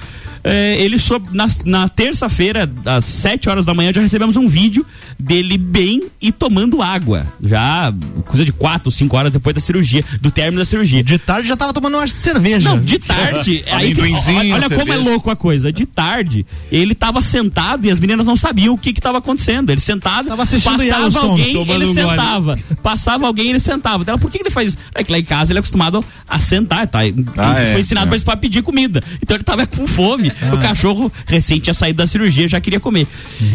É, 0.44 0.78
ele 0.82 0.98
soube, 1.00 1.28
na, 1.36 1.48
na 1.66 1.90
terça-feira, 1.90 2.70
às 2.86 3.06
7 3.06 3.50
horas 3.50 3.66
da 3.66 3.74
manhã, 3.74 3.92
já 3.94 4.02
recebemos 4.02 4.36
um 4.36 4.48
vídeo 4.48 4.86
dele 5.20 5.58
bem 5.58 6.04
e 6.22 6.32
tomando 6.32 6.82
água. 6.82 7.26
Já 7.42 7.94
coisa 8.26 8.44
de 8.46 8.52
4, 8.52 8.90
5 8.92 9.16
horas 9.18 9.34
depois 9.34 9.54
da 9.54 9.62
cirurgia, 9.62 10.04
do 10.22 10.32
término 10.32 10.60
da 10.60 10.66
cirurgia. 10.66 11.04
De 11.04 11.18
tarde 11.18 11.48
já 11.48 11.56
tava 11.58 11.74
tomando 11.74 11.96
uma 11.98 12.08
cerveja. 12.08 12.70
Não, 12.70 12.80
de 12.80 13.00
tarde. 13.00 13.64
aí 13.72 13.94
que- 13.94 14.02
olha 14.02 14.56
olha 14.56 14.70
como 14.70 14.94
é 14.94 14.98
louco 14.98 15.30
a 15.30 15.36
coisa. 15.36 15.72
De 15.72 15.86
tarde, 15.86 16.46
ele 16.72 16.94
tava 16.96 17.22
sentado 17.22 17.86
e 17.86 17.92
as 17.92 18.00
meninas 18.00 18.26
não 18.26 18.36
sabiam 18.36 18.74
o 18.74 18.78
que 18.78 18.94
que 18.94 19.02
tava 19.02 19.18
acontecendo. 19.20 19.70
Ele 19.70 19.82
sentado, 19.82 20.28
Tava 20.30 20.44
assistindo 20.44 20.78
passava 20.78 21.20
alguém, 21.20 21.50
ele 21.50 21.58
um 21.60 21.66
gole. 21.66 21.94
sentava. 21.94 22.60
Passava 22.84 23.28
alguém, 23.28 23.50
ele 23.50 23.60
sentava. 23.60 24.04
Dela, 24.06 24.18
por 24.18 24.30
que, 24.32 24.38
que 24.38 24.44
ele 24.44 24.50
faz 24.52 24.70
isso? 24.70 24.78
É 24.94 25.04
que 25.04 25.12
lá 25.12 25.20
em 25.20 25.24
casa 25.24 25.52
ele 25.52 25.60
é 25.60 25.62
acostumado 25.62 26.04
a 26.28 26.40
sentar, 26.40 26.88
tá? 26.88 27.06
Ele 27.06 27.26
Ah, 27.38 27.60
é, 27.60 27.72
foi 27.74 27.82
ensinado 27.82 28.14
é. 28.14 28.20
pra 28.20 28.38
pedir 28.38 28.62
comida. 28.62 29.02
Então 29.22 29.36
ele 29.38 29.44
tava 29.44 29.66
com 29.66 29.86
fome. 29.88 30.27
Ah. 30.42 30.54
O 30.56 30.58
cachorro 30.60 31.12
recém 31.26 31.60
tinha 31.60 31.74
saído 31.74 31.98
da 31.98 32.08
cirurgia, 32.08 32.48
já 32.48 32.60
queria 32.60 32.80
comer. 32.80 33.08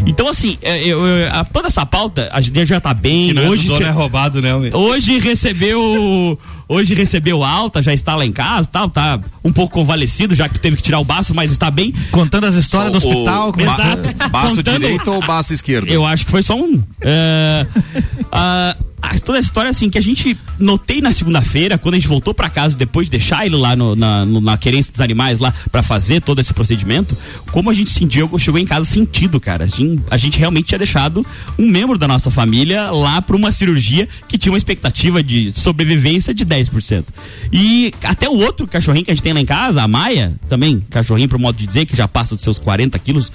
Então, 0.05 0.27
assim, 0.27 0.57
é, 0.61 0.83
eu- 0.83 1.05
eu- 1.05 1.31
a- 1.33 1.43
toda 1.45 1.67
essa 1.67 1.85
pauta, 1.85 2.29
a 2.31 2.41
gente 2.41 2.65
já 2.65 2.79
tá 2.79 2.93
bem. 2.93 3.27
Que 3.27 3.33
não 3.33 3.43
é 3.43 3.49
hoje 3.49 3.67
dono 3.67 3.77
tinha- 3.77 3.89
é 3.89 3.91
roubado, 3.91 4.41
né, 4.41 4.53
homem? 4.53 4.71
Hoje 4.73 5.17
recebeu. 5.19 6.37
Hoje 6.67 6.93
recebeu 6.93 7.43
alta, 7.43 7.81
já 7.83 7.93
está 7.93 8.15
lá 8.15 8.25
em 8.25 8.31
casa, 8.31 8.67
tal, 8.71 8.89
tá 8.89 9.19
um 9.43 9.51
pouco 9.51 9.73
convalescido, 9.73 10.33
já 10.33 10.47
que 10.49 10.57
teve 10.59 10.77
que 10.77 10.81
tirar 10.81 10.99
o 10.99 11.03
baço, 11.03 11.33
mas 11.35 11.51
está 11.51 11.69
bem. 11.69 11.93
Contando 12.09 12.45
as 12.45 12.55
histórias 12.55 12.91
do 12.91 12.97
hospital. 12.97 13.51
como 13.51 13.65
é 13.69 13.73
Exato. 13.73 14.03
foi? 14.03 14.29
Baço 14.29 14.55
Contando- 14.55 14.79
direito 14.79 15.11
ou 15.11 15.19
baço 15.25 15.53
esquerdo? 15.53 15.87
Eu 15.89 16.05
acho 16.05 16.25
que 16.25 16.31
foi 16.31 16.41
só 16.41 16.55
um. 16.55 16.81
É, 17.01 17.65
a- 18.31 18.71
a- 18.71 18.75
toda 19.23 19.37
a 19.37 19.41
história, 19.41 19.69
assim, 19.69 19.89
que 19.89 19.97
a 19.97 20.01
gente 20.01 20.35
notei 20.59 21.01
na 21.01 21.11
segunda-feira, 21.11 21.77
quando 21.77 21.95
a 21.95 21.97
gente 21.97 22.07
voltou 22.07 22.33
pra 22.33 22.49
casa, 22.49 22.75
depois 22.75 23.07
de 23.07 23.11
deixar 23.11 23.45
ele 23.45 23.55
lá 23.55 23.75
no- 23.75 23.95
na, 23.95 24.25
no- 24.25 24.41
na 24.41 24.57
querência 24.57 24.91
dos 24.91 25.01
animais, 25.01 25.39
lá, 25.39 25.53
pra 25.71 25.83
fazer 25.83 26.21
todo 26.21 26.39
esse 26.39 26.53
procedimento, 26.53 27.15
como 27.51 27.69
a 27.69 27.73
gente 27.73 27.89
sentiu, 27.89 28.29
chegou 28.39 28.59
em 28.59 28.65
casa 28.65 28.85
sentido, 28.85 29.39
cara. 29.39 29.65
A 29.65 29.67
gente, 29.67 30.01
a 30.09 30.17
gente 30.17 30.37
realmente 30.39 30.67
tinha 30.67 30.77
deixado 30.77 31.25
um 31.57 31.67
membro 31.67 31.97
da 31.97 32.07
nossa 32.07 32.31
família 32.31 32.91
lá 32.91 33.21
pra 33.21 33.35
uma 33.35 33.51
cirurgia 33.51 34.07
que 34.27 34.37
tinha 34.37 34.51
uma 34.51 34.57
expectativa 34.57 35.21
de 35.23 35.51
sobrevivência 35.55 36.33
de 36.33 36.45
10%. 36.45 37.03
E 37.51 37.93
até 38.03 38.27
o 38.29 38.33
outro 38.37 38.65
cachorrinho 38.67 39.05
que 39.05 39.11
a 39.11 39.13
gente 39.13 39.23
tem 39.23 39.33
lá 39.33 39.39
em 39.39 39.45
casa, 39.45 39.81
a 39.81 39.87
Maia, 39.87 40.33
também, 40.49 40.79
cachorrinho 40.89 41.29
pro 41.29 41.39
modo 41.39 41.57
de 41.57 41.67
dizer, 41.67 41.85
que 41.85 41.95
já 41.95 42.07
passa 42.07 42.35
dos 42.35 42.43
seus 42.43 42.57
40 42.59 42.97
quilos, 42.99 43.31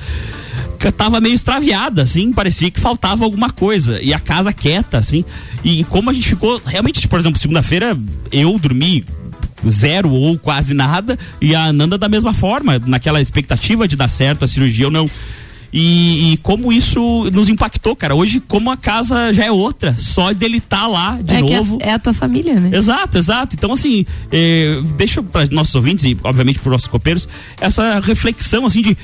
tava 0.97 1.21
meio 1.21 1.35
extraviada, 1.35 2.03
assim, 2.03 2.33
parecia 2.33 2.71
que 2.71 2.81
faltava 2.81 3.25
alguma 3.25 3.51
coisa. 3.51 4.01
E 4.01 4.15
a 4.15 4.19
casa 4.19 4.53
quieta, 4.53 4.99
assim. 4.99 5.25
E 5.65 5.85
como 5.85 6.11
a 6.11 6.13
gente 6.13 6.29
ficou, 6.29 6.61
realmente, 6.65 7.07
por 7.09 7.19
exemplo, 7.19 7.39
segunda-feira 7.39 7.99
eu 8.31 8.59
dormi 8.59 9.05
zero 9.69 10.11
ou 10.11 10.39
quase 10.39 10.75
nada, 10.75 11.19
e 11.41 11.55
a 11.55 11.65
Ananda 11.65 11.99
da 11.99 12.09
mesma 12.09 12.33
forma, 12.33 12.79
naquela 12.87 13.21
expectativa 13.21 13.89
de 13.89 13.97
dar 13.97 14.09
certo 14.09 14.45
a 14.45 14.49
cirurgia 14.49 14.87
ou 14.87 14.93
não. 14.93 15.11
E, 15.73 16.33
e 16.33 16.37
como 16.39 16.73
isso 16.73 17.29
nos 17.31 17.49
impactou, 17.49 17.95
cara. 17.95 18.15
Hoje, 18.15 18.41
como 18.41 18.71
a 18.71 18.77
casa 18.77 19.33
já 19.35 19.45
é 19.45 19.53
outra, 19.53 19.95
só 19.99 20.33
dele 20.33 20.59
estar 20.59 20.87
lá 20.87 21.19
de 21.23 21.35
é 21.35 21.43
que 21.43 21.57
novo. 21.57 21.79
é, 21.83 21.91
é 21.91 21.93
a 21.93 21.99
tua 21.99 22.15
família, 22.15 22.59
né? 22.59 22.77
Exato, 22.77 23.19
exato. 23.19 23.55
Então, 23.55 23.73
assim, 23.73 24.07
eh, 24.33 24.81
deixa 24.97 25.23
para 25.23 25.47
nossos 25.51 25.75
ouvintes 25.75 26.05
e, 26.05 26.17
obviamente, 26.25 26.59
para 26.59 26.73
nossos 26.73 26.89
copeiros, 26.89 27.29
essa 27.61 28.01
reflexão, 28.01 28.65
assim, 28.65 28.81
de 28.81 28.97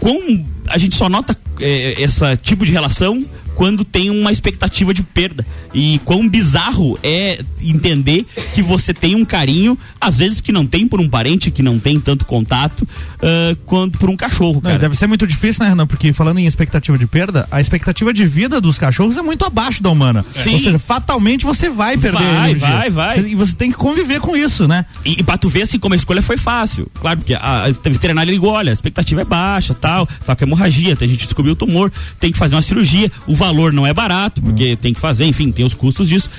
quão 0.00 0.44
a 0.68 0.78
gente 0.78 0.96
só 0.96 1.08
nota 1.08 1.36
eh, 1.60 1.94
esse 1.98 2.36
tipo 2.38 2.64
de 2.64 2.72
relação 2.72 3.24
quando 3.56 3.84
tem 3.84 4.10
uma 4.10 4.30
expectativa 4.30 4.94
de 4.94 5.02
perda. 5.02 5.44
E 5.74 5.98
quão 6.04 6.28
bizarro 6.28 6.96
é 7.02 7.42
entender 7.60 8.24
que 8.54 8.62
você 8.62 8.94
tem 8.94 9.14
um 9.14 9.24
carinho, 9.24 9.76
às 10.00 10.18
vezes 10.18 10.40
que 10.40 10.52
não 10.52 10.66
tem 10.66 10.86
por 10.86 11.00
um 11.00 11.08
parente, 11.08 11.50
que 11.50 11.62
não 11.62 11.78
tem 11.78 11.98
tanto 11.98 12.24
contato, 12.26 12.86
ah, 13.22 13.56
quanto 13.64 13.98
por 13.98 14.10
um 14.10 14.16
cachorro, 14.16 14.60
Não, 14.62 14.78
deve 14.78 14.94
ser 14.94 15.06
muito 15.06 15.26
difícil, 15.26 15.64
né, 15.64 15.70
Renan? 15.70 15.86
Porque 15.86 16.12
falando 16.12 16.38
em 16.38 16.46
expectativa 16.46 16.96
de 16.98 17.06
perda, 17.06 17.48
a 17.50 17.60
expectativa 17.60 18.12
de 18.12 18.26
vida 18.26 18.60
dos 18.60 18.78
cachorros 18.78 19.16
é 19.16 19.22
muito 19.22 19.44
abaixo 19.44 19.82
da 19.82 19.90
humana. 19.90 20.24
Sim. 20.30 20.52
Ou 20.52 20.60
seja, 20.60 20.78
fatalmente 20.78 21.44
você 21.44 21.70
vai 21.70 21.96
perder. 21.96 22.22
Vai, 22.22 22.54
vai, 22.54 22.90
vai. 22.90 23.18
E 23.20 23.34
você 23.34 23.54
tem 23.54 23.70
que 23.70 23.76
conviver 23.76 24.20
com 24.20 24.36
isso, 24.36 24.68
né? 24.68 24.84
E, 25.04 25.20
e 25.20 25.22
pra 25.22 25.38
tu 25.38 25.48
ver 25.48 25.62
assim 25.62 25.78
como 25.78 25.94
a 25.94 25.96
escolha 25.96 26.20
foi 26.20 26.36
fácil. 26.36 26.88
Claro, 27.00 27.18
porque 27.18 27.34
a, 27.34 27.64
a 27.64 27.70
veterinária 27.70 28.30
ligou, 28.30 28.50
olha, 28.50 28.70
a 28.70 28.74
expectativa 28.74 29.22
é 29.22 29.24
baixa, 29.24 29.74
tal, 29.74 30.06
tá 30.26 30.36
com 30.36 30.44
hemorragia, 30.44 30.96
a 31.00 31.06
gente 31.06 31.24
descobriu 31.24 31.54
o 31.54 31.56
tumor, 31.56 31.90
tem 32.20 32.30
que 32.30 32.38
fazer 32.38 32.54
uma 32.54 32.62
cirurgia, 32.62 33.10
o 33.26 33.34
valor 33.34 33.45
não 33.72 33.86
é 33.86 33.92
barato, 33.94 34.40
porque 34.42 34.76
tem 34.76 34.92
que 34.94 35.00
fazer, 35.00 35.24
enfim, 35.26 35.50
tem 35.50 35.64
os 35.64 35.74
custos 35.74 36.08
disso. 36.08 36.30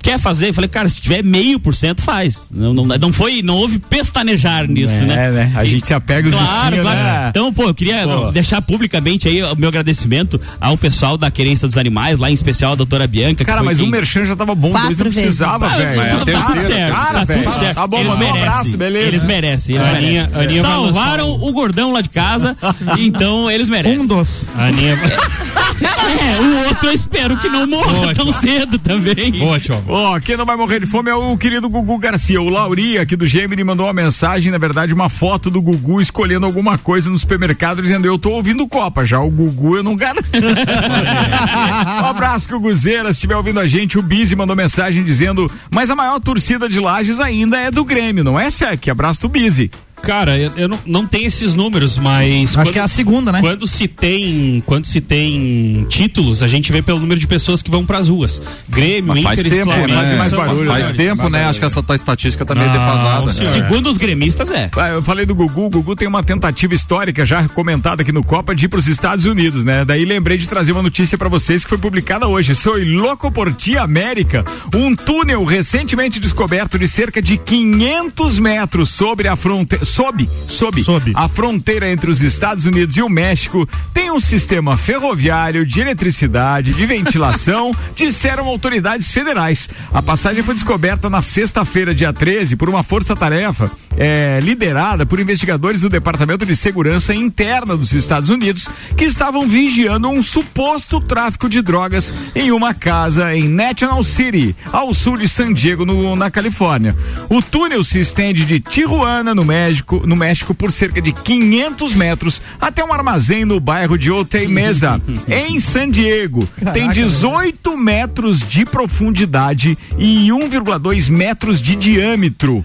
Quer 0.00 0.16
fazer? 0.18 0.50
Eu 0.50 0.54
falei, 0.54 0.68
cara, 0.68 0.88
se 0.88 1.02
tiver 1.02 1.24
meio 1.24 1.58
por 1.58 1.74
cento, 1.74 2.00
faz. 2.00 2.46
Não, 2.54 2.72
não, 2.72 2.84
não 2.84 3.12
foi, 3.12 3.42
não 3.42 3.56
houve 3.56 3.80
pestanejar 3.80 4.66
nisso, 4.68 4.94
É, 4.94 5.00
né? 5.00 5.30
né? 5.30 5.52
A 5.56 5.64
gente 5.64 5.84
se 5.88 5.92
apega 5.92 6.28
os 6.28 6.32
Claro, 6.34 6.48
bichinhos, 6.66 6.82
claro. 6.82 6.98
né? 6.98 7.26
Então, 7.30 7.52
pô, 7.52 7.64
eu 7.64 7.74
queria 7.74 8.06
Pô. 8.06 8.30
deixar 8.30 8.62
publicamente 8.62 9.26
aí 9.26 9.42
o 9.42 9.56
meu 9.56 9.68
agradecimento 9.68 10.40
ao 10.60 10.78
pessoal 10.78 11.18
da 11.18 11.32
Querência 11.32 11.66
dos 11.66 11.76
Animais, 11.76 12.16
lá 12.16 12.30
em 12.30 12.34
especial 12.34 12.72
a 12.72 12.74
doutora 12.76 13.08
Bianca. 13.08 13.44
Cara, 13.44 13.62
mas 13.62 13.78
quem- 13.78 13.88
o 13.88 13.90
merchan 13.90 14.24
já 14.24 14.36
tava 14.36 14.54
bom, 14.54 14.70
Quatro 14.70 14.86
dois 14.86 14.98
não 15.00 15.06
precisava, 15.06 15.66
Ah, 15.66 15.76
velho. 15.76 15.90
tudo 15.90 16.30
é 16.30 16.34
a 16.34 16.38
tá 16.38 16.46
tudo 16.46 16.54
terceira, 16.54 16.74
certo, 16.74 16.94
cara, 16.96 17.26
tá 17.26 17.34
tudo 17.34 17.58
certo. 17.58 17.74
Tá 17.74 17.86
bom, 17.88 17.98
eles 17.98 18.12
um 18.12 18.30
abraço, 18.36 18.76
beleza. 18.78 19.08
Eles 19.08 19.24
merecem, 19.24 19.74
eles 19.76 19.88
Aninha- 19.88 20.22
merecem. 20.28 20.42
Aninha 20.44 20.62
Salvaram 20.62 21.28
o 21.32 21.52
gordão 21.52 21.92
lá 21.92 22.00
de 22.00 22.08
casa, 22.08 22.56
então 22.98 23.50
eles 23.50 23.68
merecem. 23.68 23.98
Um 23.98 24.06
dos. 24.06 24.46
A 24.56 24.66
Aninha. 24.66 24.96
É, 25.80 26.40
o 26.40 26.68
outro 26.68 26.88
eu 26.88 26.92
espero 26.92 27.36
que 27.36 27.48
não 27.48 27.66
morra 27.66 27.92
Boa, 27.92 28.14
tão 28.14 28.26
Tchau. 28.26 28.40
cedo 28.40 28.78
também. 28.78 29.38
Boa, 29.38 29.60
tchau. 29.60 29.82
Ó, 29.86 30.18
quem 30.20 30.36
não 30.36 30.44
vai 30.46 30.56
morrer 30.56 30.80
de 30.80 30.86
fome 30.86 31.10
é 31.10 31.14
o 31.14 31.36
querido 31.36 31.68
Gugu 31.68 31.98
Garcia. 31.98 32.40
O 32.40 32.48
Lauri, 32.48 32.98
aqui 32.98 33.14
do 33.16 33.26
Gemini, 33.26 33.62
mandou 33.62 33.86
uma 33.86 33.92
mensagem, 33.92 34.50
na 34.50 34.58
verdade, 34.58 34.92
uma 34.94 35.08
foto 35.08 35.50
do 35.50 35.60
Gugu 35.60 36.00
escolhendo 36.00 36.46
alguma 36.46 36.78
coisa 36.78 37.10
no 37.10 37.18
supermercado, 37.18 37.82
dizendo: 37.82 38.06
Eu 38.06 38.18
tô 38.18 38.30
ouvindo 38.30 38.66
Copa. 38.66 39.04
Já 39.04 39.20
o 39.20 39.30
Gugu 39.30 39.76
eu 39.76 39.82
não 39.82 39.94
garanto. 39.96 40.28
um 42.02 42.06
abraço, 42.06 42.48
Guguzeira. 42.48 43.12
Se 43.12 43.18
estiver 43.18 43.36
ouvindo 43.36 43.60
a 43.60 43.66
gente, 43.66 43.98
o 43.98 44.02
Bizi 44.02 44.34
mandou 44.34 44.56
mensagem 44.56 45.04
dizendo: 45.04 45.50
Mas 45.70 45.90
a 45.90 45.96
maior 45.96 46.18
torcida 46.20 46.68
de 46.68 46.80
Lages 46.80 47.20
ainda 47.20 47.58
é 47.58 47.70
do 47.70 47.84
Grêmio, 47.84 48.24
não 48.24 48.38
é, 48.38 48.50
Sec? 48.50 48.88
Abraço 48.88 49.22
do 49.22 49.28
Bizi. 49.28 49.70
Cara, 50.02 50.38
eu, 50.38 50.50
eu 50.56 50.68
não, 50.68 50.78
não 50.86 51.06
tenho 51.06 51.26
esses 51.26 51.54
números, 51.54 51.98
mas. 51.98 52.56
Acho 52.56 52.72
que 52.72 52.78
é 52.78 52.82
a 52.82 52.88
segunda, 52.88 53.32
né? 53.32 53.40
Quando 53.40 53.66
se 53.66 53.86
tem, 53.88 54.62
quando 54.66 54.84
se 54.86 55.00
tem 55.00 55.86
títulos, 55.88 56.42
a 56.42 56.48
gente 56.48 56.70
vê 56.72 56.80
pelo 56.82 56.98
número 57.00 57.20
de 57.20 57.26
pessoas 57.26 57.62
que 57.62 57.70
vão 57.70 57.84
pras 57.84 58.08
ruas. 58.08 58.42
Grêmio, 58.68 59.08
Mas 59.14 59.22
faz 59.22 59.38
Inter 59.40 59.52
e 59.52 59.56
tempo, 59.56 59.70
Flamengo 59.72 59.92
né? 59.92 60.18
as 60.24 60.32
barulho, 60.32 60.66
Faz 60.68 60.86
melhores. 60.86 60.96
tempo, 60.96 61.28
né? 61.28 61.44
Acho 61.46 61.58
que 61.60 61.66
essa 61.66 61.82
tua 61.82 61.96
estatística 61.96 62.44
tá 62.44 62.54
meio 62.54 62.66
Não, 62.66 62.72
defasada. 62.72 63.32
senhor. 63.32 63.52
Segundo 63.52 63.90
os 63.90 63.96
gremistas, 63.96 64.50
é. 64.50 64.70
Ah, 64.76 64.88
Eu 64.90 65.02
falei 65.02 65.26
do 65.26 65.34
Gugu, 65.34 65.66
o 65.66 65.70
Gugu 65.70 65.96
tem 65.96 66.08
uma 66.08 66.22
tentativa 66.22 66.74
histórica 66.74 67.24
já 67.26 67.46
comentada 67.48 68.02
aqui 68.02 68.12
no 68.12 68.22
Copa 68.22 68.54
de 68.54 68.66
ir 68.66 68.68
para 68.68 68.78
os 68.78 68.86
Estados 68.88 69.24
Unidos, 69.24 69.64
né? 69.64 69.84
Daí 69.84 70.04
lembrei 70.04 70.38
de 70.38 70.48
trazer 70.48 70.72
uma 70.72 70.82
notícia 70.82 71.18
para 71.18 71.28
vocês 71.28 71.64
que 71.64 71.68
foi 71.68 71.78
publicada 71.78 72.26
hoje. 72.26 72.54
Sou 72.54 72.76
louco 72.78 73.30
por 73.30 73.52
ti, 73.52 73.76
América. 73.76 74.44
Um 74.74 74.94
túnel 74.94 75.44
recentemente 75.44 76.18
descoberto 76.20 76.78
de 76.78 76.86
cerca 76.88 77.20
de 77.20 77.36
500 77.36 78.38
metros 78.38 78.90
sobre 78.90 79.28
a 79.28 79.36
fronteira, 79.36 79.84
sob, 79.88 80.28
sob, 80.46 80.82
Sob. 80.82 81.12
a 81.14 81.26
fronteira 81.28 81.90
entre 81.90 82.10
os 82.10 82.22
Estados 82.22 82.64
Unidos 82.66 82.96
e 82.96 83.02
o 83.02 83.08
México, 83.08 83.68
tem 83.92 84.10
um 84.10 84.20
sistema 84.20 84.76
ferroviário 84.76 85.64
de 85.66 85.80
eletricidade, 85.80 86.72
de 86.74 86.86
ventilação, 86.86 87.72
disseram 87.96 88.46
autoridades 88.46 89.10
federais. 89.10 89.68
A 89.92 90.02
passagem 90.02 90.42
foi 90.42 90.54
descoberta 90.54 91.08
na 91.10 91.22
sexta-feira, 91.22 91.94
dia 91.94 92.12
13, 92.12 92.56
por 92.56 92.68
uma 92.68 92.82
força-tarefa 92.82 93.70
eh, 93.96 94.38
liderada 94.42 95.06
por 95.06 95.18
investigadores 95.18 95.80
do 95.80 95.88
Departamento 95.88 96.44
de 96.44 96.54
Segurança 96.54 97.14
Interna 97.14 97.76
dos 97.76 97.92
Estados 97.92 98.28
Unidos 98.30 98.68
que 98.96 99.04
estavam 99.04 99.48
vigiando 99.48 100.08
um 100.08 100.22
suposto 100.22 101.00
tráfico 101.00 101.48
de 101.48 101.62
drogas 101.62 102.14
em 102.34 102.50
uma 102.52 102.74
casa 102.74 103.34
em 103.34 103.48
National 103.48 104.02
City, 104.04 104.54
ao 104.72 104.92
sul 104.92 105.16
de 105.16 105.28
San 105.28 105.52
Diego, 105.52 105.84
no- 105.84 106.14
na 106.16 106.30
Califórnia. 106.30 106.94
O 107.28 107.40
túnel 107.42 107.82
se 107.84 107.98
estende 108.00 108.44
de 108.44 108.60
Tijuana, 108.60 109.34
no 109.34 109.44
México, 109.44 109.77
no 110.06 110.16
México, 110.16 110.54
por 110.54 110.70
cerca 110.72 111.00
de 111.00 111.12
500 111.12 111.94
metros 111.94 112.42
até 112.60 112.84
um 112.84 112.92
armazém 112.92 113.44
no 113.44 113.58
bairro 113.60 113.96
de 113.98 114.10
Otay 114.10 114.46
Mesa, 114.46 115.00
em 115.28 115.58
San 115.60 115.88
Diego. 115.90 116.48
Tem 116.72 116.88
Caraca, 116.88 116.94
18 116.94 117.76
metros 117.76 118.40
de 118.46 118.64
profundidade 118.64 119.76
e 119.98 120.28
1,2 120.28 121.08
metros 121.10 121.60
de 121.60 121.74
diâmetro. 121.76 122.62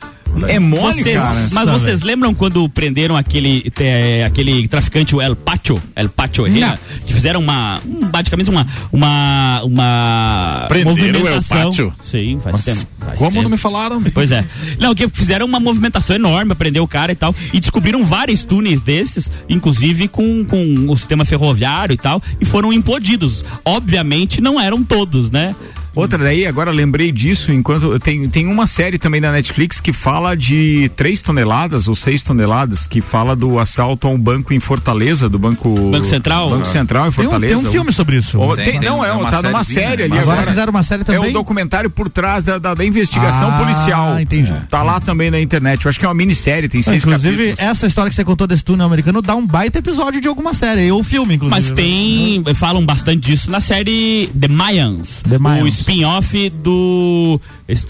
É 0.47 0.57
mole, 0.57 1.03
Vocês- 1.03 1.15
cara. 1.15 1.47
mas 1.51 1.69
vocês 1.69 2.01
lembram 2.01 2.33
quando 2.33 2.67
prenderam 2.67 3.15
aquele, 3.15 3.71
é, 3.79 4.23
aquele 4.25 4.67
traficante, 4.67 5.15
o 5.15 5.21
El 5.21 5.35
Pacho, 5.35 5.79
El 5.95 6.09
Pacho 6.09 6.47
Herrera, 6.47 6.79
que 7.05 7.13
fizeram 7.13 7.39
uma, 7.39 7.79
um, 7.85 7.99
basicamente 8.07 8.49
uma, 8.49 8.65
uma, 8.91 9.61
uma 9.63 10.65
Prenderam 10.67 10.95
o 10.95 10.99
El 10.99 11.11
movimentação. 11.13 11.69
Pacho? 11.69 11.93
Sim, 12.03 12.39
faz 12.43 12.65
tempo. 12.65 12.81
Como 13.17 13.41
não 13.41 13.49
me 13.49 13.57
falaram? 13.57 14.01
Pois 14.13 14.31
é. 14.31 14.45
Não, 14.79 14.93
que 14.93 15.07
fizeram 15.09 15.45
uma 15.45 15.59
movimentação 15.59 16.15
enorme, 16.15 16.55
prender 16.55 16.81
o 16.81 16.87
cara 16.87 17.11
e 17.11 17.15
tal, 17.15 17.35
e 17.51 17.59
descobriram 17.59 18.03
vários 18.03 18.43
túneis 18.43 18.81
desses, 18.81 19.29
inclusive 19.49 20.07
com, 20.07 20.45
com 20.45 20.89
o 20.89 20.97
sistema 20.97 21.25
ferroviário 21.25 21.93
e 21.93 21.97
tal, 21.97 22.21
e 22.39 22.45
foram 22.45 22.71
implodidos. 22.73 23.43
Obviamente 23.63 24.41
não 24.41 24.59
eram 24.59 24.83
todos, 24.83 25.31
né? 25.31 25.55
Outra 25.95 26.17
daí, 26.17 26.45
agora 26.47 26.71
lembrei 26.71 27.11
disso, 27.11 27.51
enquanto 27.51 27.99
tem, 27.99 28.27
tem 28.27 28.47
uma 28.47 28.65
série 28.65 28.97
também 28.97 29.21
na 29.21 29.31
Netflix 29.31 29.79
que 29.79 29.93
fala 29.93 30.35
de 30.35 30.89
3 30.95 31.21
toneladas 31.21 31.87
ou 31.87 31.93
6 31.95 32.23
toneladas, 32.23 32.87
que 32.87 32.99
fala 32.99 33.35
do 33.35 33.59
assalto 33.59 34.07
a 34.07 34.09
um 34.09 34.17
banco 34.17 34.53
em 34.53 34.59
Fortaleza, 34.59 35.29
do 35.29 35.37
Banco 35.37 35.69
Banco 35.91 36.05
Central? 36.07 36.49
Banco 36.49 36.65
Central 36.67 37.07
em 37.07 37.11
Tem 37.11 37.25
um, 37.25 37.29
Fortaleza. 37.29 37.55
tem 37.59 37.67
um 37.67 37.71
filme 37.71 37.93
sobre 37.93 38.17
isso. 38.17 38.39
Ou- 38.39 38.55
Tem, 38.55 38.65
tem- 38.65 38.79
não, 38.81 39.05
é, 39.05 39.09
é 39.09 39.13
uma 39.13 39.29
tá 39.29 39.41
numa 39.43 39.63
série 39.63 39.97
né? 39.97 40.03
ali 40.05 40.13
Agora 40.19 40.31
agora. 40.39 40.47
fizeram 40.47 40.71
uma 40.71 40.83
série 40.83 41.01
É 41.01 41.05
também. 41.05 41.29
o 41.29 41.33
documentário 41.33 41.89
por 41.89 42.09
trás 42.09 42.43
da, 42.43 42.57
da, 42.57 42.73
da 42.73 42.83
investigação 42.85 43.49
Ah, 43.51 43.59
policial. 43.59 44.19
entendi. 44.19 44.51
Tá 44.69 44.81
lá 44.81 44.99
também 44.99 45.29
na 45.29 45.39
internet. 45.39 45.85
Eu 45.85 45.89
acho 45.89 45.99
que 45.99 46.05
é 46.05 46.07
uma 46.07 46.15
minissérie, 46.15 46.67
tem 46.67 46.81
seis 46.81 47.03
Inclusive, 47.03 47.35
capítulos. 47.49 47.59
essa 47.59 47.85
história 47.85 48.09
que 48.09 48.15
você 48.15 48.23
contou 48.23 48.47
desse 48.47 48.63
túnel 48.63 48.85
americano 48.87 49.21
dá 49.21 49.35
um 49.35 49.45
baita 49.45 49.77
episódio 49.79 50.19
de 50.19 50.27
alguma 50.27 50.53
série, 50.55 50.91
ou 50.91 51.03
filme, 51.03 51.35
inclusive. 51.35 51.61
Mas 51.61 51.71
tem. 51.71 52.43
Falam 52.55 52.83
bastante 52.85 53.19
disso 53.27 53.51
na 53.51 53.61
série 53.61 54.29
The 54.39 54.47
Mayans. 54.47 55.21
The 55.29 55.37
Mayans. 55.37 55.82
Spin-off 55.83 56.49
do 56.49 57.39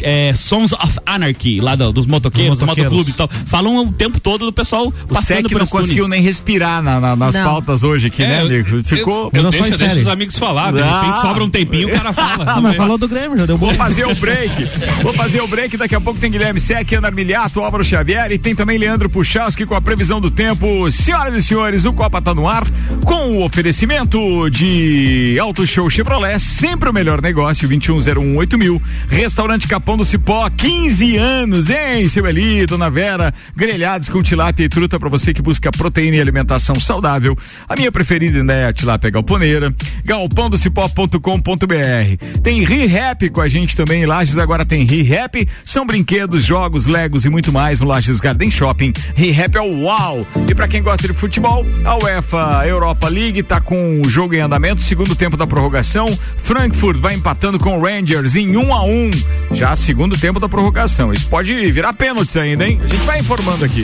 é, 0.01 0.33
Sons 0.35 0.73
of 0.73 0.99
Anarchy, 1.05 1.59
lá 1.59 1.75
do- 1.75 1.91
dos 1.91 2.05
motoqueiros, 2.05 2.59
Dos 2.59 2.67
motoclubes 2.67 3.13
e 3.13 3.17
tal. 3.17 3.29
Falam 3.47 3.77
o 3.87 3.91
tempo 3.91 4.19
todo 4.19 4.45
do 4.45 4.53
pessoal 4.53 4.87
O 4.87 5.13
passando 5.13 5.49
por 5.49 5.59
não 5.59 5.67
conseguiu 5.67 6.03
túnel. 6.05 6.17
nem 6.19 6.21
respirar 6.21 6.81
na- 6.81 6.99
na- 6.99 7.15
nas 7.15 7.35
Não. 7.35 7.43
pautas 7.43 7.83
hoje 7.83 8.07
aqui, 8.07 8.21
né, 8.23 8.39
É, 8.39 8.41
eu- 8.41 8.45
amigo? 8.47 8.83
Ficou. 8.83 9.29
Eu, 9.33 9.43
Eu 9.43 9.51
deixo 9.51 9.77
série. 9.77 10.01
os 10.01 10.07
amigos 10.07 10.37
falar, 10.37 10.71
de 10.73 10.81
Ah. 10.81 11.01
repente 11.01 11.21
sobra 11.21 11.43
um 11.43 11.49
tempinho, 11.49 11.87
o 11.89 11.91
cara 11.91 12.11
fala. 12.13 12.43
Ah, 12.53 12.61
mas 12.61 12.75
falou 12.75 12.97
do 12.97 13.07
Grêmio, 13.07 13.37
já 13.37 13.45
deu 13.45 13.57
bom. 13.57 13.67
Vou 13.67 13.75
fazer 13.75 14.05
o 14.05 14.15
break. 14.15 14.53
Vou 15.01 15.13
fazer 15.13 15.41
o 15.41 15.47
break. 15.47 15.77
Daqui 15.77 15.95
a 15.95 16.01
pouco 16.01 16.19
tem 16.19 16.29
Guilherme 16.29 16.59
Sec, 16.59 16.91
Ana 16.93 17.09
Miliato, 17.11 17.59
Álvaro 17.59 17.83
Xavier 17.83 18.31
e 18.31 18.37
tem 18.37 18.53
também 18.55 18.77
Leandro 18.77 19.09
Puchalski 19.09 19.65
com 19.65 19.75
a 19.75 19.81
previsão 19.81 20.19
do 20.19 20.29
tempo. 20.31 20.89
Senhoras 20.91 21.33
e 21.35 21.41
senhores, 21.47 21.85
o 21.85 21.93
Copa 21.93 22.21
tá 22.21 22.33
no 22.33 22.47
ar 22.47 22.65
com 23.05 23.31
o 23.37 23.43
oferecimento 23.43 24.49
de 24.49 25.37
Auto 25.39 25.65
Show 25.65 25.89
Chevrolet, 25.89 26.39
sempre 26.39 26.89
o 26.89 26.93
melhor 26.93 27.21
negócio, 27.21 27.67
21018000. 27.91 28.57
mil. 28.57 28.81
Restaurante 29.09 29.67
Capão 29.67 29.97
do 29.97 30.05
Cipó, 30.05 30.49
15 30.49 31.17
anos, 31.17 31.69
hein, 31.69 32.07
seu 32.07 32.25
Eli, 32.25 32.65
Dona 32.65 32.89
Vera, 32.89 33.33
grelhados 33.55 34.09
com 34.09 34.23
tilápia 34.23 34.63
e 34.63 34.69
truta 34.69 34.99
para 34.99 35.09
você 35.09 35.33
que 35.33 35.41
busca 35.41 35.71
proteína 35.71 36.17
e 36.17 36.21
alimentação 36.21 36.75
saudável. 36.75 37.37
A 37.67 37.75
minha 37.75 37.91
preferida 37.91 38.39
ainda 38.39 38.53
é 38.53 38.67
a 38.67 38.73
tilápia 38.73 39.09
galponeira. 39.09 39.73
galpãodocipó.com.br. 40.05 42.41
Tem 42.41 42.63
ReHap 42.63 43.29
com 43.29 43.41
a 43.41 43.47
gente 43.47 43.75
também 43.75 44.05
Lages, 44.05 44.37
agora 44.37 44.65
tem 44.65 44.85
ReHap, 44.85 45.47
são 45.63 45.85
brinquedos, 45.85 46.43
jogos, 46.43 46.85
legos 46.85 47.25
e 47.25 47.29
muito 47.29 47.51
mais 47.51 47.81
no 47.81 47.87
Lages 47.87 48.19
Garden 48.19 48.49
Shopping. 48.49 48.93
ReHap 49.15 49.57
é 49.57 49.61
o 49.61 49.81
uau! 49.81 50.21
E 50.49 50.55
para 50.55 50.67
quem 50.67 50.81
gosta 50.81 51.07
de 51.07 51.13
futebol, 51.13 51.65
a 51.83 51.97
UEFA 51.97 52.63
Europa 52.67 53.09
League 53.09 53.43
tá 53.43 53.59
com 53.59 54.01
o 54.01 54.09
jogo 54.09 54.33
em 54.33 54.39
andamento, 54.39 54.81
segundo 54.81 55.15
tempo 55.15 55.35
da 55.35 55.47
prorrogação. 55.47 56.05
Frankfurt 56.43 56.97
vai 56.97 57.15
empatando 57.15 57.59
com 57.59 57.72
o 57.77 57.81
Rangers 57.81 58.35
em 58.35 58.55
1 58.55 58.73
a 58.73 58.83
1 58.83 59.11
já 59.51 59.75
segundo 59.75 60.17
tempo 60.17 60.39
da 60.39 60.49
prorrogação. 60.49 61.13
Isso 61.13 61.27
pode 61.27 61.53
virar 61.71 61.93
pênaltis 61.93 62.35
ainda, 62.37 62.67
hein? 62.67 62.79
A 62.83 62.87
gente 62.87 63.03
vai 63.03 63.19
informando 63.19 63.65
aqui. 63.65 63.83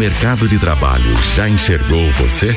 Mercado 0.00 0.48
de 0.48 0.58
trabalho 0.58 1.14
já 1.36 1.46
enxergou 1.46 2.10
você? 2.12 2.56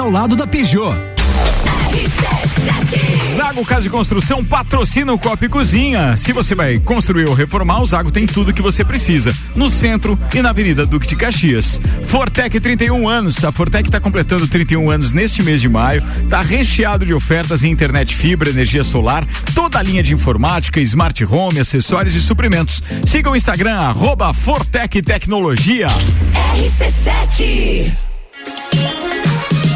ao 0.00 0.10
lado 0.10 0.34
da 0.34 0.46
Peugeot. 0.46 0.96
Zago 3.36 3.64
Casa 3.64 3.82
de 3.82 3.90
Construção 3.90 4.44
patrocina 4.44 5.12
o 5.12 5.18
Copa 5.18 5.44
e 5.44 5.48
Cozinha. 5.48 6.16
Se 6.16 6.32
você 6.32 6.54
vai 6.54 6.78
construir 6.78 7.28
ou 7.28 7.34
reformar, 7.34 7.80
o 7.80 7.86
Zago 7.86 8.10
tem 8.10 8.26
tudo 8.26 8.52
que 8.52 8.62
você 8.62 8.84
precisa. 8.84 9.32
No 9.54 9.68
centro 9.68 10.18
e 10.34 10.40
na 10.40 10.50
Avenida 10.50 10.86
Duque 10.86 11.06
de 11.06 11.16
Caxias. 11.16 11.80
Fortec 12.04 12.58
31 12.58 13.08
anos. 13.08 13.44
A 13.44 13.52
Fortec 13.52 13.88
está 13.88 14.00
completando 14.00 14.48
31 14.48 14.90
anos 14.90 15.12
neste 15.12 15.42
mês 15.42 15.60
de 15.60 15.68
maio. 15.68 16.02
Está 16.22 16.40
recheado 16.40 17.04
de 17.04 17.12
ofertas 17.12 17.62
em 17.62 17.70
internet 17.70 18.14
fibra, 18.14 18.50
energia 18.50 18.84
solar, 18.84 19.26
toda 19.54 19.78
a 19.78 19.82
linha 19.82 20.02
de 20.02 20.14
informática, 20.14 20.80
smart 20.80 21.24
home, 21.24 21.60
acessórios 21.60 22.14
e 22.14 22.20
suprimentos. 22.20 22.82
Siga 23.06 23.30
o 23.30 23.36
Instagram, 23.36 23.76
arroba 23.76 24.32
Fortec 24.32 25.02
Tecnologia. 25.02 25.88
RC7. 26.56 28.10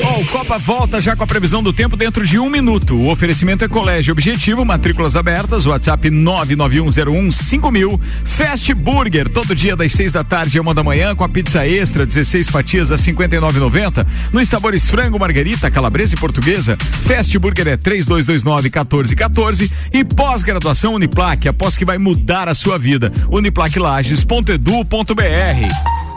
Ó, 0.00 0.20
o 0.20 0.24
Copa 0.26 0.58
volta 0.58 1.00
já 1.00 1.16
com 1.16 1.24
a 1.24 1.26
previsão 1.26 1.60
do 1.60 1.72
tempo 1.72 1.96
dentro 1.96 2.24
de 2.24 2.38
um 2.38 2.48
minuto. 2.48 2.94
O 2.94 3.10
oferecimento 3.10 3.64
é 3.64 3.68
Colégio 3.68 4.12
Objetivo, 4.12 4.64
matrículas 4.64 5.16
abertas, 5.16 5.66
WhatsApp 5.66 6.08
991015000. 6.10 7.98
Fast 8.24 8.72
Burger, 8.74 9.28
todo 9.28 9.56
dia 9.56 9.74
das 9.74 9.90
seis 9.90 10.12
da 10.12 10.22
tarde 10.22 10.56
e 10.56 10.60
uma 10.60 10.72
da 10.72 10.84
manhã, 10.84 11.16
com 11.16 11.24
a 11.24 11.28
pizza 11.28 11.66
extra, 11.66 12.06
16 12.06 12.48
fatias 12.48 12.92
a 12.92 12.96
59,90. 12.96 14.06
Nos 14.32 14.48
sabores 14.48 14.88
frango, 14.88 15.18
margarita, 15.18 15.68
calabresa 15.70 16.14
e 16.14 16.18
portuguesa. 16.18 16.76
Fast 16.76 17.36
Burger 17.38 17.68
é 17.68 17.76
3229-1414. 17.76 19.70
E 19.92 20.04
pós-graduação 20.04 20.94
Uniplaque, 20.94 21.48
após 21.48 21.76
que 21.76 21.84
vai 21.84 21.98
mudar 21.98 22.48
a 22.48 22.54
sua 22.54 22.78
vida. 22.78 23.12
Uniplaquelages.edu.br. 23.28 26.08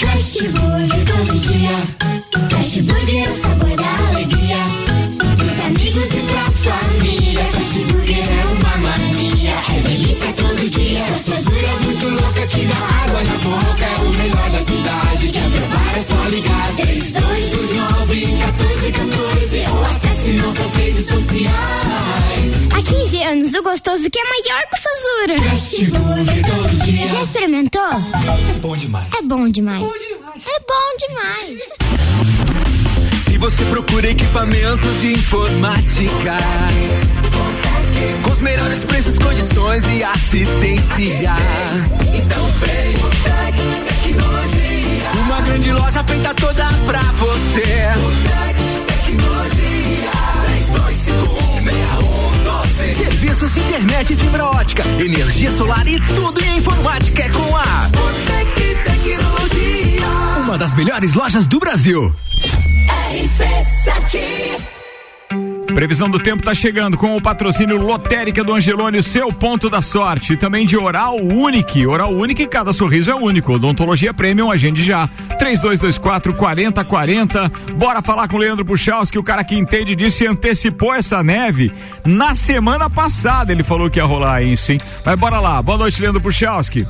Fast 0.00 0.48
Burger 0.48 1.04
todo 1.04 1.38
dia. 1.40 1.76
Fast 2.48 2.82
Burger 2.82 3.24
é 3.24 3.30
o 3.30 3.40
sabor 3.40 3.76
da 3.76 4.08
alegria. 4.08 4.56
Dos 5.36 5.60
amigos 5.60 6.10
e 6.10 6.22
pra 6.30 6.44
família. 6.64 7.44
Fast 7.44 7.78
Burger 7.84 8.16
é 8.16 8.46
uma 8.46 8.76
mania. 8.78 9.52
É 9.76 9.80
delícia 9.82 10.32
todo 10.32 10.68
dia. 10.70 11.04
Gostosura 11.04 11.72
muito 11.84 12.22
louca 12.22 12.46
que 12.46 12.64
dá 12.64 12.76
água 13.04 13.22
na 13.24 13.36
boca. 13.44 13.84
É 13.84 13.96
o 14.00 14.10
melhor 14.10 14.50
da 14.50 14.58
cidade. 14.60 15.28
Quer 15.28 15.50
provar 15.50 15.98
é 15.98 16.02
só 16.02 16.28
ligar. 16.28 16.72
3229 16.76 18.26
1414 18.26 19.66
ou 19.70 19.84
acesse 19.84 20.30
nossas 20.32 20.74
redes 20.76 21.06
sociais. 21.06 21.79
Há 22.80 22.82
15 22.82 23.22
anos, 23.24 23.52
o 23.52 23.62
gostoso 23.62 24.10
que 24.10 24.18
é 24.18 24.24
maior 24.24 24.64
Burger 25.90 26.46
todo 26.46 26.84
dia. 26.86 27.08
Já 27.08 27.22
experimentou? 27.22 27.82
É 27.82 28.58
bom 28.58 28.74
demais. 28.74 29.06
É 29.12 29.22
bom 29.22 29.46
demais. 29.48 29.82
É 29.82 30.60
bom 30.66 30.96
demais. 30.98 31.60
Se 33.22 33.36
você 33.36 33.62
procura 33.66 34.08
equipamentos 34.08 35.00
de 35.02 35.12
informática, 35.12 36.38
com 38.22 38.30
os 38.30 38.40
melhores 38.40 38.82
preços, 38.84 39.18
condições 39.18 39.84
e 39.94 40.02
assistência, 40.02 41.34
então 42.14 42.46
vem 42.60 42.96
o 42.96 43.10
Tec 43.10 43.56
Tecnologia. 43.88 45.10
Uma 45.26 45.40
grande 45.42 45.70
loja 45.72 46.02
feita 46.04 46.32
toda 46.32 46.64
pra 46.86 47.02
você. 47.02 47.90
O 47.98 48.10
Tec 48.26 48.56
Tecnologia. 49.04 50.10
32516112. 52.00 52.09
Serviços 53.00 53.54
de 53.54 53.60
internet 53.60 54.12
e 54.12 54.16
fibra 54.16 54.44
ótica, 54.44 54.82
energia 54.98 55.50
solar 55.52 55.88
e 55.88 55.98
tudo 56.00 56.38
em 56.44 56.58
informática 56.58 57.22
é 57.22 57.30
com 57.30 57.56
a 57.56 57.88
Botec 57.88 58.76
Tecnologia. 58.84 60.06
Uma 60.44 60.58
das 60.58 60.74
melhores 60.74 61.14
lojas 61.14 61.46
do 61.46 61.58
Brasil. 61.58 62.14
Previsão 65.80 66.10
do 66.10 66.20
tempo 66.20 66.42
está 66.42 66.52
chegando 66.52 66.94
com 66.94 67.16
o 67.16 67.22
patrocínio 67.22 67.80
Lotérica 67.82 68.44
do 68.44 68.52
Angelone, 68.52 68.98
o 68.98 69.02
seu 69.02 69.32
ponto 69.32 69.70
da 69.70 69.80
sorte. 69.80 70.34
E 70.34 70.36
também 70.36 70.66
de 70.66 70.76
Oral 70.76 71.16
Unique. 71.16 71.86
Oral 71.86 72.12
Unique, 72.12 72.46
cada 72.46 72.70
sorriso 72.70 73.10
é 73.10 73.14
único. 73.14 73.54
Odontologia 73.54 74.12
Premium, 74.12 74.50
agende 74.50 74.84
já. 74.84 75.08
3224 75.38 76.34
4040. 76.34 77.50
Bora 77.78 78.02
falar 78.02 78.28
com 78.28 78.36
o 78.36 78.38
Leandro 78.38 78.62
Puchalski, 78.62 79.18
o 79.18 79.22
cara 79.22 79.42
que 79.42 79.56
entende 79.56 79.96
disso 79.96 80.22
e 80.22 80.26
antecipou 80.26 80.92
essa 80.92 81.22
neve 81.22 81.72
na 82.04 82.34
semana 82.34 82.90
passada. 82.90 83.50
Ele 83.50 83.62
falou 83.62 83.88
que 83.88 83.98
ia 83.98 84.04
rolar 84.04 84.42
isso, 84.42 84.72
hein? 84.72 84.80
Mas 85.02 85.18
bora 85.18 85.40
lá. 85.40 85.62
Boa 85.62 85.78
noite, 85.78 86.02
Leandro 86.02 86.20
Puchalski. 86.20 86.86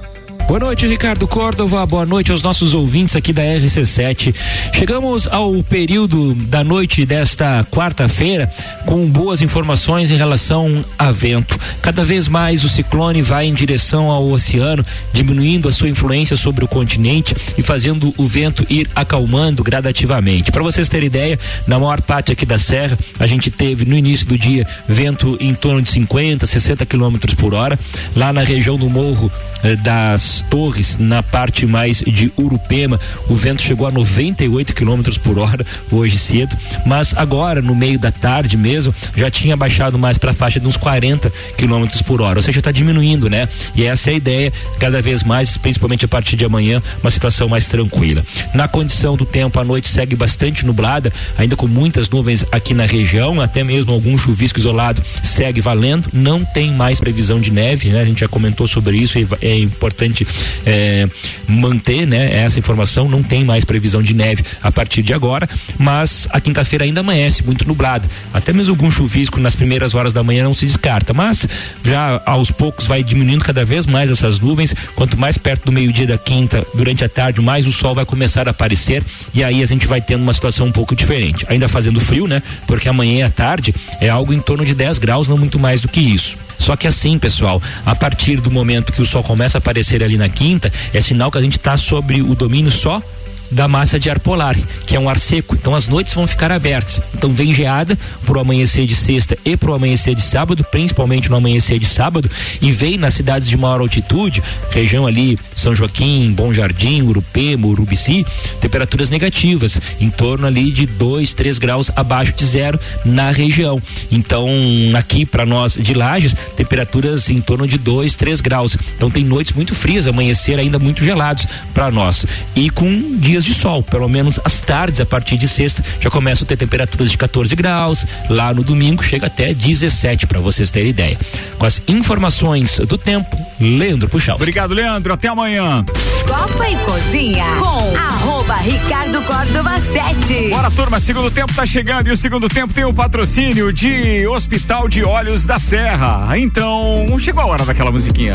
Boa 0.51 0.59
noite, 0.59 0.85
Ricardo 0.85 1.29
Córdova. 1.29 1.87
Boa 1.87 2.05
noite 2.05 2.33
aos 2.33 2.43
nossos 2.43 2.75
ouvintes 2.75 3.15
aqui 3.15 3.33
da 3.33 3.41
RC7. 3.41 4.35
Chegamos 4.75 5.29
ao 5.29 5.63
período 5.63 6.35
da 6.35 6.65
noite 6.65 7.07
desta 7.07 7.65
quarta-feira 7.71 8.53
com 8.85 9.07
boas 9.07 9.41
informações 9.43 10.11
em 10.11 10.17
relação 10.17 10.85
a 10.99 11.13
vento. 11.13 11.57
Cada 11.81 12.05
vez 12.05 12.27
mais 12.27 12.65
o 12.65 12.69
ciclone 12.69 13.23
vai 13.23 13.47
em 13.47 13.55
direção 13.55 14.11
ao 14.11 14.29
oceano, 14.29 14.85
diminuindo 15.13 15.69
a 15.69 15.73
sua 15.73 15.89
influência 15.89 16.37
sobre 16.37 16.65
o 16.65 16.69
continente 16.69 17.33
e 17.57 17.63
fazendo 17.63 18.13
o 18.17 18.27
vento 18.27 18.67
ir 18.69 18.91
acalmando 18.93 19.63
gradativamente. 19.63 20.51
Para 20.51 20.65
vocês 20.65 20.89
terem 20.89 21.07
ideia, 21.07 21.39
na 21.65 21.79
maior 21.79 22.03
parte 22.03 22.33
aqui 22.33 22.45
da 22.45 22.59
serra, 22.59 22.99
a 23.21 23.27
gente 23.29 23.53
teve 23.53 23.85
no 23.85 23.97
início 23.97 24.27
do 24.27 24.37
dia 24.37 24.67
vento 24.89 25.39
em 25.39 25.55
torno 25.55 25.81
de 25.81 25.93
50, 25.93 26.45
60 26.45 26.85
quilômetros 26.87 27.35
por 27.35 27.55
hora. 27.55 27.79
Lá 28.17 28.33
na 28.33 28.43
região 28.43 28.77
do 28.77 28.91
morro 28.91 29.31
eh, 29.63 29.77
das 29.77 30.40
Torres, 30.43 30.97
na 30.99 31.23
parte 31.23 31.67
mais 31.67 31.99
de 31.99 32.33
Urupema, 32.37 32.99
o 33.29 33.35
vento 33.35 33.63
chegou 33.63 33.87
a 33.87 33.91
98 33.91 34.75
quilômetros 34.75 35.19
por 35.19 35.39
hora 35.39 35.65
hoje 35.91 36.19
cedo, 36.19 36.57
mas 36.87 37.15
agora 37.17 37.61
no 37.61 37.75
meio 37.75 37.99
da 37.99 38.11
tarde 38.11 38.57
mesmo 38.57 38.95
já 39.17 39.31
tinha 39.31 39.57
baixado 39.57 39.99
mais 39.99 40.19
para 40.19 40.31
a 40.31 40.35
faixa 40.35 40.61
de 40.61 40.67
uns 40.67 40.77
40 40.77 41.31
quilômetros 41.57 42.03
por 42.03 42.21
hora, 42.21 42.39
ou 42.39 42.43
seja, 42.43 42.59
está 42.59 42.73
diminuindo, 42.73 43.29
né? 43.29 43.49
E 43.75 43.85
essa 43.85 44.11
é 44.11 44.15
a 44.15 44.17
ideia, 44.17 44.53
cada 44.79 45.01
vez 45.03 45.23
mais, 45.23 45.57
principalmente 45.57 46.05
a 46.05 46.09
partir 46.09 46.37
de 46.37 46.45
amanhã, 46.45 46.83
uma 47.03 47.11
situação 47.11 47.49
mais 47.49 47.67
tranquila. 47.67 48.25
Na 48.55 48.69
condição 48.69 49.17
do 49.17 49.25
tempo, 49.25 49.59
a 49.59 49.65
noite 49.65 49.89
segue 49.89 50.17
bastante 50.17 50.65
nublada, 50.65 51.13
ainda 51.39 51.57
com 51.57 51.67
muitas 51.67 52.09
nuvens 52.09 52.45
aqui 52.51 52.75
na 52.75 52.85
região, 52.85 53.41
até 53.41 53.63
mesmo 53.65 53.93
algum 53.93 54.17
chuvisco 54.17 54.59
isolado 54.59 55.03
segue 55.23 55.61
valendo, 55.61 56.09
não 56.13 56.45
tem 56.45 56.73
mais 56.73 57.01
previsão 57.01 57.41
de 57.41 57.53
neve, 57.53 57.91
né? 57.91 58.01
A 58.01 58.05
gente 58.05 58.21
já 58.21 58.29
comentou 58.29 58.67
sobre 58.67 58.97
isso 58.97 59.19
e 59.19 59.27
é 59.43 59.57
importante 59.59 60.20
é, 60.67 61.09
manter, 61.49 62.07
né? 62.07 62.43
Essa 62.43 62.59
informação 62.59 63.09
não 63.09 63.23
tem 63.23 63.45
mais 63.45 63.65
previsão 63.65 64.03
de 64.03 64.15
neve 64.15 64.45
a 64.63 64.71
partir 64.71 65.03
de 65.03 65.13
agora, 65.13 65.49
mas 65.79 66.29
a 66.31 66.41
quinta-feira 66.41 66.85
ainda 66.85 67.01
amanhece 67.01 67.45
muito 67.45 67.67
nublada. 67.67 68.09
Até 68.33 68.53
mesmo 68.53 68.73
algum 68.73 68.91
chuvisco 68.91 69.41
nas 69.41 69.55
primeiras 69.55 69.95
horas 69.95 70.13
da 70.13 70.23
manhã 70.23 70.45
não 70.45 70.55
se 70.55 70.67
descarta, 70.67 71.13
mas 71.13 71.47
já 71.85 72.21
aos 72.27 72.51
poucos 72.51 72.87
vai 72.87 73.03
diminuindo 73.03 73.45
cada 73.45 73.65
vez 73.65 73.87
mais 73.87 74.11
essas 74.11 74.39
nuvens. 74.41 74.75
Quanto 74.95 75.19
mais 75.19 75.37
perto 75.39 75.67
do 75.67 75.73
meio-dia 75.73 76.07
da 76.07 76.19
quinta, 76.19 76.67
durante 76.75 77.05
a 77.05 77.09
tarde, 77.09 77.41
mais 77.41 77.67
o 77.67 77.73
sol 77.73 77.95
vai 77.95 78.05
começar 78.05 78.49
a 78.49 78.51
aparecer 78.51 79.03
e 79.35 79.43
aí 79.43 79.63
a 79.63 79.67
gente 79.67 79.87
vai 79.87 80.01
tendo 80.01 80.23
uma 80.23 80.33
situação 80.33 80.67
um 80.67 80.73
pouco 80.73 80.95
diferente. 80.95 81.45
Ainda 81.49 81.69
fazendo 81.69 82.01
frio, 82.01 82.27
né? 82.27 82.43
Porque 82.67 82.89
amanhã 82.89 83.27
à 83.27 83.31
tarde 83.31 83.75
é 84.01 84.09
algo 84.09 84.33
em 84.33 84.41
torno 84.41 84.65
de 84.65 84.75
10 84.75 84.99
graus, 84.99 85.29
não 85.29 85.39
muito 85.39 85.59
mais 85.59 85.81
do 85.81 85.89
que 85.89 86.01
isso. 86.01 86.37
Só 86.61 86.77
que 86.77 86.87
assim, 86.87 87.19
pessoal, 87.19 87.61
a 87.85 87.95
partir 87.95 88.41
do 88.41 88.51
momento 88.51 88.93
que 88.93 89.03
o 89.03 89.07
sol 89.07 89.23
começa 89.23 89.57
a 89.57 89.61
aparecer 89.61 90.05
ali 90.05 90.17
na 90.17 90.29
quinta, 90.29 90.71
é 90.93 91.01
sinal 91.01 91.31
que 91.31 91.39
a 91.39 91.43
gente 91.43 91.57
está 91.57 91.77
sobre 91.77 92.21
o 92.23 92.35
domínio 92.35 92.71
só 92.71 93.03
da 93.51 93.67
massa 93.67 93.99
de 93.99 94.09
ar 94.09 94.21
polar, 94.21 94.57
que 94.87 94.97
é 94.97 95.01
um 95.01 95.09
ar 95.09 95.19
seco. 95.19 95.55
Então 95.55 95.75
as 95.75 95.89
noites 95.89 96.15
vão 96.15 96.27
ficar 96.27 96.53
abertas. 96.53 97.01
Então 97.15 97.33
vem 97.33 97.53
geada 97.53 97.99
pro 98.25 98.41
amanhecer 98.41 98.87
de 98.87 98.95
sexta 98.95 99.37
e 99.45 99.57
pro 99.57 99.75
amanhecer 99.75 100.15
de 100.15 100.23
sábado, 100.23 100.65
principalmente 100.71 101.31
no 101.31 101.37
amanhecer 101.37 101.79
de 101.79 101.87
sábado, 101.87 102.31
e 102.61 102.73
vem 102.73 102.97
nas 102.97 103.15
cidades 103.15 103.49
de 103.49 103.57
maior 103.57 103.81
altitude, 103.81 104.43
região 104.71 105.07
ali 105.07 105.39
São 105.55 105.75
Joaquim, 105.75 106.33
Bom 106.33 106.53
Jardim, 106.53 107.03
Urupema, 107.03 107.67
Urubici, 107.67 108.25
temperaturas 108.61 109.11
negativas, 109.11 109.81
em 110.01 110.11
torno 110.11 110.47
ali 110.47 110.71
de 110.71 110.87
2, 110.87 111.35
3 111.35 111.59
graus 111.59 111.91
abaixo 111.95 112.33
de 112.33 112.45
zero 112.45 112.79
na 113.05 113.31
região. 113.31 113.83
Então 114.11 114.49
aqui 114.97 115.25
para 115.25 115.45
nós 115.45 115.75
de 115.75 115.95
Lages, 115.95 116.35
temperaturas 116.57 117.31
em 117.31 117.41
torno 117.41 117.67
de 117.67 117.79
2, 117.79 118.17
3 118.17 118.41
graus. 118.41 118.77
Então 118.97 119.11
tem 119.11 119.25
noites 119.25 119.53
muito 119.53 119.75
frias, 119.75 120.07
amanhecer 120.07 120.59
ainda 120.59 120.79
muito 120.79 121.05
gelados 121.05 121.47
para 121.75 121.91
nós. 121.91 122.27
E 122.55 122.71
com 122.71 123.17
dias 123.19 123.40
de 123.45 123.55
sol, 123.55 123.83
pelo 123.83 124.09
menos 124.09 124.41
as 124.45 124.61
tardes, 124.61 125.01
a 125.01 125.07
partir 125.07 125.37
de 125.37 125.49
sexta, 125.49 125.85
já 126.01 126.11
começam 126.11 126.45
a 126.45 126.49
ter 126.49 126.57
temperaturas 126.57 127.11
de 127.11 127.19
14 127.19 127.55
graus. 127.55 128.07
Lá 128.29 128.53
no 128.53 128.63
domingo 128.63 129.03
chega 129.03 129.27
até 129.27 129.53
17, 129.53 130.27
para 130.27 130.41
vocês 130.41 130.71
terem 130.71 130.91
ideia. 130.91 131.19
Com 131.59 131.67
as 131.67 131.83
informações 131.89 132.79
do 132.79 132.97
tempo, 132.97 133.37
Leandro 133.61 134.09
Puxal. 134.09 134.37
Obrigado, 134.37 134.75
Leandro. 134.75 135.13
Até 135.13 135.29
amanhã. 135.29 135.85
Copa 136.27 136.69
e 136.69 136.77
Cozinha 136.77 137.45
com 137.59 137.97
arroba 137.97 138.55
Ricardo 138.57 139.23
Córdova 139.23 139.81
7. 139.81 140.49
Bora, 140.51 140.71
turma. 140.71 141.01
Segundo 141.01 141.31
tempo 141.31 141.53
tá 141.55 141.67
chegando 141.67 142.09
e 142.09 142.13
o 142.13 142.17
segundo 142.17 142.49
tempo 142.49 142.73
tem 142.73 142.85
o 142.85 142.95
patrocínio 142.95 143.73
de 143.73 144.27
Hospital 144.27 144.89
de 144.89 145.05
Olhos 145.05 145.45
da 145.45 145.59
Serra. 145.59 146.29
Então, 146.37 147.07
chegou 147.19 147.43
a 147.43 147.47
hora 147.47 147.65
daquela 147.65 147.91
musiquinha. 147.91 148.35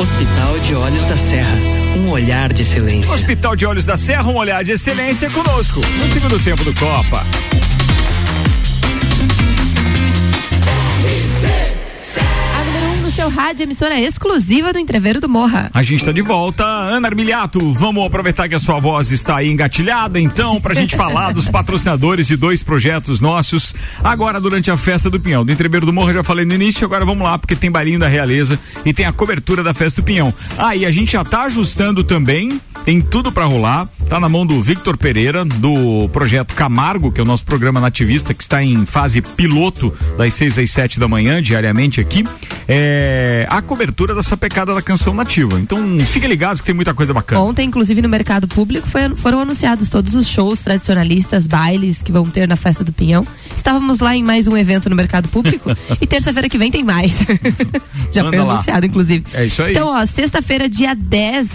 Hospital 0.00 0.58
de 0.58 0.74
Olhos 0.74 1.06
da 1.06 1.16
Serra, 1.16 1.56
um 1.96 2.10
olhar 2.10 2.52
de 2.52 2.62
excelência. 2.62 3.14
Hospital 3.14 3.54
de 3.54 3.64
Olhos 3.64 3.86
da 3.86 3.96
Serra, 3.96 4.28
um 4.28 4.36
olhar 4.36 4.64
de 4.64 4.72
excelência 4.72 5.30
conosco, 5.30 5.80
no 5.80 6.08
segundo 6.12 6.42
tempo 6.42 6.64
do 6.64 6.74
Copa. 6.74 7.24
Seu 13.24 13.30
rádio, 13.30 13.62
emissora 13.62 13.98
exclusiva 13.98 14.70
do 14.70 14.78
Entreveiro 14.78 15.18
do 15.18 15.30
Morra. 15.30 15.70
A 15.72 15.82
gente 15.82 16.00
está 16.00 16.12
de 16.12 16.20
volta. 16.20 16.62
Ana 16.62 17.08
Armiliato, 17.08 17.72
vamos 17.72 18.04
aproveitar 18.04 18.50
que 18.50 18.54
a 18.54 18.58
sua 18.58 18.78
voz 18.78 19.12
está 19.12 19.38
aí 19.38 19.50
engatilhada, 19.50 20.20
então, 20.20 20.60
pra 20.60 20.74
gente 20.74 20.94
falar 20.94 21.32
dos 21.32 21.48
patrocinadores 21.48 22.26
de 22.26 22.36
dois 22.36 22.62
projetos 22.62 23.22
nossos. 23.22 23.74
Agora, 24.02 24.38
durante 24.38 24.70
a 24.70 24.76
festa 24.76 25.08
do 25.08 25.18
Pinhão. 25.18 25.42
Do 25.42 25.50
Entreveiro 25.50 25.86
do 25.86 25.92
Morro, 25.92 26.10
eu 26.10 26.14
já 26.14 26.24
falei 26.24 26.44
no 26.44 26.52
início, 26.52 26.84
agora 26.84 27.06
vamos 27.06 27.24
lá, 27.24 27.38
porque 27.38 27.56
tem 27.56 27.70
bailinho 27.70 27.98
da 27.98 28.08
Realeza 28.08 28.58
e 28.84 28.92
tem 28.92 29.06
a 29.06 29.12
cobertura 29.12 29.62
da 29.62 29.72
festa 29.72 30.02
do 30.02 30.04
Pinhão. 30.04 30.32
Ah, 30.58 30.76
e 30.76 30.84
a 30.84 30.90
gente 30.90 31.12
já 31.12 31.24
tá 31.24 31.44
ajustando 31.44 32.04
também, 32.04 32.60
tem 32.84 33.00
tudo 33.00 33.32
pra 33.32 33.46
rolar. 33.46 33.88
Tá 34.08 34.20
na 34.20 34.28
mão 34.28 34.46
do 34.46 34.60
Victor 34.62 34.96
Pereira, 34.96 35.44
do 35.44 36.08
projeto 36.10 36.54
Camargo, 36.54 37.10
que 37.10 37.20
é 37.20 37.24
o 37.24 37.26
nosso 37.26 37.44
programa 37.44 37.80
nativista, 37.80 38.32
que 38.32 38.42
está 38.44 38.62
em 38.62 38.84
fase 38.86 39.20
piloto 39.20 39.92
das 40.16 40.34
6 40.34 40.58
às 40.58 40.70
7 40.70 41.00
da 41.00 41.08
manhã, 41.08 41.42
diariamente 41.42 42.00
aqui. 42.00 42.22
É, 42.68 43.44
a 43.50 43.60
cobertura 43.60 44.14
dessa 44.14 44.36
pecada 44.36 44.72
da 44.74 44.80
canção 44.82 45.14
nativa. 45.14 45.58
Então, 45.58 45.78
fiquem 46.06 46.28
ligados 46.28 46.60
que 46.60 46.66
tem 46.66 46.74
muita 46.74 46.94
coisa 46.94 47.12
bacana. 47.12 47.40
Ontem, 47.40 47.66
inclusive, 47.66 48.00
no 48.02 48.08
mercado 48.08 48.46
público 48.46 48.86
foi- 48.88 49.08
foram 49.16 49.40
anunciados 49.40 49.90
todos 49.90 50.14
os 50.14 50.28
shows 50.28 50.60
tradicionalistas, 50.60 51.44
bailes 51.46 52.00
que 52.02 52.12
vão 52.12 52.24
ter 52.24 52.46
na 52.46 52.56
festa 52.56 52.84
do 52.84 52.92
Pinhão. 52.92 53.26
Estávamos 53.56 53.98
lá 53.98 54.14
em 54.14 54.22
mais 54.22 54.46
um 54.46 54.56
evento 54.56 54.88
no 54.88 54.94
mercado 54.94 55.28
público 55.28 55.70
e 56.00 56.06
terça-feira 56.06 56.48
que 56.48 56.58
vem 56.58 56.70
tem 56.70 56.84
mais. 56.84 57.12
Já 58.12 58.22
foi 58.22 58.30
Manda 58.36 58.44
lá. 58.44 58.54
anunciado, 58.54 58.86
inclusive. 58.86 59.24
É 59.32 59.46
isso 59.46 59.60
aí. 59.62 59.72
Então, 59.72 59.88
ó, 59.88 60.06
sexta-feira, 60.06 60.68
dia 60.68 60.94
10, 60.94 61.48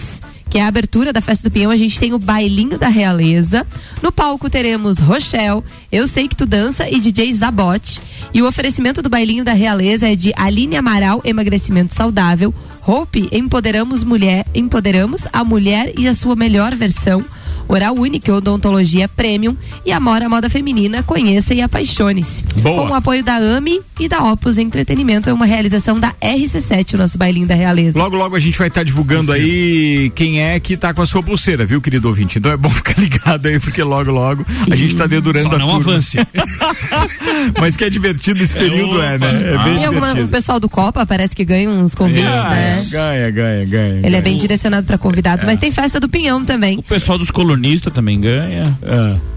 que 0.50 0.58
é 0.58 0.62
a 0.62 0.66
abertura 0.66 1.12
da 1.12 1.20
festa 1.20 1.48
do 1.48 1.52
Pinhão, 1.52 1.70
a 1.70 1.76
gente 1.76 1.98
tem 2.00 2.12
o 2.12 2.18
Bailinho 2.18 2.76
da 2.76 2.88
Realeza. 2.88 3.64
No 4.02 4.10
palco 4.10 4.50
teremos 4.50 4.98
Rochelle, 4.98 5.62
Eu 5.92 6.08
Sei 6.08 6.26
Que 6.26 6.36
Tu 6.36 6.44
Dança 6.44 6.90
e 6.90 6.98
DJ 6.98 7.32
Zabote. 7.32 8.02
E 8.34 8.42
o 8.42 8.48
oferecimento 8.48 9.00
do 9.00 9.08
Bailinho 9.08 9.44
da 9.44 9.52
Realeza 9.52 10.10
é 10.10 10.16
de 10.16 10.32
Aline 10.36 10.76
Amaral, 10.76 11.20
Emagrecimento 11.24 11.94
Saudável. 11.94 12.52
Hope, 12.84 13.28
Empoderamos 13.30 14.02
Mulher, 14.02 14.44
Empoderamos 14.52 15.20
a 15.32 15.44
Mulher 15.44 15.92
e 15.96 16.08
a 16.08 16.14
sua 16.14 16.34
melhor 16.34 16.74
versão. 16.74 17.24
Oral 17.68 17.94
Unique 17.94 18.30
Odontologia 18.30 19.08
Premium 19.08 19.56
e 19.84 19.92
Amora 19.92 20.28
Moda 20.28 20.50
Feminina, 20.50 21.02
conheça 21.02 21.54
e 21.54 21.60
apaixone-se. 21.60 22.44
Com 22.62 22.88
o 22.88 22.94
apoio 22.94 23.22
da 23.22 23.36
AMI 23.36 23.80
e 23.98 24.08
da 24.08 24.22
Opus 24.24 24.58
Entretenimento, 24.58 25.30
é 25.30 25.32
uma 25.32 25.46
realização 25.46 25.98
da 25.98 26.12
RC7, 26.20 26.94
o 26.94 26.98
nosso 26.98 27.16
bailinho 27.16 27.46
da 27.46 27.54
realeza. 27.54 27.98
Logo, 27.98 28.16
logo 28.16 28.34
a 28.34 28.40
gente 28.40 28.58
vai 28.58 28.68
estar 28.68 28.82
divulgando 28.82 29.32
aí 29.32 30.10
quem 30.14 30.42
é 30.42 30.58
que 30.58 30.76
tá 30.76 30.92
com 30.92 31.02
a 31.02 31.06
sua 31.06 31.22
pulseira, 31.22 31.64
viu, 31.64 31.80
querido 31.80 32.08
ouvinte? 32.08 32.38
Então 32.38 32.50
é 32.50 32.56
bom 32.56 32.70
ficar 32.70 33.00
ligado 33.00 33.46
aí, 33.46 33.60
porque 33.60 33.82
logo, 33.82 34.10
logo 34.10 34.44
a 34.70 34.74
gente 34.74 34.96
tá 34.96 35.06
dedurando 35.06 35.48
Só 35.48 35.54
a 35.54 35.58
não 35.58 35.68
turma. 35.68 35.92
avance. 35.92 36.18
Mas 37.58 37.76
que 37.76 37.84
é 37.84 37.90
divertido 37.90 38.42
esse 38.42 38.54
período, 38.54 39.00
é, 39.00 39.18
né? 39.18 39.54
É 39.54 39.64
bem 39.64 39.74
Tem 39.76 39.84
alguma, 39.84 40.12
o 40.12 40.28
pessoal 40.28 40.58
do 40.58 40.68
Copa 40.68 41.06
parece 41.06 41.34
que 41.34 41.44
ganha 41.44 41.70
uns 41.70 41.94
convites, 41.94 42.24
né? 42.24 42.86
Ganha, 42.90 43.30
ganha, 43.30 43.64
ganha. 43.64 44.06
Ele 44.06 44.16
é 44.16 44.20
bem 44.20 44.36
direcionado 44.36 44.86
para 44.86 44.98
convidados, 44.98 45.44
mas 45.44 45.58
tem 45.58 45.70
festa 45.70 46.00
do 46.00 46.08
Pinhão 46.08 46.44
também. 46.44 46.78
O 46.78 46.82
pessoal 46.82 47.16
dos 47.16 47.30
colunistas 47.30 47.59
também 47.90 48.20
ganha. 48.20 48.78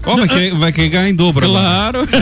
Ó, 0.06 0.16
vai, 0.16 0.28
querer, 0.28 0.54
vai 0.54 0.72
querer 0.72 0.88
ganhar 0.88 1.08
em 1.08 1.14
dobro. 1.14 1.46
Claro. 1.48 2.00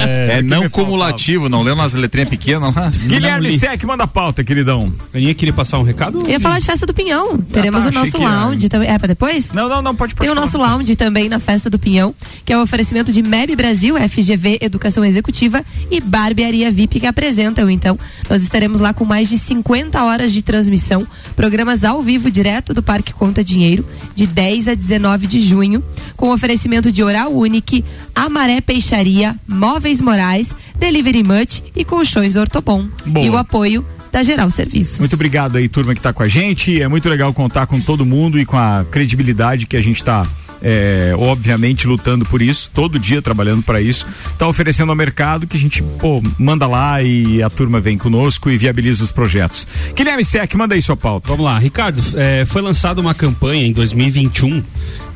É, 0.00 0.38
é 0.38 0.42
não 0.42 0.68
cumulativo, 0.68 1.48
não 1.48 1.62
leu 1.62 1.74
nas 1.74 1.92
letrinhas 1.92 2.28
pequenas 2.28 2.74
lá? 2.74 2.90
Guilherme 3.06 3.58
Sec, 3.58 3.82
manda 3.84 4.04
a 4.04 4.06
pauta, 4.06 4.42
queridão. 4.44 4.92
Aninha 5.12 5.34
queria 5.34 5.52
passar 5.52 5.78
um 5.78 5.82
recado? 5.82 6.22
Eu 6.22 6.30
ia 6.30 6.40
falar 6.40 6.58
de 6.58 6.66
festa 6.66 6.86
do 6.86 6.94
Pinhão. 6.94 7.38
Teremos 7.38 7.82
tá, 7.82 7.88
o 7.88 7.92
nosso 7.92 8.18
lounge 8.18 8.68
também. 8.68 8.88
É 8.88 8.98
pra 8.98 9.08
depois? 9.08 9.52
Não, 9.52 9.68
não, 9.68 9.82
não, 9.82 9.94
pode 9.94 10.14
Tem 10.14 10.30
o 10.30 10.34
nosso 10.34 10.58
lounge 10.58 10.96
também 10.96 11.28
na 11.28 11.38
festa 11.38 11.68
do 11.70 11.78
Pinhão, 11.78 12.14
que 12.44 12.52
é 12.52 12.58
o 12.58 12.62
oferecimento 12.62 13.12
de 13.12 13.22
MEB 13.22 13.56
Brasil, 13.56 13.96
FGV 13.96 14.58
Educação 14.60 15.04
Executiva 15.04 15.64
e 15.90 16.00
Barbearia 16.00 16.70
VIP 16.70 17.00
que 17.00 17.06
apresentam. 17.06 17.68
Então, 17.70 17.98
nós 18.28 18.42
estaremos 18.42 18.80
lá 18.80 18.92
com 18.92 19.04
mais 19.04 19.28
de 19.28 19.38
50 19.38 20.02
horas 20.02 20.32
de 20.32 20.42
transmissão, 20.42 21.06
programas 21.34 21.84
ao 21.84 22.02
vivo 22.02 22.30
direto 22.30 22.74
do 22.74 22.82
Parque 22.82 23.12
Conta 23.12 23.42
Dinheiro, 23.42 23.86
de 24.14 24.26
10 24.26 24.68
a 24.68 24.74
19 24.74 24.99
de 25.26 25.40
junho, 25.40 25.82
com 26.16 26.30
oferecimento 26.30 26.92
de 26.92 27.02
Oral 27.02 27.32
Unique, 27.32 27.84
Amaré 28.14 28.60
Peixaria, 28.60 29.36
Móveis 29.48 30.00
Morais, 30.00 30.48
Delivery 30.78 31.22
Much 31.22 31.62
e 31.74 31.84
Colchões 31.84 32.36
Ortobon. 32.36 32.88
Boa. 33.06 33.26
E 33.26 33.30
o 33.30 33.36
apoio 33.36 33.84
da 34.10 34.22
Geral 34.22 34.50
Serviços. 34.50 34.98
Muito 34.98 35.14
obrigado 35.14 35.56
aí, 35.56 35.68
turma 35.68 35.94
que 35.94 36.00
tá 36.00 36.12
com 36.12 36.22
a 36.22 36.28
gente. 36.28 36.82
É 36.82 36.88
muito 36.88 37.08
legal 37.08 37.32
contar 37.32 37.66
com 37.66 37.80
todo 37.80 38.04
mundo 38.04 38.38
e 38.38 38.44
com 38.44 38.56
a 38.56 38.84
credibilidade 38.90 39.66
que 39.66 39.76
a 39.76 39.80
gente 39.80 40.02
tá. 40.02 40.26
É, 40.62 41.12
obviamente 41.16 41.86
lutando 41.86 42.24
por 42.24 42.42
isso, 42.42 42.70
todo 42.72 42.98
dia 42.98 43.22
trabalhando 43.22 43.62
para 43.62 43.80
isso, 43.80 44.06
tá 44.38 44.46
oferecendo 44.46 44.90
ao 44.90 44.96
mercado 44.96 45.46
que 45.46 45.56
a 45.56 45.60
gente, 45.60 45.82
pô, 45.82 46.22
manda 46.38 46.66
lá 46.66 47.02
e 47.02 47.42
a 47.42 47.50
turma 47.50 47.80
vem 47.80 47.96
conosco 47.96 48.50
e 48.50 48.58
viabiliza 48.58 49.02
os 49.02 49.12
projetos. 49.12 49.66
Guilherme 49.94 50.24
Sec, 50.24 50.54
manda 50.54 50.74
aí 50.74 50.82
sua 50.82 50.96
pauta. 50.96 51.28
Vamos 51.28 51.44
lá, 51.44 51.58
Ricardo, 51.58 52.02
é, 52.14 52.44
foi 52.44 52.62
lançada 52.62 53.00
uma 53.00 53.14
campanha 53.14 53.66
em 53.66 53.72
2021, 53.72 54.62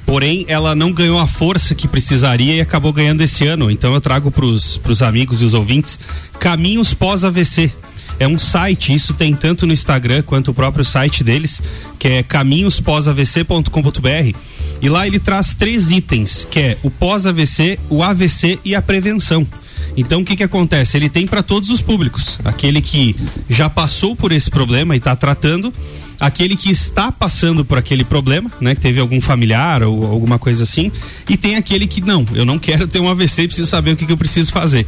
porém 0.07 0.45
ela 0.49 0.75
não 0.75 0.93
ganhou 0.93 1.19
a 1.19 1.27
força 1.27 1.75
que 1.75 1.89
precisaria 1.89 2.55
e 2.55 2.61
acabou 2.61 2.93
ganhando 2.93 3.23
esse 3.23 3.47
ano. 3.47 3.71
Então 3.71 3.95
eu 3.95 4.01
trago 4.01 4.31
para 4.31 4.45
os 4.45 5.03
amigos 5.03 5.43
e 5.43 5.45
os 5.45 5.55
ouvintes 5.55 5.99
Caminhos 6.39 6.95
Pós-AVC. 6.95 7.73
É 8.19 8.27
um 8.29 8.39
site, 8.39 8.95
isso 8.95 9.13
tem 9.15 9.35
tanto 9.35 9.67
no 9.67 9.73
Instagram 9.73 10.23
quanto 10.23 10.53
o 10.53 10.55
próprio 10.55 10.85
site 10.85 11.25
deles, 11.25 11.63
que 11.99 12.09
é 12.09 12.23
caminhospós-avc.com.br. 12.23 14.39
E 14.81 14.89
lá 14.89 15.07
ele 15.07 15.19
traz 15.19 15.55
três 15.55 15.91
itens, 15.91 16.47
que 16.51 16.61
é 16.61 16.79
o 16.83 16.91
pós-AVC, 16.91 17.79
o 17.89 18.03
AVC 18.03 18.59
e 18.65 18.75
a 18.75 18.83
prevenção. 18.83 19.47
Então 19.97 20.21
o 20.21 20.25
que 20.25 20.37
que 20.37 20.43
acontece? 20.43 20.97
Ele 20.97 21.09
tem 21.09 21.27
para 21.27 21.43
todos 21.43 21.71
os 21.71 21.81
públicos. 21.81 22.39
Aquele 22.45 22.81
que 22.81 23.17
já 23.49 23.71
passou 23.71 24.17
por 24.17 24.33
esse 24.33 24.51
problema 24.51 24.95
e 24.95 24.99
está 24.99 25.15
tratando, 25.15 25.73
aquele 26.19 26.57
que 26.57 26.71
está 26.71 27.11
passando 27.11 27.65
por 27.65 27.79
aquele 27.79 28.05
problema, 28.05 28.51
né, 28.61 28.75
que 28.75 28.81
teve 28.81 29.01
algum 29.01 29.21
familiar 29.21 29.83
ou 29.83 30.07
alguma 30.07 30.39
coisa 30.39 30.63
assim, 30.63 30.91
e 31.29 31.37
tem 31.37 31.57
aquele 31.57 31.87
que 31.87 32.01
não, 32.01 32.25
eu 32.35 32.45
não 32.45 32.59
quero 32.59 32.87
ter 32.87 33.01
um 33.01 33.09
AVC 33.09 33.43
e 33.43 33.47
preciso 33.47 33.69
saber 33.69 33.93
o 33.93 33.97
que, 33.97 34.07
que 34.07 34.13
eu 34.13 34.17
preciso 34.17 34.53
fazer. 34.53 34.87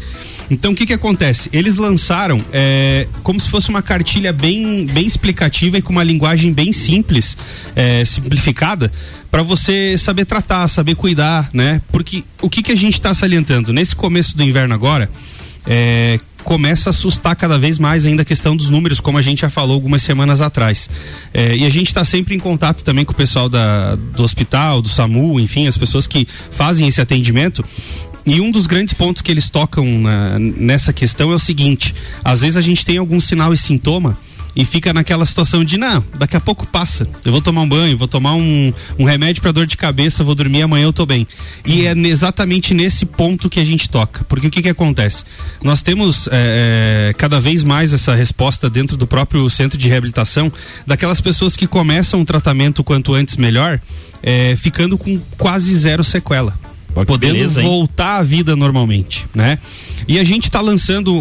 Então 0.51 0.72
o 0.72 0.74
que 0.77 0.87
que 0.87 0.93
acontece? 0.93 1.49
Eles 1.53 1.77
lançaram 1.77 2.41
é, 2.53 3.09
como 3.22 3.41
se 3.41 3.49
fosse 3.49 3.68
uma 3.68 3.83
cartilha 3.83 4.33
bem, 4.33 4.87
bem 4.87 5.07
explicativa 5.07 5.79
e 5.79 5.83
com 5.83 5.93
uma 5.93 6.05
linguagem 6.05 6.53
bem 6.53 6.72
simples, 6.72 7.37
é, 7.74 8.05
simplificada, 8.05 8.93
para 9.31 9.43
você 9.43 9.99
saber 9.99 10.24
tratar, 10.24 10.68
saber 10.68 10.95
cuidar, 10.95 11.51
né? 11.53 11.83
Porque 11.91 12.22
o 12.41 12.49
que 12.49 12.62
que 12.62 12.72
a 12.72 12.77
gente 12.77 12.95
está 12.95 13.12
salientando 13.12 13.72
nesse 13.72 13.95
começo 13.95 14.37
do 14.37 14.43
inverno 14.43 14.74
agora? 14.74 15.11
É, 15.66 16.20
começa 16.47 16.90
a 16.90 16.92
assustar 16.92 17.34
cada 17.34 17.59
vez 17.59 17.76
mais 17.76 18.07
ainda 18.07 18.22
a 18.22 18.24
questão 18.24 18.57
dos 18.57 18.70
números, 18.70 19.01
como 19.01 19.18
a 19.18 19.22
gente 19.22 19.40
já 19.40 19.51
falou 19.51 19.74
algumas 19.74 20.01
semanas 20.01 20.40
atrás. 20.40 20.88
É, 21.34 21.57
e 21.57 21.66
a 21.66 21.70
gente 21.70 21.88
está 21.88 22.05
sempre 22.05 22.36
em 22.36 22.38
contato 22.38 22.84
também 22.84 23.05
com 23.05 23.11
o 23.12 23.16
pessoal 23.16 23.49
da, 23.49 23.97
do 23.97 24.22
hospital, 24.22 24.80
do 24.80 24.88
SAMU, 24.88 25.40
enfim, 25.40 25.66
as 25.66 25.76
pessoas 25.76 26.07
que 26.07 26.26
fazem 26.53 26.86
esse 26.86 27.01
atendimento. 27.01 27.64
E 28.24 28.40
um 28.40 28.53
dos 28.53 28.68
grandes 28.68 28.94
pontos 28.94 29.22
que 29.22 29.30
eles 29.32 29.51
tocam 29.51 29.99
na- 29.99 30.38
nessa 30.38 30.92
questão 30.92 31.32
é 31.32 31.34
o 31.34 31.38
seguinte: 31.38 31.92
às 32.22 32.42
vezes 32.42 32.57
a 32.57 32.61
gente 32.61 32.84
tem 32.84 32.97
algum 32.97 33.18
sinal 33.18 33.53
e 33.53 33.57
sintoma 33.57 34.16
e 34.57 34.65
fica 34.65 34.93
naquela 34.95 35.27
situação 35.27 35.63
de, 35.63 35.77
não, 35.77 36.03
daqui 36.19 36.35
a 36.35 36.41
pouco 36.41 36.67
passa. 36.67 37.07
Eu 37.23 37.31
vou 37.31 37.43
tomar 37.43 37.61
um 37.61 37.69
banho, 37.69 37.97
vou 37.97 38.09
tomar 38.09 38.35
um, 38.35 38.73
um 38.99 39.05
remédio 39.05 39.43
para 39.43 39.53
dor 39.53 39.67
de 39.67 39.77
cabeça, 39.77 40.25
vou 40.25 40.35
dormir, 40.35 40.63
amanhã 40.63 40.85
eu 40.85 40.93
tô 40.95 41.05
bem. 41.05 41.29
E 41.67 41.87
é 41.87 41.93
exatamente 41.93 42.73
nesse 42.73 43.05
ponto 43.05 43.51
que 43.51 43.61
a 43.61 43.65
gente 43.65 43.91
toca. 43.91 44.25
Porque 44.25 44.47
o 44.47 44.51
que 44.51 44.63
que 44.63 44.69
acontece? 44.71 45.25
Nós 45.63 45.83
temos 45.83 46.27
é, 46.33 47.15
cada 47.19 47.39
vez 47.39 47.63
mais 47.63 47.93
essa 47.93 48.15
resposta 48.15 48.71
dentro 48.71 48.97
do 48.97 49.07
próprio 49.07 49.49
centro 49.51 49.77
de 49.77 49.89
reabilitação 49.89 50.51
daquelas 50.87 51.21
pessoas 51.21 51.55
que 51.55 51.67
começam 51.67 52.23
o 52.23 52.25
tratamento 52.25 52.83
quanto 52.83 53.13
antes 53.13 53.37
melhor, 53.37 53.79
é, 54.23 54.57
ficando 54.57 54.97
com 54.97 55.21
quase 55.37 55.77
zero 55.77 56.03
sequela. 56.03 56.59
Podendo 57.05 57.34
beleza, 57.34 57.61
voltar 57.62 58.16
à 58.18 58.22
vida 58.22 58.57
normalmente, 58.57 59.26
né? 59.34 59.59
E 60.09 60.18
a 60.18 60.24
gente 60.24 60.44
está 60.44 60.61
lançando 60.61 61.12
um, 61.12 61.20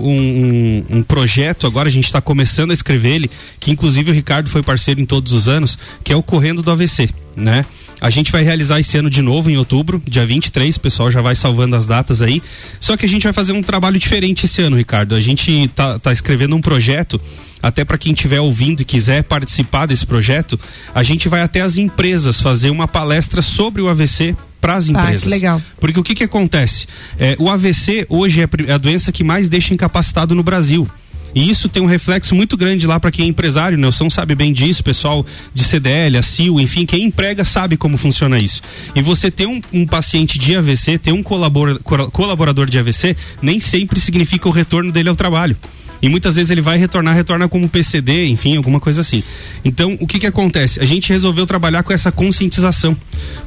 um- 0.89 0.97
um 0.97 1.03
projeto 1.03 1.65
agora, 1.67 1.89
a 1.89 1.91
gente 1.91 2.05
está 2.05 2.21
começando 2.21 2.71
a 2.71 2.73
escrever 2.73 3.09
ele, 3.15 3.31
que 3.59 3.71
inclusive 3.71 4.11
o 4.11 4.13
Ricardo 4.13 4.49
foi 4.49 4.61
parceiro 4.63 5.01
em 5.01 5.05
todos 5.05 5.31
os 5.33 5.49
anos, 5.49 5.77
que 6.03 6.13
é 6.13 6.15
o 6.15 6.23
Correndo 6.23 6.61
do 6.61 6.71
AVC, 6.71 7.09
né? 7.35 7.65
A 8.01 8.09
gente 8.09 8.31
vai 8.31 8.43
realizar 8.43 8.79
esse 8.79 8.97
ano 8.97 9.09
de 9.09 9.21
novo 9.21 9.49
em 9.49 9.57
outubro, 9.57 10.01
dia 10.07 10.25
23, 10.25 10.75
o 10.75 10.79
pessoal 10.79 11.09
já 11.11 11.21
vai 11.21 11.35
salvando 11.35 11.75
as 11.75 11.87
datas 11.87 12.21
aí. 12.21 12.41
Só 12.79 12.95
que 12.97 13.05
a 13.05 13.09
gente 13.09 13.23
vai 13.23 13.33
fazer 13.33 13.53
um 13.53 13.61
trabalho 13.63 13.97
diferente 13.97 14.45
esse 14.45 14.61
ano, 14.61 14.77
Ricardo. 14.77 15.15
A 15.15 15.21
gente 15.21 15.67
tá, 15.75 15.97
tá 15.97 16.11
escrevendo 16.11 16.55
um 16.55 16.61
projeto, 16.61 17.19
até 17.63 17.83
para 17.85 17.97
quem 17.97 18.13
estiver 18.13 18.39
ouvindo 18.41 18.81
e 18.81 18.85
quiser 18.85 19.23
participar 19.23 19.85
desse 19.85 20.05
projeto, 20.05 20.59
a 20.93 21.01
gente 21.03 21.27
vai 21.29 21.41
até 21.41 21.61
as 21.61 21.77
empresas 21.77 22.39
fazer 22.41 22.69
uma 22.69 22.87
palestra 22.87 23.41
sobre 23.41 23.81
o 23.81 23.87
AVC 23.89 24.35
para 24.61 24.75
as 24.75 24.89
Ah, 24.89 24.93
que 24.93 24.99
empresas. 24.99 25.25
legal. 25.27 25.61
Porque 25.79 25.99
o 25.99 26.03
que 26.03 26.15
que 26.15 26.23
acontece? 26.23 26.87
É, 27.17 27.35
o 27.39 27.49
AVC 27.49 28.05
hoje 28.09 28.41
é 28.41 28.49
é 28.67 28.73
a 28.73 28.77
doença 28.77 29.11
que 29.11 29.23
mais 29.23 29.47
deixa 29.49 29.73
incapacitado 29.73 30.35
no 30.35 30.43
Brasil. 30.43 30.87
E 31.35 31.49
isso 31.49 31.67
tem 31.67 31.83
um 31.83 31.85
reflexo 31.85 32.33
muito 32.33 32.55
grande 32.55 32.87
lá 32.87 32.97
para 32.97 33.11
quem 33.11 33.25
é 33.25 33.27
empresário, 33.27 33.77
Nelson 33.77 34.09
sabe 34.09 34.33
bem 34.33 34.53
disso, 34.53 34.81
pessoal 34.81 35.25
de 35.53 35.65
CDL, 35.65 36.17
a 36.17 36.23
CIO, 36.23 36.61
enfim, 36.61 36.85
quem 36.85 37.03
emprega 37.03 37.43
sabe 37.43 37.75
como 37.75 37.97
funciona 37.97 38.39
isso. 38.39 38.61
E 38.95 39.01
você 39.01 39.29
ter 39.29 39.45
um, 39.45 39.61
um 39.73 39.85
paciente 39.85 40.39
de 40.39 40.55
AVC, 40.55 40.97
ter 40.97 41.11
um 41.11 41.21
colaborador 41.21 42.69
de 42.69 42.79
AVC, 42.79 43.17
nem 43.41 43.59
sempre 43.59 43.99
significa 43.99 44.47
o 44.47 44.51
retorno 44.51 44.93
dele 44.93 45.09
ao 45.09 45.15
trabalho. 45.15 45.57
E 46.01 46.09
muitas 46.09 46.35
vezes 46.35 46.51
ele 46.51 46.61
vai 46.61 46.77
retornar, 46.77 47.15
retorna 47.15 47.47
como 47.47 47.69
PCD, 47.69 48.27
enfim, 48.27 48.57
alguma 48.57 48.79
coisa 48.79 49.01
assim. 49.01 49.23
Então, 49.63 49.97
o 49.99 50.07
que 50.07 50.19
que 50.19 50.27
acontece? 50.27 50.79
A 50.79 50.85
gente 50.85 51.09
resolveu 51.09 51.45
trabalhar 51.45 51.83
com 51.83 51.93
essa 51.93 52.11
conscientização. 52.11 52.95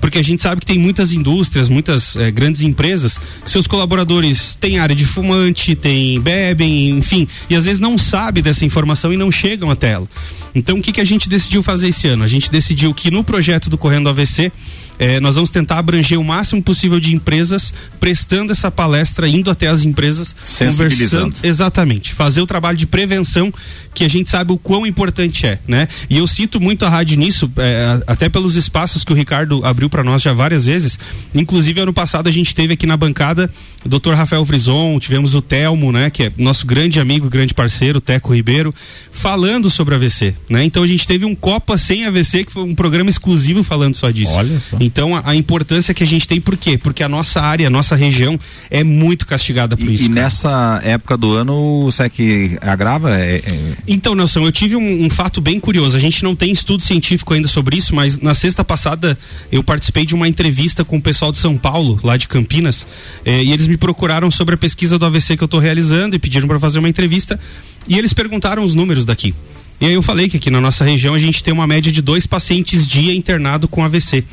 Porque 0.00 0.18
a 0.18 0.22
gente 0.22 0.42
sabe 0.42 0.60
que 0.60 0.66
tem 0.66 0.78
muitas 0.78 1.12
indústrias, 1.12 1.68
muitas 1.68 2.16
eh, 2.16 2.30
grandes 2.30 2.62
empresas, 2.62 3.18
que 3.44 3.50
seus 3.50 3.66
colaboradores 3.66 4.54
têm 4.54 4.78
área 4.78 4.94
de 4.94 5.04
fumante, 5.04 5.74
têm, 5.74 6.20
bebem, 6.20 6.90
enfim, 6.90 7.28
e 7.48 7.54
às 7.54 7.64
vezes 7.64 7.80
não 7.80 7.98
sabe 7.98 8.42
dessa 8.42 8.64
informação 8.64 9.12
e 9.12 9.16
não 9.16 9.30
chegam 9.30 9.70
até 9.70 9.92
ela. 9.92 10.08
Então, 10.54 10.78
o 10.78 10.82
que 10.82 10.92
que 10.92 11.00
a 11.00 11.04
gente 11.04 11.28
decidiu 11.28 11.62
fazer 11.62 11.88
esse 11.88 12.08
ano? 12.08 12.24
A 12.24 12.26
gente 12.26 12.50
decidiu 12.50 12.92
que 12.94 13.10
no 13.10 13.22
projeto 13.22 13.70
do 13.70 13.78
Correndo 13.78 14.08
AVC, 14.08 14.50
eh, 14.98 15.20
nós 15.20 15.34
vamos 15.34 15.50
tentar 15.50 15.78
abranger 15.78 16.18
o 16.18 16.24
máximo 16.24 16.62
possível 16.62 16.98
de 16.98 17.14
empresas, 17.14 17.72
prestando 18.00 18.52
essa 18.52 18.70
palestra, 18.70 19.28
indo 19.28 19.50
até 19.50 19.68
as 19.68 19.84
empresas, 19.84 20.34
Sensibilizando. 20.44 21.24
conversando, 21.24 21.46
Exatamente. 21.46 22.12
Fazer 22.12 22.40
o 22.40 22.46
trabalho 22.46 22.76
de 22.76 22.86
prevenção 22.86 23.52
que 23.94 24.04
a 24.04 24.08
gente 24.08 24.28
sabe 24.28 24.52
o 24.52 24.58
quão 24.58 24.86
importante 24.86 25.46
é, 25.46 25.58
né? 25.66 25.88
E 26.08 26.18
eu 26.18 26.26
cito 26.26 26.60
muito 26.60 26.84
a 26.84 26.88
rádio 26.88 27.18
nisso, 27.18 27.50
é, 27.56 28.00
até 28.06 28.28
pelos 28.28 28.56
espaços 28.56 29.04
que 29.04 29.12
o 29.12 29.16
Ricardo 29.16 29.64
abriu 29.64 29.88
para 29.88 30.04
nós 30.04 30.22
já 30.22 30.32
várias 30.32 30.66
vezes. 30.66 30.98
Inclusive, 31.34 31.80
ano 31.80 31.92
passado 31.92 32.28
a 32.28 32.32
gente 32.32 32.54
teve 32.54 32.74
aqui 32.74 32.86
na 32.86 32.96
bancada 32.96 33.50
o 33.84 33.88
Dr. 33.88 34.12
Rafael 34.12 34.44
Frison, 34.44 34.98
tivemos 34.98 35.34
o 35.34 35.42
Telmo, 35.42 35.92
né? 35.92 36.10
Que 36.10 36.24
é 36.24 36.32
nosso 36.36 36.66
grande 36.66 37.00
amigo, 37.00 37.28
grande 37.28 37.54
parceiro, 37.54 37.98
o 37.98 38.00
Teco 38.00 38.34
Ribeiro, 38.34 38.74
falando 39.10 39.70
sobre 39.70 39.94
AVC, 39.94 40.34
né? 40.48 40.64
Então 40.64 40.82
a 40.82 40.86
gente 40.86 41.06
teve 41.06 41.24
um 41.24 41.34
Copa 41.34 41.78
sem 41.78 42.04
AVC, 42.04 42.44
que 42.44 42.52
foi 42.52 42.64
um 42.64 42.74
programa 42.74 43.08
exclusivo 43.08 43.62
falando 43.62 43.94
só 43.94 44.10
disso. 44.10 44.34
Olha 44.34 44.60
só. 44.68 44.76
Então 44.88 45.14
a, 45.14 45.22
a 45.30 45.36
importância 45.36 45.92
que 45.92 46.02
a 46.02 46.06
gente 46.06 46.26
tem, 46.26 46.40
por 46.40 46.56
quê? 46.56 46.78
Porque 46.78 47.02
a 47.02 47.08
nossa 47.08 47.40
área, 47.42 47.66
a 47.66 47.70
nossa 47.70 47.94
região 47.94 48.40
é 48.70 48.82
muito 48.82 49.26
castigada 49.26 49.76
por 49.76 49.88
isso. 49.88 50.04
E 50.04 50.08
cara. 50.08 50.22
nessa 50.22 50.80
época 50.82 51.16
do 51.16 51.34
ano, 51.34 51.84
o 51.84 51.92
SEC 51.92 52.58
agrava? 52.62 53.14
É, 53.14 53.36
é- 53.36 53.72
Então, 53.86 54.14
Nelson, 54.14 54.44
eu 54.44 54.52
tive 54.52 54.76
um, 54.76 55.04
um 55.04 55.10
fato 55.10 55.40
bem 55.40 55.60
curioso. 55.60 55.96
A 55.96 56.00
gente 56.00 56.24
não 56.24 56.34
tem 56.34 56.50
estudo 56.50 56.82
científico 56.82 57.34
ainda 57.34 57.46
sobre 57.46 57.76
isso, 57.76 57.94
mas 57.94 58.18
na 58.18 58.32
sexta 58.32 58.64
passada 58.64 59.18
eu 59.52 59.62
participei 59.62 60.06
de 60.06 60.14
uma 60.14 60.26
entrevista 60.26 60.84
com 60.84 60.96
o 60.96 61.02
pessoal 61.02 61.30
de 61.30 61.38
São 61.38 61.56
Paulo, 61.56 62.00
lá 62.02 62.16
de 62.16 62.26
Campinas, 62.26 62.86
eh, 63.24 63.44
e 63.44 63.52
eles 63.52 63.66
me 63.66 63.76
procuraram 63.76 64.30
sobre 64.30 64.54
a 64.54 64.58
pesquisa 64.58 64.98
do 64.98 65.04
AVC 65.04 65.36
que 65.36 65.42
eu 65.42 65.46
estou 65.46 65.60
realizando 65.60 66.16
e 66.16 66.18
pediram 66.18 66.48
para 66.48 66.58
fazer 66.58 66.78
uma 66.78 66.88
entrevista. 66.88 67.38
E 67.86 67.98
eles 67.98 68.12
perguntaram 68.12 68.64
os 68.64 68.74
números 68.74 69.04
daqui. 69.04 69.34
E 69.80 69.86
aí 69.86 69.92
eu 69.92 70.02
falei 70.02 70.28
que 70.28 70.36
aqui 70.38 70.50
na 70.50 70.60
nossa 70.60 70.84
região 70.84 71.14
a 71.14 71.18
gente 71.18 71.42
tem 71.42 71.54
uma 71.54 71.66
média 71.66 71.92
de 71.92 72.02
dois 72.02 72.26
pacientes 72.26 72.86
dia 72.86 73.14
internado 73.14 73.68
com 73.68 73.84
AVC. 73.84 74.24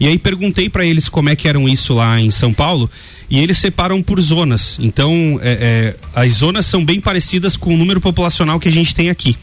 E 0.00 0.08
aí 0.08 0.18
perguntei 0.18 0.70
para 0.70 0.84
eles 0.84 1.10
como 1.10 1.28
é 1.28 1.36
que 1.36 1.46
eram 1.46 1.68
isso 1.68 1.92
lá 1.92 2.18
em 2.18 2.30
São 2.30 2.54
Paulo 2.54 2.90
e 3.28 3.38
eles 3.38 3.58
separam 3.58 4.02
por 4.02 4.18
zonas. 4.18 4.78
Então 4.80 5.38
é, 5.42 5.94
é, 6.14 6.20
as 6.20 6.32
zonas 6.32 6.64
são 6.64 6.82
bem 6.82 6.98
parecidas 6.98 7.54
com 7.54 7.74
o 7.74 7.76
número 7.76 8.00
populacional 8.00 8.58
que 8.58 8.68
a 8.68 8.72
gente 8.72 8.94
tem 8.94 9.10
aqui. 9.10 9.36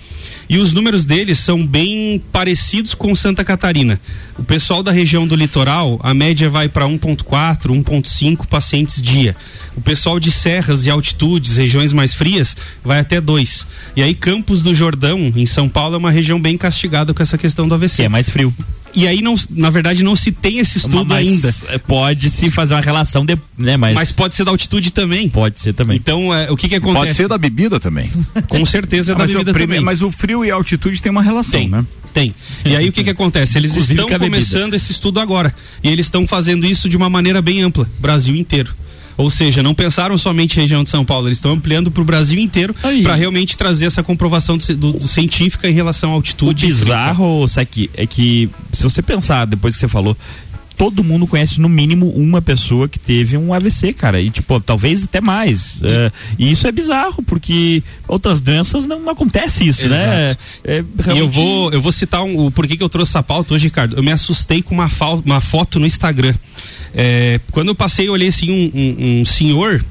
E 0.50 0.58
os 0.58 0.74
números 0.74 1.06
deles 1.06 1.40
são 1.40 1.66
bem 1.66 2.22
parecidos 2.32 2.96
com 2.96 3.14
Santa 3.14 3.44
Catarina. 3.44 4.00
O 4.40 4.44
pessoal 4.44 4.82
da 4.82 4.92
região 4.92 5.28
do 5.28 5.36
litoral, 5.36 6.00
a 6.02 6.14
média 6.14 6.50
vai 6.50 6.70
para 6.70 6.86
1,4, 6.86 7.68
1,5 7.84 8.48
pacientes 8.48 9.02
dia. 9.02 9.36
O 9.76 9.82
pessoal 9.82 10.20
de 10.20 10.32
serras 10.32 10.86
e 10.86 10.90
altitudes, 10.90 11.58
regiões 11.58 11.92
mais 11.92 12.14
frias, 12.14 12.56
vai 12.84 13.00
até 13.00 13.20
2. 13.20 13.68
E 13.96 14.02
aí 14.02 14.16
Campos 14.16 14.62
do 14.62 14.74
Jordão, 14.74 15.34
em 15.36 15.46
São 15.46 15.68
Paulo, 15.68 15.96
é 15.96 15.98
uma 15.98 16.12
região 16.12 16.40
bem 16.40 16.58
castigada 16.58 17.14
com 17.14 17.22
essa 17.22 17.38
questão 17.38 17.68
do 17.68 17.76
AVC. 17.76 18.04
é 18.04 18.10
mais 18.10 18.30
frio. 18.30 18.54
E 18.96 19.08
aí, 19.08 19.22
não, 19.22 19.36
na 19.52 19.70
verdade, 19.70 20.04
não 20.04 20.16
se 20.16 20.32
tem 20.32 20.58
esse 20.60 20.78
estudo 20.80 21.06
Mas, 21.10 21.28
ainda. 21.28 21.54
é, 21.70 21.78
Pode 21.78 22.30
se 22.30 22.50
fazer 22.50 22.74
uma 22.74 22.82
relação, 22.82 23.26
de, 23.26 23.38
né? 23.58 23.78
Mas, 23.78 23.94
Mas 23.94 24.12
pode 24.12 24.34
ser 24.34 24.44
da 24.44 24.52
altitude 24.52 24.92
também. 24.92 25.30
Pode 25.30 25.60
ser 25.60 25.74
também. 25.74 25.98
Então, 25.98 26.34
é, 26.34 26.50
o 26.50 26.58
que 26.58 26.68
que 26.68 26.76
acontece? 26.76 27.06
Pode 27.06 27.14
ser 27.16 27.28
da 27.28 27.38
bebida 27.38 27.80
também. 27.80 28.10
Com 28.50 28.66
certeza 28.66 29.12
é 29.12 29.14
Ah, 29.14 29.18
da 29.18 29.24
mas, 29.26 29.32
bebida 29.32 29.54
prime- 29.54 29.68
também. 29.68 29.82
mas 29.86 30.02
o 30.02 30.10
frio 30.10 30.44
e 30.44 30.50
a 30.50 30.56
altitude 30.56 31.02
tem 31.02 31.12
uma 31.12 31.22
relação, 31.22 31.60
Tem, 31.60 31.70
né? 31.70 31.86
tem. 32.14 32.34
E 32.66 32.76
aí 32.76 32.90
o 32.90 32.92
que 32.92 33.04
que 33.04 33.10
acontece? 33.12 33.58
Eles 33.58 33.72
Inclusive 33.72 33.94
estão 34.02 34.08
bebida. 34.08 34.26
começando 34.26 34.74
esse 34.74 34.92
estudo 34.92 35.20
agora. 35.20 35.54
E 35.84 35.90
eles 35.90 36.08
estão 36.08 36.26
fazendo 36.26 36.66
isso 36.66 36.90
de 36.90 36.98
uma 36.98 37.10
maneira 37.10 37.42
bem 37.42 37.62
ampla, 37.62 37.88
Brasil 38.00 38.36
inteiro. 38.36 38.74
Ou 39.18 39.30
seja, 39.32 39.64
não 39.64 39.74
pensaram 39.74 40.18
somente 40.18 40.58
em 40.58 40.62
região 40.62 40.84
de 40.84 40.90
São 40.90 41.04
Paulo, 41.04 41.28
eles 41.28 41.40
estão 41.40 41.52
ampliando 41.52 41.90
para 41.90 42.02
o 42.02 42.06
Brasil 42.06 42.40
inteiro 42.40 42.76
para 43.04 43.16
realmente 43.16 43.58
trazer 43.58 43.86
essa 43.88 44.04
comprovação 44.04 44.58
do, 44.58 44.76
do- 44.78 44.94
do 44.94 45.08
científica 45.08 45.68
em 45.68 45.74
relação 45.74 46.12
à 46.12 46.14
O 46.14 46.16
altitude. 46.18 46.68
bizarro, 46.68 47.48
Saki, 47.48 47.90
é 47.96 48.06
que 48.06 48.50
se 48.72 48.84
você 48.84 49.02
pensar, 49.02 49.46
depois 49.46 49.74
que 49.74 49.80
você 49.80 49.88
falou, 49.88 50.16
todo 50.78 51.04
mundo 51.04 51.26
conhece 51.26 51.60
no 51.60 51.68
mínimo 51.68 52.10
uma 52.12 52.42
pessoa 52.42 52.88
que 52.88 53.00
teve 53.00 53.36
um 53.36 53.54
AVC, 53.54 53.94
cara. 53.94 54.22
E 54.22 54.30
tipo, 54.30 54.60
talvez 54.62 55.04
até 55.06 55.20
mais. 55.20 55.80
É, 55.84 56.12
e 56.38 56.52
isso 56.52 56.68
é 56.68 56.72
bizarro, 56.72 57.24
porque 57.24 57.82
outras 58.08 58.40
doenças 58.42 58.86
não, 58.86 59.00
não 59.00 59.10
acontece 59.10 59.68
isso, 59.68 59.90
né? 59.90 60.26
Exato. 60.32 60.40
É, 60.64 60.76
E 60.78 60.80
eu 60.80 60.86
realmente- 61.04 61.34
vou, 61.34 61.74
eu 61.74 61.82
vou 61.82 61.92
citar 61.92 62.24
um, 62.24 62.46
o 62.46 62.52
porquê 62.52 62.78
que 62.78 62.84
eu 62.84 62.90
trouxe 62.90 63.12
essa 63.12 63.24
pauta 63.24 63.56
hoje, 63.56 63.66
Ricardo. 63.66 63.96
Eu 63.98 64.04
me 64.04 64.12
assustei 64.12 64.62
com 64.62 64.76
uma, 64.76 64.88
fal- 64.88 65.22
uma 65.26 65.42
foto 65.42 65.80
no 65.80 65.86
Instagram. 65.88 66.36
É, 66.94 67.40
quando 67.52 67.70
eu 67.70 67.76
passei, 67.76 68.08
eu 68.08 68.14
olhei 68.14 68.28
assim 68.28 68.52
um, 68.52 68.72
um- 68.80 69.22
um 69.22 69.26
senhor. 69.26 69.84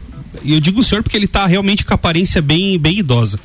E 0.45 0.53
eu 0.53 0.61
digo 0.61 0.83
senhor 0.85 1.03
porque 1.03 1.17
ele 1.17 1.27
tá 1.27 1.47
realmente 1.47 1.85
com 1.85 1.95
aparência 1.95 2.41
bem, 2.41 2.79
bem 2.79 2.99
idosa. 2.99 3.41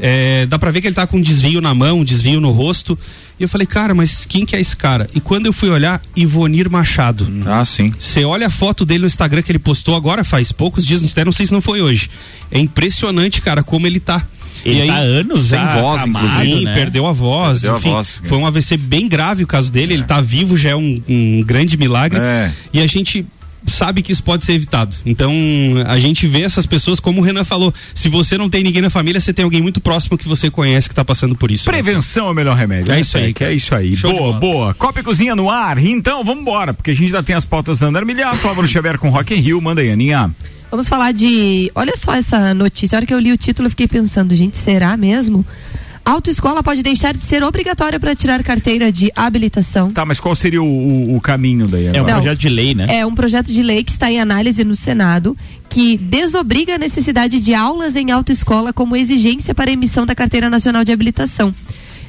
É, 0.00 0.46
dá 0.46 0.58
pra 0.58 0.70
ver 0.70 0.80
que 0.80 0.86
ele 0.86 0.94
tá 0.94 1.06
com 1.06 1.18
um 1.18 1.22
desvio 1.22 1.60
na 1.60 1.74
mão, 1.74 2.00
um 2.00 2.04
desvio 2.04 2.40
no 2.40 2.50
rosto. 2.50 2.98
E 3.38 3.42
eu 3.42 3.48
falei, 3.48 3.66
cara, 3.66 3.94
mas 3.94 4.26
quem 4.26 4.44
que 4.44 4.56
é 4.56 4.60
esse 4.60 4.76
cara? 4.76 5.08
E 5.14 5.20
quando 5.20 5.46
eu 5.46 5.52
fui 5.52 5.70
olhar, 5.70 6.00
Ivonir 6.16 6.70
Machado. 6.70 7.30
Ah, 7.46 7.64
sim. 7.64 7.92
Você 7.98 8.24
olha 8.24 8.46
a 8.46 8.50
foto 8.50 8.84
dele 8.84 9.00
no 9.00 9.06
Instagram 9.06 9.42
que 9.42 9.52
ele 9.52 9.58
postou 9.58 9.94
agora, 9.94 10.24
faz 10.24 10.52
poucos 10.52 10.86
dias, 10.86 11.02
não 11.02 11.32
sei 11.32 11.46
se 11.46 11.52
não 11.52 11.60
foi 11.60 11.80
hoje. 11.80 12.10
É 12.50 12.58
impressionante, 12.58 13.40
cara, 13.40 13.62
como 13.62 13.86
ele 13.86 14.00
tá. 14.00 14.26
Ele 14.64 14.86
tá 14.86 14.94
há 14.94 14.98
anos 14.98 15.40
sem 15.40 15.58
voz, 15.58 16.02
acamado, 16.02 16.26
inclusive. 16.26 16.64
né? 16.64 16.74
perdeu 16.74 17.06
a 17.06 17.12
voz. 17.12 17.60
Perdeu 17.60 17.74
a 17.74 17.78
enfim, 17.78 17.90
voz, 17.90 18.22
foi 18.24 18.38
um 18.38 18.46
AVC 18.46 18.76
bem 18.76 19.08
grave 19.08 19.42
o 19.42 19.46
caso 19.46 19.72
dele. 19.72 19.94
Ele 19.94 20.04
tá 20.04 20.20
vivo, 20.20 20.56
já 20.56 20.70
é 20.70 20.76
um, 20.76 21.02
um 21.08 21.42
grande 21.42 21.78
milagre. 21.78 22.20
É. 22.20 22.52
E 22.72 22.80
a 22.80 22.86
gente 22.86 23.24
sabe 23.70 24.02
que 24.02 24.12
isso 24.12 24.22
pode 24.22 24.44
ser 24.44 24.54
evitado. 24.54 24.96
Então, 25.04 25.32
a 25.86 25.98
gente 25.98 26.26
vê 26.26 26.42
essas 26.42 26.66
pessoas, 26.66 27.00
como 27.00 27.20
o 27.20 27.24
Renan 27.24 27.44
falou, 27.44 27.72
se 27.94 28.08
você 28.08 28.36
não 28.36 28.48
tem 28.48 28.62
ninguém 28.62 28.82
na 28.82 28.90
família, 28.90 29.20
você 29.20 29.32
tem 29.32 29.44
alguém 29.44 29.62
muito 29.62 29.80
próximo 29.80 30.18
que 30.18 30.28
você 30.28 30.50
conhece 30.50 30.88
que 30.88 30.94
tá 30.94 31.04
passando 31.04 31.34
por 31.34 31.50
isso. 31.50 31.64
Prevenção 31.64 32.28
é 32.28 32.30
o 32.30 32.34
melhor 32.34 32.56
remédio. 32.56 32.92
É 32.92 32.96
né, 32.96 33.00
isso 33.00 33.16
aí, 33.16 33.26
Sec? 33.26 33.40
É 33.42 33.52
isso 33.52 33.74
aí. 33.74 33.96
Show 33.96 34.12
boa, 34.12 34.38
boa. 34.38 34.74
Copa 34.74 35.00
e 35.00 35.02
Cozinha 35.02 35.34
no 35.34 35.50
ar. 35.50 35.78
Então, 35.78 36.24
vamos 36.24 36.42
embora, 36.42 36.74
porque 36.74 36.90
a 36.90 36.94
gente 36.94 37.10
já 37.10 37.22
tem 37.22 37.34
as 37.34 37.44
pautas 37.44 37.78
da 37.78 37.86
Andar 37.86 38.04
Milhar, 38.04 38.36
Álvaro 38.46 38.66
Xavier 38.66 38.98
com 38.98 39.08
Rock 39.10 39.34
in 39.34 39.40
Rio. 39.40 39.60
Manda 39.60 39.80
aí, 39.80 39.90
Aninha. 39.90 40.30
Vamos 40.70 40.88
falar 40.88 41.12
de. 41.12 41.70
Olha 41.74 41.96
só 41.96 42.14
essa 42.14 42.54
notícia. 42.54 42.96
A 42.96 42.98
hora 42.98 43.06
que 43.06 43.12
eu 43.12 43.18
li 43.18 43.32
o 43.32 43.36
título, 43.36 43.66
eu 43.66 43.70
fiquei 43.70 43.88
pensando, 43.88 44.34
gente, 44.36 44.56
será 44.56 44.96
mesmo? 44.96 45.44
Autoescola 46.10 46.62
pode 46.62 46.82
deixar 46.82 47.14
de 47.14 47.22
ser 47.22 47.42
obrigatória 47.44 47.98
para 48.00 48.14
tirar 48.14 48.42
carteira 48.42 48.90
de 48.90 49.10
habilitação. 49.14 49.90
Tá, 49.90 50.04
mas 50.04 50.18
qual 50.20 50.34
seria 50.34 50.62
o, 50.62 50.66
o- 50.66 51.16
o 51.16 51.20
caminho 51.20 51.66
daí? 51.68 51.86
É 51.86 51.90
um 51.92 51.96
agora? 52.00 52.14
projeto 52.14 52.38
de 52.38 52.48
lei, 52.48 52.74
né? 52.74 52.86
É 52.88 53.06
um 53.06 53.14
projeto 53.14 53.52
de 53.52 53.62
lei 53.62 53.84
que 53.84 53.92
está 53.92 54.10
em 54.10 54.20
análise 54.20 54.64
no 54.64 54.74
Senado 54.74 55.36
que 55.68 55.96
desobriga 55.96 56.74
a 56.74 56.78
necessidade 56.78 57.40
de 57.40 57.54
aulas 57.54 57.94
em 57.94 58.10
autoescola 58.10 58.72
como 58.72 58.96
exigência 58.96 59.54
para 59.54 59.70
a 59.70 59.72
emissão 59.72 60.04
da 60.04 60.14
carteira 60.14 60.50
nacional 60.50 60.82
de 60.84 60.90
habilitação. 60.92 61.54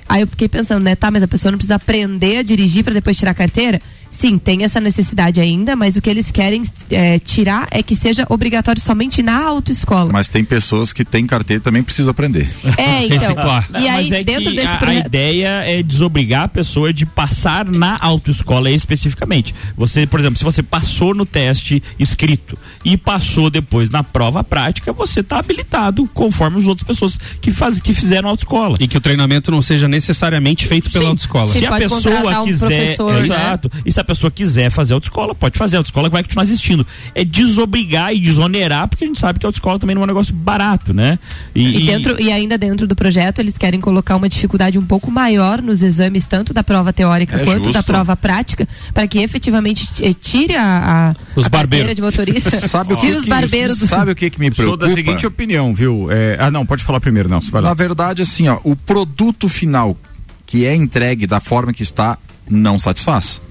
Aí 0.10 0.22
eu 0.22 0.28
fiquei 0.28 0.50
pensando, 0.50 0.84
né, 0.84 0.96
tá, 0.96 1.10
mas 1.12 1.22
a 1.24 1.28
pessoa 1.28 1.52
não 1.52 1.58
precisa 1.58 1.76
aprender 1.76 2.38
a 2.40 2.44
dirigir 2.44 2.84
para 2.84 2.94
depois 2.94 3.16
tirar 3.18 3.32
a 3.32 3.36
carteira? 3.36 3.80
Sim, 4.12 4.38
tem 4.38 4.64
essa 4.64 4.82
necessidade 4.82 5.40
ainda, 5.40 5.74
mas 5.74 5.96
o 5.96 6.02
que 6.02 6.10
eles 6.10 6.30
querem 6.30 6.62
é, 6.92 7.18
tirar 7.18 7.68
é 7.72 7.82
que 7.82 7.96
seja 7.96 8.26
obrigatório 8.30 8.82
somente 8.82 9.24
na 9.24 9.42
autoescola. 9.42 10.12
Mas 10.12 10.28
tem 10.28 10.44
pessoas 10.44 10.92
que 10.92 11.06
têm 11.06 11.26
carteira 11.26 11.62
e 11.62 11.64
também 11.64 11.82
precisam 11.82 12.12
aprender. 12.12 12.54
É, 12.78 13.06
então. 13.16 13.82
E 13.82 13.88
aí, 13.88 14.10
Mas 14.10 14.12
é 14.12 14.24
dentro 14.24 14.54
desse 14.54 14.68
a, 14.68 14.74
a 14.74 14.78
projeto. 14.78 15.06
ideia 15.08 15.48
é 15.66 15.82
desobrigar 15.82 16.44
a 16.44 16.48
pessoa 16.50 16.92
de 16.92 17.06
passar 17.06 17.66
na 17.66 17.98
autoescola 18.02 18.70
especificamente. 18.70 19.56
Você, 19.78 20.06
por 20.06 20.20
exemplo, 20.20 20.38
se 20.38 20.44
você 20.44 20.62
passou 20.62 21.16
no 21.16 21.26
teste 21.26 21.82
escrito 21.98 22.58
e 22.84 22.98
passou 22.98 23.50
depois 23.50 23.90
na 23.90 24.04
prova 24.04 24.44
prática, 24.44 24.92
você 24.92 25.22
está 25.22 25.40
habilitado 25.40 26.08
conforme 26.14 26.58
as 26.58 26.68
outras 26.68 26.86
pessoas 26.86 27.18
que, 27.40 27.52
faz, 27.52 27.80
que 27.80 27.94
fizeram 27.94 28.28
autoescola. 28.28 28.76
E 28.80 28.88
que 28.88 28.98
o 28.98 29.02
treinamento 29.02 29.52
não 29.52 29.62
seja 29.62 29.88
necessariamente 29.88 30.68
feito 30.68 30.92
pela 30.92 31.06
Sim. 31.06 31.10
autoescola. 31.12 31.48
Se 31.54 31.66
a 31.66 31.72
pessoa 31.72 32.44
quiser, 32.44 32.98
né? 32.98 33.26
exato. 33.26 33.72
E 33.86 33.92
se 33.92 34.01
a 34.02 34.04
pessoa 34.04 34.30
quiser 34.30 34.70
fazer 34.70 34.94
autoescola, 34.94 35.34
pode 35.34 35.58
fazer. 35.58 35.78
A 35.78 35.80
autoescola 35.80 36.10
vai 36.10 36.22
continuar 36.24 36.44
existindo. 36.44 36.86
É 37.16 37.24
desobrigar 37.24 38.14
e 38.14 38.20
desonerar, 38.20 38.88
porque 38.88 39.04
a 39.04 39.08
gente 39.08 39.20
sabe 39.20 39.40
que 39.40 39.46
a 39.46 39.50
autoescola 39.50 39.80
também 39.80 39.96
não 39.96 40.02
é 40.02 40.06
um 40.06 40.08
negócio 40.08 40.34
barato, 40.34 40.94
né? 40.94 41.18
E, 41.56 41.86
dentro, 41.86 42.20
e 42.22 42.32
ainda 42.32 42.58
dentro 42.58 42.88
do 42.88 42.96
projeto, 42.96 43.40
eles 43.40 43.58
querem 43.58 43.80
colocar 43.82 44.16
uma 44.16 44.28
dificuldade 44.30 44.78
um 44.78 44.86
pouco 44.86 45.10
maior 45.12 45.62
nos 45.62 45.82
exames, 45.84 46.28
tanto 46.28 46.54
da 46.54 46.64
prova 46.64 46.92
teórica 46.94 47.38
É 47.40 47.46
quanto 47.46 47.66
da 47.72 47.80
justo. 47.80 47.84
prova 47.86 48.16
prática, 48.16 48.68
para 48.94 49.08
que 49.08 49.20
efetivamente 49.20 49.88
eh, 50.02 50.14
tire 50.14 50.56
a, 50.56 51.14
a, 51.16 51.16
Os 51.36 51.46
a 51.46 51.50
carteira 51.50 51.88
barbeiros. 51.88 51.96
de 51.96 52.02
motorista. 52.02 52.52
Sabe 52.68 52.94
o 52.94 52.98
tire 52.98 53.12
que 53.14 53.18
os 53.18 53.24
que- 53.24 53.30
barbeiros 53.30 53.80
do 53.80 53.88
sabe 53.88 54.12
o 54.12 54.16
que 54.16 54.30
que 54.30 54.40
me 54.40 54.54
Sou 54.54 54.78
da 54.78 54.86
preocupa? 54.86 54.96
seguinte 54.96 55.26
opinião, 55.28 55.74
viu? 55.74 56.08
É, 56.12 56.38
ah, 56.40 56.50
não, 56.52 56.66
pode 56.66 56.84
falar 56.84 57.00
primeiro, 57.00 57.28
não. 57.30 57.40
Vai 57.42 57.62
lá. 57.62 57.70
Na 57.70 57.74
verdade, 57.74 58.22
assim, 58.22 58.48
ó, 58.48 58.60
o 58.64 58.76
produto 58.76 59.48
final 59.50 59.98
que 60.46 60.66
é 60.66 60.76
entregue 60.76 61.26
da 61.28 61.40
forma 61.40 61.72
que 61.74 61.84
está 61.84 62.18
não 62.50 62.78
satisfaz. 62.78 63.42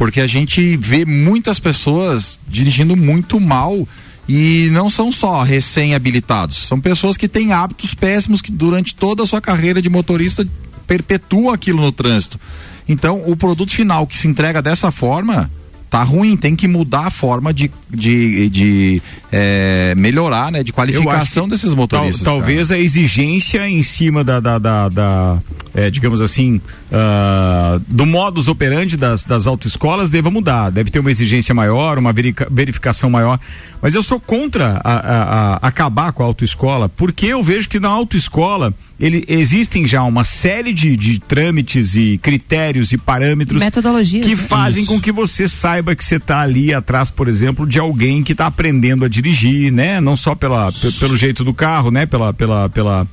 Porque 0.00 0.18
a 0.18 0.26
gente 0.26 0.78
vê 0.78 1.04
muitas 1.04 1.58
pessoas 1.60 2.40
dirigindo 2.48 2.96
muito 2.96 3.38
mal 3.38 3.86
e 4.26 4.70
não 4.72 4.88
são 4.88 5.12
só 5.12 5.42
recém-habilitados, 5.42 6.56
são 6.66 6.80
pessoas 6.80 7.18
que 7.18 7.28
têm 7.28 7.52
hábitos 7.52 7.92
péssimos 7.92 8.40
que 8.40 8.50
durante 8.50 8.94
toda 8.94 9.24
a 9.24 9.26
sua 9.26 9.42
carreira 9.42 9.82
de 9.82 9.90
motorista 9.90 10.46
perpetuam 10.86 11.52
aquilo 11.52 11.82
no 11.82 11.92
trânsito. 11.92 12.40
Então, 12.88 13.22
o 13.26 13.36
produto 13.36 13.72
final 13.72 14.06
que 14.06 14.16
se 14.16 14.26
entrega 14.26 14.62
dessa 14.62 14.90
forma 14.90 15.50
tá 15.90 16.02
ruim, 16.02 16.34
tem 16.36 16.54
que 16.56 16.66
mudar 16.68 17.08
a 17.08 17.10
forma 17.10 17.52
de, 17.52 17.68
de, 17.90 18.48
de 18.48 19.02
eh, 19.30 19.92
melhorar, 19.96 20.50
né, 20.52 20.62
de 20.62 20.72
qualificação 20.72 21.48
desses 21.48 21.74
motoristas. 21.74 22.22
tal- 22.24 22.34
talvez 22.38 22.70
a 22.70 22.78
exigência 22.78 23.68
em 23.68 23.82
cima 23.82 24.22
da, 24.24 24.38
da, 24.40 24.56
da- 24.58 24.88
da, 24.88 25.38
é, 25.74 25.90
digamos 25.90 26.20
assim, 26.20 26.60
ah, 26.92 27.78
do 27.86 28.04
modus 28.04 28.48
operandi 28.48 28.96
das, 28.96 29.24
das 29.24 29.46
autoescolas 29.46 30.10
deva 30.10 30.30
mudar. 30.30 30.70
Deve 30.70 30.90
ter 30.90 30.98
uma 30.98 31.10
exigência 31.10 31.54
maior, 31.54 31.98
uma 31.98 32.12
verica- 32.12 32.48
verificação 32.50 33.08
maior. 33.08 33.38
Mas 33.82 33.94
eu 33.94 34.02
sou 34.02 34.20
contra 34.20 34.80
a- 34.84 34.92
a- 34.92 35.22
a- 35.54 35.58
acabar 35.62 36.12
com 36.12 36.22
a 36.22 36.26
autoescola, 36.26 36.88
porque 36.88 37.26
eu 37.26 37.42
vejo 37.42 37.68
que 37.68 37.80
na 37.80 37.88
autoescola 37.88 38.74
ele, 38.98 39.24
existem 39.28 39.86
já 39.86 40.02
uma 40.02 40.24
série 40.24 40.72
de, 40.72 40.96
de 40.96 41.18
trâmites 41.18 41.96
e 41.96 42.18
critérios 42.18 42.92
e 42.92 42.98
parâmetros 42.98 43.62
Metodologias, 43.62 44.24
que 44.26 44.32
né? 44.34 44.36
fazem 44.36 44.84
com 44.84 45.00
que 45.00 45.10
você 45.10 45.48
saiba 45.48 45.94
que 45.94 46.04
você 46.04 46.16
está 46.16 46.40
ali 46.40 46.74
atrás, 46.74 47.10
por 47.10 47.26
exemplo, 47.28 47.66
de 47.66 47.78
alguém 47.78 48.22
que 48.22 48.32
está 48.32 48.46
aprendendo 48.46 49.04
a 49.04 49.08
dirigir, 49.08 49.72
né? 49.72 50.00
Não 50.00 50.16
só 50.16 50.34
pela, 50.34 50.70
pe- 50.70 50.92
pelo 50.92 51.16
jeito 51.16 51.42
do 51.42 51.54
carro, 51.54 51.90
né? 51.90 52.04
Pela, 52.04 52.34
pela, 52.34 52.68
pela 52.68 53.06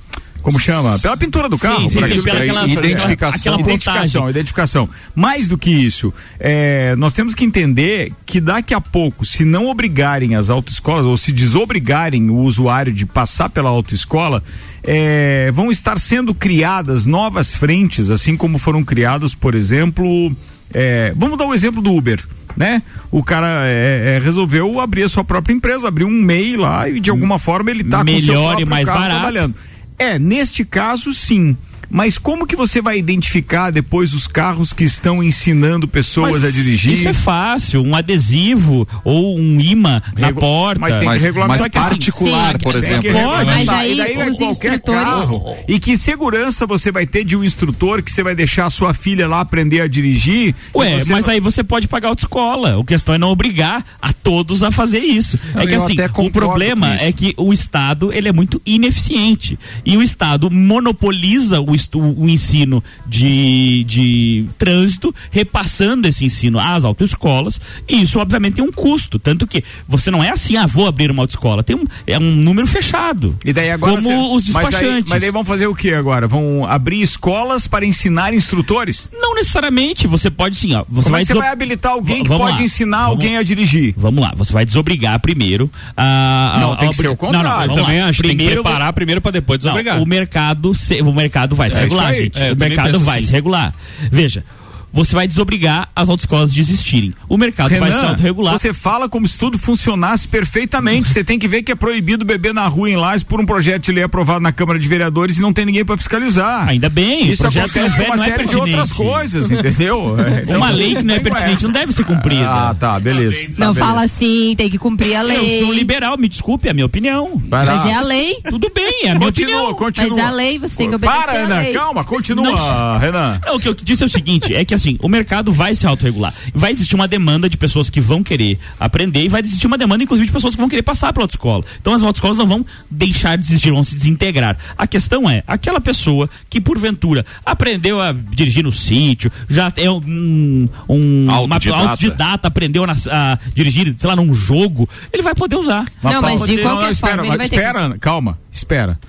como 0.51 0.59
chama? 0.59 0.97
Pela 0.99 1.17
pintura 1.17 1.49
do 1.49 1.57
Sim, 1.57 1.61
carro. 1.63 1.89
sim, 1.89 1.99
por 1.99 2.05
sim, 2.07 2.11
aquilo 2.13 2.23
pela 2.23 2.37
que- 2.39 2.49
aquela- 2.49 2.67
identificação. 2.67 3.53
aquela 3.53 3.61
identificação, 3.61 4.29
identificação. 4.29 4.89
Mais 5.15 5.47
do 5.47 5.57
que 5.57 5.69
isso, 5.69 6.13
é, 6.39 6.95
nós 6.95 7.13
temos 7.13 7.35
que 7.35 7.43
entender 7.43 8.11
que 8.25 8.39
daqui 8.39 8.73
a 8.73 8.79
pouco, 8.81 9.25
se 9.25 9.43
não 9.43 9.67
obrigarem 9.67 10.35
as 10.35 10.49
autoescolas 10.49 11.05
ou 11.05 11.17
se 11.17 11.31
desobrigarem 11.31 12.29
o 12.29 12.37
usuário 12.37 12.93
de 12.93 13.05
passar 13.05 13.49
pela 13.49 13.69
autoescola, 13.69 14.43
é, 14.83 15.51
vão 15.53 15.69
estar 15.71 15.99
sendo 15.99 16.33
criadas 16.33 17.05
novas 17.05 17.55
frentes, 17.55 18.09
assim 18.09 18.37
como 18.37 18.57
foram 18.57 18.83
criados, 18.83 19.35
por 19.35 19.53
exemplo, 19.55 20.35
é, 20.73 21.13
vamos 21.15 21.37
dar 21.37 21.45
o 21.45 21.53
exemplo 21.53 21.81
do 21.81 21.93
Uber. 21.93 22.23
Né? 22.55 22.81
O 23.11 23.23
cara 23.23 23.67
é, 23.67 24.15
é, 24.15 24.19
resolveu 24.23 24.79
abrir 24.79 25.03
a 25.03 25.09
sua 25.09 25.23
própria 25.23 25.53
empresa, 25.53 25.89
abriu 25.89 26.07
um 26.07 26.11
MEI 26.11 26.57
lá 26.57 26.89
e 26.89 26.99
de 26.99 27.11
alguma 27.11 27.37
forma 27.37 27.69
ele 27.69 27.83
tá 27.83 28.03
com 28.03 28.11
o 28.11 28.19
seu 28.19 28.33
Melhor 28.33 28.59
e 28.59 28.65
mais 28.65 28.87
carro 28.87 28.99
barato. 28.99 29.15
trabalhando. 29.19 29.55
É, 29.97 30.19
neste 30.19 30.63
caso, 30.63 31.13
sim. 31.13 31.57
Mas 31.89 32.17
como 32.17 32.45
que 32.45 32.55
você 32.55 32.81
vai 32.81 32.97
identificar 32.99 33.71
depois 33.71 34.13
os 34.13 34.27
carros 34.27 34.73
que 34.73 34.83
estão 34.83 35.23
ensinando 35.23 35.87
pessoas 35.87 36.41
Mas 36.41 36.45
a 36.45 36.51
dirigir? 36.51 36.93
Isso 36.93 37.07
é 37.07 37.13
fácil, 37.13 37.81
um 37.81 37.95
adesivo 37.95 38.87
ou 39.03 39.37
um 39.37 39.59
imã 39.59 40.01
na 40.17 40.27
Regu- 40.27 40.39
porta. 40.39 40.79
Mas 40.81 40.95
tem 40.95 41.09
que 41.09 41.17
regular 41.17 41.47
mas 41.47 41.61
só 41.61 41.69
que 41.69 41.77
assim, 41.77 41.89
particular, 41.89 42.51
sim, 42.53 42.57
por 42.59 42.73
tem 42.73 42.81
que 42.81 42.87
exemplo. 42.87 43.11
regulamentar. 43.11 43.55
Mas 43.65 43.69
aí 43.69 43.93
e 43.93 43.97
daí 43.97 44.13
é 44.15 44.29
os 44.29 44.37
qualquer 44.37 44.73
instrutores- 44.73 45.03
carro. 45.03 45.55
E 45.67 45.79
que 45.79 45.97
segurança 45.97 46.65
você 46.67 46.91
vai 46.91 47.05
ter 47.07 47.23
de 47.23 47.35
um 47.37 47.43
instrutor 47.43 48.03
que 48.03 48.11
você 48.11 48.21
vai 48.21 48.35
deixar 48.35 48.65
a 48.65 48.69
sua 48.69 48.93
filha 48.93 49.27
lá 49.27 49.39
aprender 49.41 49.81
a 49.81 49.87
dirigir? 49.87 50.53
Ué, 50.75 50.93
mas 51.09 51.25
não- 51.25 51.29
aí 51.33 51.39
você 51.39 51.63
pode 51.63 51.87
pagar 51.87 52.09
autoescola. 52.09 52.77
O 52.77 52.83
questão 52.83 53.15
é 53.15 53.17
não 53.17 53.29
obrigar 53.29 53.85
a 54.01 54.11
todos 54.11 54.61
a 54.63 54.71
fazer 54.71 54.99
isso. 54.99 55.39
Não, 55.53 55.61
é 55.61 55.67
que 55.67 55.73
assim, 55.75 55.95
o 56.17 56.29
problema 56.31 56.95
é 56.95 57.11
que 57.11 57.33
o 57.37 57.53
Estado 57.53 58.11
ele 58.11 58.27
é 58.27 58.33
muito 58.33 58.61
ineficiente. 58.65 59.57
E 59.85 59.95
o 59.95 60.03
Estado 60.03 60.49
monopoliza 60.51 61.61
o, 61.61 61.76
estu- 61.77 61.99
o 62.01 62.27
ensino 62.27 62.83
de, 63.05 63.83
de 63.87 64.45
trânsito, 64.57 65.13
repassando 65.31 66.07
esse 66.07 66.25
ensino 66.25 66.59
às 66.59 66.83
autoescolas. 66.83 67.59
E 67.87 68.01
isso, 68.01 68.19
obviamente, 68.19 68.55
tem 68.55 68.63
um 68.63 68.71
custo. 68.71 69.17
Tanto 69.19 69.47
que 69.47 69.63
você 69.87 70.11
não 70.11 70.23
é 70.23 70.29
assim, 70.31 70.57
ah, 70.57 70.65
vou 70.67 70.87
abrir 70.87 71.09
uma 71.11 71.23
autoescola. 71.23 71.63
Tem 71.63 71.75
um, 71.75 71.85
é 72.05 72.17
um 72.17 72.31
número 72.35 72.67
fechado. 72.67 73.35
E 73.45 73.53
daí 73.53 73.71
agora 73.71 73.93
Como 73.93 74.03
você- 74.03 74.15
os 74.15 74.49
mas 74.53 74.63
daí, 74.69 74.71
despachantes. 74.71 75.09
mas 75.09 75.21
daí 75.21 75.31
vão 75.31 75.45
fazer 75.45 75.67
o 75.67 75.75
que 75.75 75.93
agora? 75.93 76.27
Vão 76.27 76.65
abrir 76.65 77.01
escolas 77.01 77.67
para 77.67 77.85
ensinar 77.85 78.33
instrutores? 78.33 79.09
Não 79.13 79.35
necessariamente, 79.35 80.07
você 80.07 80.29
pode 80.29 80.57
sim, 80.57 80.73
ó. 80.73 80.83
Você 80.89 81.09
vai 81.09 81.21
é 81.21 81.25
você 81.25 81.33
vai 81.33 81.49
habilitar 81.49 81.91
alguém 81.93 82.17
V- 82.17 82.23
que 82.23 82.29
pode 82.29 82.57
lá. 82.57 82.61
ensinar 82.61 82.97
Vamos- 82.97 83.11
alguém 83.11 83.37
a 83.37 83.43
dirigir? 83.43 83.93
Vamos 83.97 84.21
lá, 84.23 84.33
você 84.35 84.51
vai 84.53 84.65
desobrigar 84.65 85.19
primeiro 85.19 85.69
a. 85.95 86.53
a- 86.55 86.59
Não, 86.59 86.75
tem 86.75 86.87
a- 86.87 86.91
que 86.91 86.97
ser 86.97 87.07
o 87.07 87.11
Não, 87.11 87.15
contrário. 87.17 87.49
não, 87.49 87.59
vamos 87.59 87.75
também 87.81 88.01
lá. 88.01 88.07
acho, 88.09 88.21
tem 88.21 88.31
que 88.31 88.35
Primeiro- 88.37 88.63
preparar 88.63 88.93
primeiro 88.93 89.21
para 89.21 89.31
depois 89.31 89.57
Não, 89.63 89.71
desobrigar. 89.73 90.01
o 90.01 90.05
mercado, 90.05 90.73
se- 90.73 91.01
o 91.01 91.11
mercado 91.13 91.55
vai 91.55 91.66
se 91.69 91.77
É 91.77 91.81
regular, 91.81 92.13
gente. 92.15 92.39
É, 92.39 92.51
o 92.53 92.55
mercado 92.55 92.99
vai 92.99 93.19
assim. 93.19 93.27
se 93.27 93.33
regular. 93.33 93.73
Veja, 94.11 94.43
você 94.91 95.13
vai 95.15 95.27
desobrigar 95.27 95.89
as 95.95 96.09
autoescolas 96.09 96.53
de 96.53 96.61
existirem. 96.61 97.13
O 97.29 97.37
mercado 97.37 97.69
vai 97.77 97.91
se 97.91 97.97
Renan, 97.97 98.09
autorregular. 98.09 98.57
você 98.57 98.73
fala 98.73 99.07
como 99.09 99.27
se 99.27 99.37
tudo 99.37 99.57
funcionasse 99.57 100.27
perfeitamente. 100.27 101.09
Você 101.09 101.23
tem 101.23 101.37
que 101.37 101.47
ver 101.47 101.61
que 101.63 101.71
é 101.71 101.75
proibido 101.75 102.25
beber 102.25 102.53
na 102.53 102.67
rua 102.67 102.89
em 102.89 102.95
Lages 102.95 103.23
por 103.23 103.39
um 103.39 103.45
projeto 103.45 103.83
de 103.83 103.91
lei 103.91 104.03
aprovado 104.03 104.39
na 104.39 104.51
Câmara 104.51 104.79
de 104.79 104.87
Vereadores 104.87 105.37
e 105.37 105.41
não 105.41 105.53
tem 105.53 105.65
ninguém 105.65 105.85
para 105.85 105.97
fiscalizar. 105.97 106.67
Ainda 106.69 106.89
bem, 106.89 107.23
o 107.29 107.31
Isso 107.33 107.43
projeto 107.43 107.69
acontece 107.71 107.95
com 107.97 108.01
é- 108.03 108.05
uma 108.05 108.15
é 108.15 108.17
série 108.17 108.31
de 108.31 108.37
pertinente. 108.53 108.69
outras 108.71 108.91
coisas, 108.91 109.51
entendeu? 109.51 110.15
É, 110.27 110.43
então- 110.43 110.57
Uma 110.57 110.69
lei 110.69 110.95
que 110.95 111.03
não 111.03 111.15
é 111.15 111.19
pertinente 111.19 111.63
não 111.63 111.71
deve 111.71 111.93
ser 111.93 112.03
cumprida. 112.03 112.47
Ah, 112.49 112.75
tá, 112.77 112.99
beleza. 112.99 113.49
Não 113.57 113.73
tá, 113.73 113.79
fala 113.85 114.03
assim, 114.03 114.55
tem 114.57 114.69
que 114.69 114.77
cumprir 114.77 115.15
a 115.15 115.21
lei. 115.21 115.59
Eu 115.61 115.65
sou 115.65 115.73
liberal, 115.73 116.17
me 116.17 116.27
desculpe, 116.27 116.67
é 116.67 116.71
a 116.71 116.73
minha 116.73 116.85
opinião. 116.85 117.41
Vai 117.47 117.65
lá. 117.65 117.75
Mas 117.77 117.91
é 117.91 117.93
a 117.93 118.01
lei. 118.01 118.35
Tudo 118.49 118.71
bem, 118.73 119.01
é 119.03 119.09
a 119.09 119.15
minha 119.15 119.25
Continua, 119.27 119.55
opinião. 119.69 119.73
continua. 119.75 120.09
Mas 120.15 120.19
é 120.19 120.27
a 120.27 120.31
lei, 120.31 120.59
você 120.59 120.75
tem 120.75 120.89
que 120.89 120.95
obedecer 120.95 121.19
Para, 121.21 121.31
a 121.31 121.41
Renan, 121.43 121.59
lei. 121.59 121.73
calma, 121.73 122.03
continua, 122.03 122.51
Não. 122.51 122.97
Renan. 122.99 123.39
Não, 123.45 123.55
o 123.55 123.59
que 123.59 123.67
eu 123.69 123.73
disse 123.73 124.03
é 124.03 124.05
o 124.05 124.09
seguinte, 124.09 124.53
é 124.55 124.65
que 124.65 124.73
assim, 124.73 124.86
o 125.01 125.09
mercado 125.09 125.51
vai 125.51 125.73
se 125.75 125.85
autorregular. 125.87 126.33
Vai 126.53 126.71
existir 126.71 126.95
uma 126.95 127.07
demanda 127.07 127.49
de 127.49 127.57
pessoas 127.57 127.89
que 127.89 127.99
vão 127.99 128.23
querer 128.23 128.59
aprender 128.79 129.23
e 129.23 129.29
vai 129.29 129.41
existir 129.41 129.65
uma 129.67 129.77
demanda, 129.77 130.03
inclusive, 130.03 130.27
de 130.27 130.33
pessoas 130.33 130.53
que 130.55 130.61
vão 130.61 130.69
querer 130.69 130.83
passar 130.83 131.11
pela 131.11 131.23
autoescola. 131.25 131.63
Então 131.81 131.93
as 131.93 132.01
autoescolas 132.03 132.37
não 132.37 132.47
vão 132.47 132.65
deixar 132.89 133.37
de 133.37 133.45
existir, 133.45 133.71
vão 133.71 133.83
se 133.83 133.95
desintegrar. 133.95 134.57
A 134.77 134.85
questão 134.87 135.29
é, 135.29 135.43
aquela 135.47 135.81
pessoa 135.81 136.29
que, 136.49 136.61
porventura, 136.61 137.25
aprendeu 137.45 137.99
a 137.99 138.11
dirigir 138.13 138.63
no 138.63 138.71
sítio, 138.71 139.31
já 139.49 139.71
é 139.75 139.89
um, 139.89 140.69
um 140.87 141.25
uma- 141.25 141.33
Autodidata. 141.33 141.89
autodidata, 141.89 142.47
aprendeu 142.47 142.83
a, 142.83 142.91
a 142.91 143.39
dirigir, 143.53 143.95
sei 143.97 144.09
lá, 144.09 144.15
num 144.15 144.33
jogo, 144.33 144.87
ele 145.11 145.23
vai 145.23 145.33
poder 145.35 145.55
usar. 145.55 145.85
Não, 146.03 146.21
mas 146.21 146.45
de 146.45 146.55
Não, 146.57 146.63
qualquer 146.63 146.83
não, 146.83 146.91
espera, 146.91 147.15
forma, 147.15 147.27
ele 147.27 147.37
vai 147.37 147.49
ter 147.49 147.55
espera, 147.55 147.73
que- 147.79 147.85
Ana, 147.85 147.97
calma, 147.97 148.39
espera. 148.51 148.99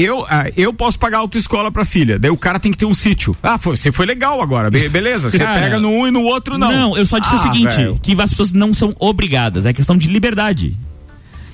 Eu, 0.00 0.24
ah, 0.28 0.46
eu 0.56 0.72
posso 0.72 0.98
pagar 0.98 1.18
autoescola 1.18 1.72
pra 1.72 1.84
filha, 1.84 2.18
daí 2.18 2.30
o 2.30 2.36
cara 2.36 2.60
tem 2.60 2.70
que 2.70 2.78
ter 2.78 2.84
um 2.84 2.94
sítio. 2.94 3.36
Ah, 3.42 3.58
foi, 3.58 3.76
você 3.76 3.90
foi 3.90 4.06
legal 4.06 4.40
agora, 4.40 4.70
be- 4.70 4.88
beleza? 4.88 5.30
Você 5.30 5.38
Cara, 5.38 5.60
pega 5.60 5.80
no 5.80 5.88
um 5.90 6.06
e 6.06 6.10
no 6.10 6.22
outro 6.22 6.56
não. 6.56 6.70
Não, 6.70 6.96
eu 6.96 7.04
só 7.04 7.18
disse 7.18 7.34
o 7.34 7.38
Ah, 7.38 7.42
seguinte, 7.42 7.76
velho. 7.76 7.98
que 8.00 8.12
as 8.20 8.30
pessoas 8.30 8.52
não 8.52 8.72
são 8.72 8.94
obrigadas, 9.00 9.66
é 9.66 9.72
questão 9.72 9.96
de 9.96 10.06
liberdade. 10.08 10.76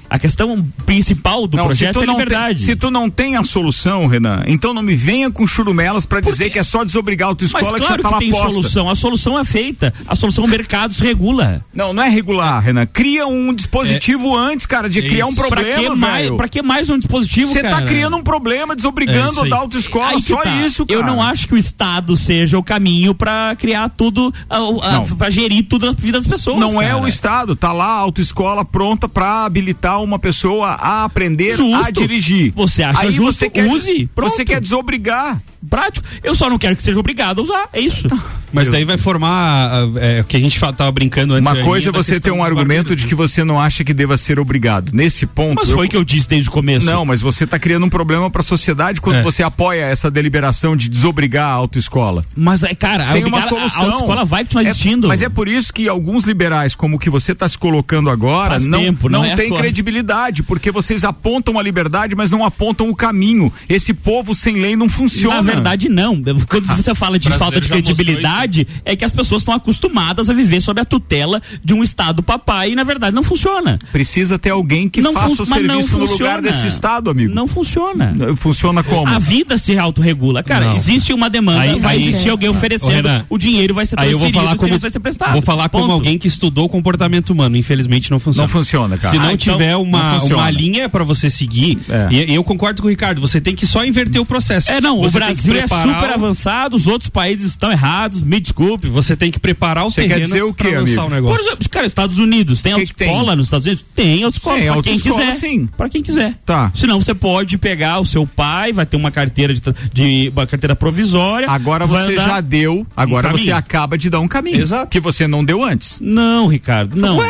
A 0.08 0.18
questão 0.18 0.64
principal 0.86 1.46
do 1.46 1.56
Não, 1.56 1.64
projeto 1.64 2.00
é 2.02 2.06
liberdade. 2.06 2.58
Tem, 2.58 2.66
se 2.66 2.76
tu 2.76 2.90
não 2.90 3.08
tem 3.10 3.36
a 3.36 3.42
solução, 3.42 4.06
Renan, 4.06 4.44
então 4.46 4.72
não 4.74 4.82
me 4.82 4.94
venha 4.94 5.30
com 5.30 5.46
churumelas 5.46 6.06
pra 6.06 6.20
dizer 6.20 6.50
que 6.50 6.58
é 6.58 6.62
só 6.62 6.84
desobrigar 6.84 7.30
a 7.30 7.34
tua 7.34 7.48
Mas 7.52 7.62
escola 7.62 7.80
que 7.80 7.86
claro 7.86 8.02
já 8.02 8.08
tá 8.10 8.14
que 8.18 8.24
tem 8.24 8.30
posta. 8.30 8.50
solução. 8.52 8.88
A 8.90 8.94
solução 8.94 9.38
é 9.38 9.44
feita. 9.44 9.92
A 10.06 10.14
solução 10.14 10.44
o 10.44 10.48
mercado 10.48 10.94
se 10.94 11.02
regula. 11.02 11.64
Não, 11.74 11.92
não 11.92 12.02
é 12.02 12.08
regular, 12.08 12.60
Renan. 12.62 12.86
Cria 12.86 13.26
um 13.26 13.52
dispositivo 13.52 14.36
antes, 14.36 14.66
cara, 14.66 14.88
de 14.88 15.02
criar 15.02 15.26
um 15.26 15.30
Isso. 15.30 15.36
Pra 15.40 15.48
problema, 15.48 15.82
que 15.82 15.96
mais- 15.96 16.30
pra 16.30 16.48
que 16.48 16.62
mais 16.62 16.90
um 16.90 16.98
dispositivo, 16.98 17.52
Você 17.52 17.62
tá 17.62 17.82
criando 17.82 18.16
um 18.16 18.22
problema, 18.22 18.74
É 18.74 18.76
desobrigando 18.76 19.48
da 19.48 19.56
autoescola, 19.56 20.20
só 20.20 20.36
tá. 20.42 20.50
isso, 20.64 20.86
cara. 20.86 21.00
Eu 21.00 21.04
não 21.04 21.20
acho 21.20 21.48
que 21.48 21.54
o 21.54 21.58
Estado 21.58 22.16
seja 22.16 22.56
o 22.58 22.62
caminho 22.62 23.14
pra 23.14 23.56
criar 23.58 23.88
tudo, 23.88 24.32
a, 24.48 24.58
a, 24.58 25.00
pra 25.16 25.30
gerir 25.30 25.64
tudo 25.66 25.86
na 25.86 25.92
vida 25.92 26.18
das 26.18 26.26
pessoas. 26.28 26.58
Não 26.58 26.80
é 26.80 26.88
cara. 26.90 27.02
o 27.02 27.08
Estado, 27.08 27.56
tá 27.56 27.72
lá 27.72 27.86
a 27.86 27.98
autoescola 27.98 28.64
pronta 28.64 29.08
pra 29.08 29.44
habilitar 29.44 30.00
uma 30.04 30.18
pessoa 30.18 30.68
a 30.70 31.04
aprender 31.04 31.56
Justo. 31.56 31.74
a 31.86 31.90
dirigir. 31.90 32.52
Você 32.54 32.82
acha 32.82 33.00
Aí 33.02 33.12
justo? 33.12 33.32
você 33.32 33.50
quer, 33.50 33.66
Use. 33.66 34.08
Pronto. 34.14 34.30
Você 34.30 34.44
quer 34.44 34.60
desobrigar. 34.60 35.40
Prático. 35.68 36.06
Eu 36.22 36.34
só 36.34 36.50
não 36.50 36.58
quero 36.58 36.76
que 36.76 36.82
seja 36.82 37.00
obrigado 37.00 37.40
a 37.40 37.44
usar. 37.44 37.68
É 37.72 37.80
isso. 37.80 38.06
Mas 38.52 38.68
daí 38.68 38.84
vai 38.84 38.98
formar 38.98 39.70
ah, 39.72 39.90
é, 39.96 40.20
o 40.20 40.24
que 40.24 40.36
a 40.36 40.40
gente 40.40 40.60
tava 40.60 40.92
brincando 40.92 41.32
antes. 41.34 41.50
Uma 41.50 41.64
coisa 41.64 41.88
é 41.88 41.92
você 41.92 42.20
ter 42.20 42.30
um 42.30 42.42
argumento 42.42 42.94
de 42.94 43.04
né? 43.04 43.08
que 43.08 43.14
você 43.14 43.42
não 43.42 43.58
acha 43.58 43.82
que 43.82 43.94
deva 43.94 44.16
ser 44.18 44.38
obrigado. 44.38 44.92
Nesse 44.92 45.26
ponto. 45.26 45.54
Mas 45.56 45.70
foi 45.70 45.86
o 45.86 45.88
que 45.88 45.96
eu 45.96 46.04
disse 46.04 46.28
desde 46.28 46.50
o 46.50 46.52
começo. 46.52 46.84
Não, 46.84 47.04
mas 47.06 47.22
você 47.22 47.44
está 47.44 47.58
criando 47.58 47.86
um 47.86 47.88
problema 47.88 48.30
para 48.30 48.40
a 48.40 48.44
sociedade 48.44 49.00
quando 49.00 49.16
É. 49.16 49.22
você 49.22 49.42
apoia 49.42 49.84
essa 49.86 50.10
deliberação 50.10 50.76
de 50.76 50.88
desobrigar 50.90 51.46
a 51.48 51.52
autoescola. 51.52 52.24
Mas, 52.36 52.62
é, 52.62 52.74
cara, 52.74 53.02
Sem 53.04 53.24
a, 53.24 53.26
uma 53.26 53.40
solução. 53.40 53.82
a 53.82 53.84
autoescola 53.86 54.24
vai 54.26 54.44
continuar 54.44 54.64
É- 54.64 54.68
existindo. 54.68 55.08
mas 55.08 55.22
é 55.22 55.30
por 55.30 55.48
isso 55.48 55.72
que 55.72 55.88
alguns 55.88 56.24
liberais, 56.24 56.74
como 56.74 56.96
o 56.96 56.98
que 56.98 57.08
você 57.08 57.32
está 57.32 57.48
se 57.48 57.58
colocando 57.58 58.10
agora, 58.10 58.50
Faz 58.50 58.66
não, 58.66 58.78
tempo, 58.80 59.08
não, 59.08 59.20
não 59.22 59.26
é 59.26 59.34
tem 59.34 59.46
agora. 59.46 59.62
Credibilidade, 59.84 60.42
porque 60.42 60.70
vocês 60.70 61.04
apontam 61.04 61.58
a 61.58 61.62
liberdade, 61.62 62.16
mas 62.16 62.30
não 62.30 62.44
apontam 62.44 62.88
o 62.88 62.96
caminho. 62.96 63.52
Esse 63.68 63.92
povo 63.92 64.34
sem 64.34 64.56
lei 64.56 64.74
não 64.74 64.88
funciona. 64.88 65.36
Na 65.36 65.42
verdade, 65.42 65.88
não. 65.88 66.20
Quando 66.48 66.66
você 66.74 66.94
fala 66.94 67.18
de 67.18 67.28
falta 67.36 67.60
de 67.60 67.68
credibilidade, 67.68 68.66
é 68.84 68.96
que 68.96 69.04
as 69.04 69.12
pessoas 69.12 69.42
estão 69.42 69.54
acostumadas 69.54 70.30
a 70.30 70.32
viver 70.34 70.60
sob 70.60 70.80
a 70.80 70.84
tutela 70.84 71.42
de 71.62 71.74
um 71.74 71.82
Estado 71.84 72.22
papai 72.22 72.72
e, 72.72 72.74
na 72.74 72.84
verdade, 72.84 73.14
não 73.14 73.22
funciona. 73.22 73.78
Precisa 73.92 74.38
ter 74.38 74.50
alguém 74.50 74.88
que 74.88 75.00
Não 75.02 75.12
faça 75.12 75.42
o 75.42 75.46
mas 75.48 75.62
não 75.62 75.74
serviço 75.82 75.98
no 75.98 76.06
funciona. 76.06 76.36
lugar 76.36 76.42
desse 76.42 76.66
Estado, 76.66 77.10
amigo. 77.10 77.34
Não 77.34 77.46
funciona. 77.46 78.14
Funciona 78.36 78.82
como? 78.82 79.06
A 79.08 79.18
vida 79.18 79.58
se 79.58 79.76
autorregula. 79.78 80.42
Cara, 80.42 80.66
Não. 80.66 80.76
existe 80.76 81.12
uma 81.12 81.28
demanda, 81.28 81.60
Aí- 81.60 81.80
vai 81.80 81.96
aí- 81.96 82.08
existir 82.08 82.30
alguém 82.30 82.48
oferecendo, 82.48 82.90
Renan, 83.08 83.24
o 83.28 83.36
dinheiro 83.36 83.74
vai 83.74 83.84
ser 83.86 83.98
Aí 83.98 84.06
eu 84.06 84.18
transferido, 84.18 84.32
vou 84.32 84.42
falar 84.42 84.54
o 84.54 84.56
como 84.58 84.68
serviço 84.68 84.82
vai 84.82 84.90
ser 84.90 85.00
prestado. 85.00 85.32
vou 85.32 85.42
falar 85.42 85.68
como 85.68 85.84
Ponto. 85.84 85.92
alguém 85.94 86.18
que 86.18 86.26
estudou 86.28 86.68
comportamento 86.68 87.30
humano. 87.30 87.56
Infelizmente 87.56 88.10
não 88.10 88.18
funciona. 88.18 88.44
Não 88.46 88.48
funciona, 88.52 88.96
cara. 88.96 89.10
Se 89.10 89.18
não 89.18 89.26
Ah, 89.26 89.32
então, 89.32 89.54
não 89.82 89.82
uma, 89.90 90.22
uma 90.24 90.50
linha 90.50 90.88
pra 90.88 91.02
você 91.04 91.28
seguir, 91.30 91.78
É. 91.88 92.08
e, 92.10 92.30
e 92.32 92.34
eu 92.34 92.44
concordo 92.44 92.80
com 92.82 92.88
o 92.88 92.90
Ricardo, 92.90 93.20
você 93.20 93.40
tem 93.40 93.54
que 93.54 93.66
só 93.66 93.84
inverter 93.84 94.20
o 94.20 94.24
processo. 94.24 94.70
É, 94.70 94.80
não, 94.80 94.98
o 94.98 95.02
Você 95.02 95.18
que 95.18 95.24
Brasil 95.24 95.54
é 95.56 95.66
super 95.66 96.10
o- 96.10 96.14
avançado, 96.14 96.76
os 96.76 96.86
outros 96.86 97.10
países 97.10 97.50
estão 97.50 97.70
errados, 97.70 98.22
me 98.22 98.38
desculpe. 98.40 98.88
Você 98.88 99.16
tem 99.16 99.30
que 99.30 99.38
preparar 99.38 99.86
o 99.86 99.90
Você 99.90 100.02
quer 100.02 100.08
terreno 100.08 100.24
dizer 100.26 100.42
o 100.42 100.54
quê, 100.54 100.68
pra 100.70 100.80
lançar 100.80 101.00
amigo? 101.02 101.06
o 101.06 101.10
negócio. 101.14 101.36
Por 101.38 101.46
exemplo, 101.46 101.68
cara, 101.70 101.86
Estados 101.86 102.18
Unidos, 102.18 102.62
tem 102.62 102.72
autoescola 102.72 103.36
nos 103.36 103.46
Estados 103.46 103.66
Unidos? 103.66 103.84
Tem 103.94 104.22
autoescola, 104.24 104.54
pra 104.56 104.62
quem 104.62 104.68
autoescola, 104.74 105.20
quiser. 105.26 105.32
sim. 105.36 105.68
Pra 105.76 105.88
quem 105.88 106.02
quiser. 106.02 106.34
Tá. 106.44 106.70
Senão 106.74 107.00
você 107.00 107.14
pode 107.14 107.58
pegar 107.58 108.00
o 108.00 108.04
seu 108.06 108.26
pai, 108.26 108.72
vai 108.72 108.86
ter 108.86 108.96
uma 108.96 109.10
carteira 109.10 109.52
de, 109.54 109.60
de 109.92 110.32
uma 110.34 110.46
carteira 110.46 110.74
provisória. 110.76 111.50
Agora 111.50 111.86
você 111.86 112.12
andar 112.12 112.26
já 112.26 112.40
deu, 112.40 112.86
agora 112.96 113.28
um 113.28 113.32
você 113.38 113.52
acaba 113.52 113.96
de 113.98 114.08
dar 114.10 114.20
um 114.20 114.28
caminho. 114.28 114.60
Exato. 114.60 114.90
Que 114.90 115.00
você 115.00 115.26
não 115.26 115.44
deu 115.44 115.62
antes. 115.62 116.00
Não, 116.00 116.46
Ricardo, 116.46 116.96
não. 116.96 117.18
Ué? 117.18 117.28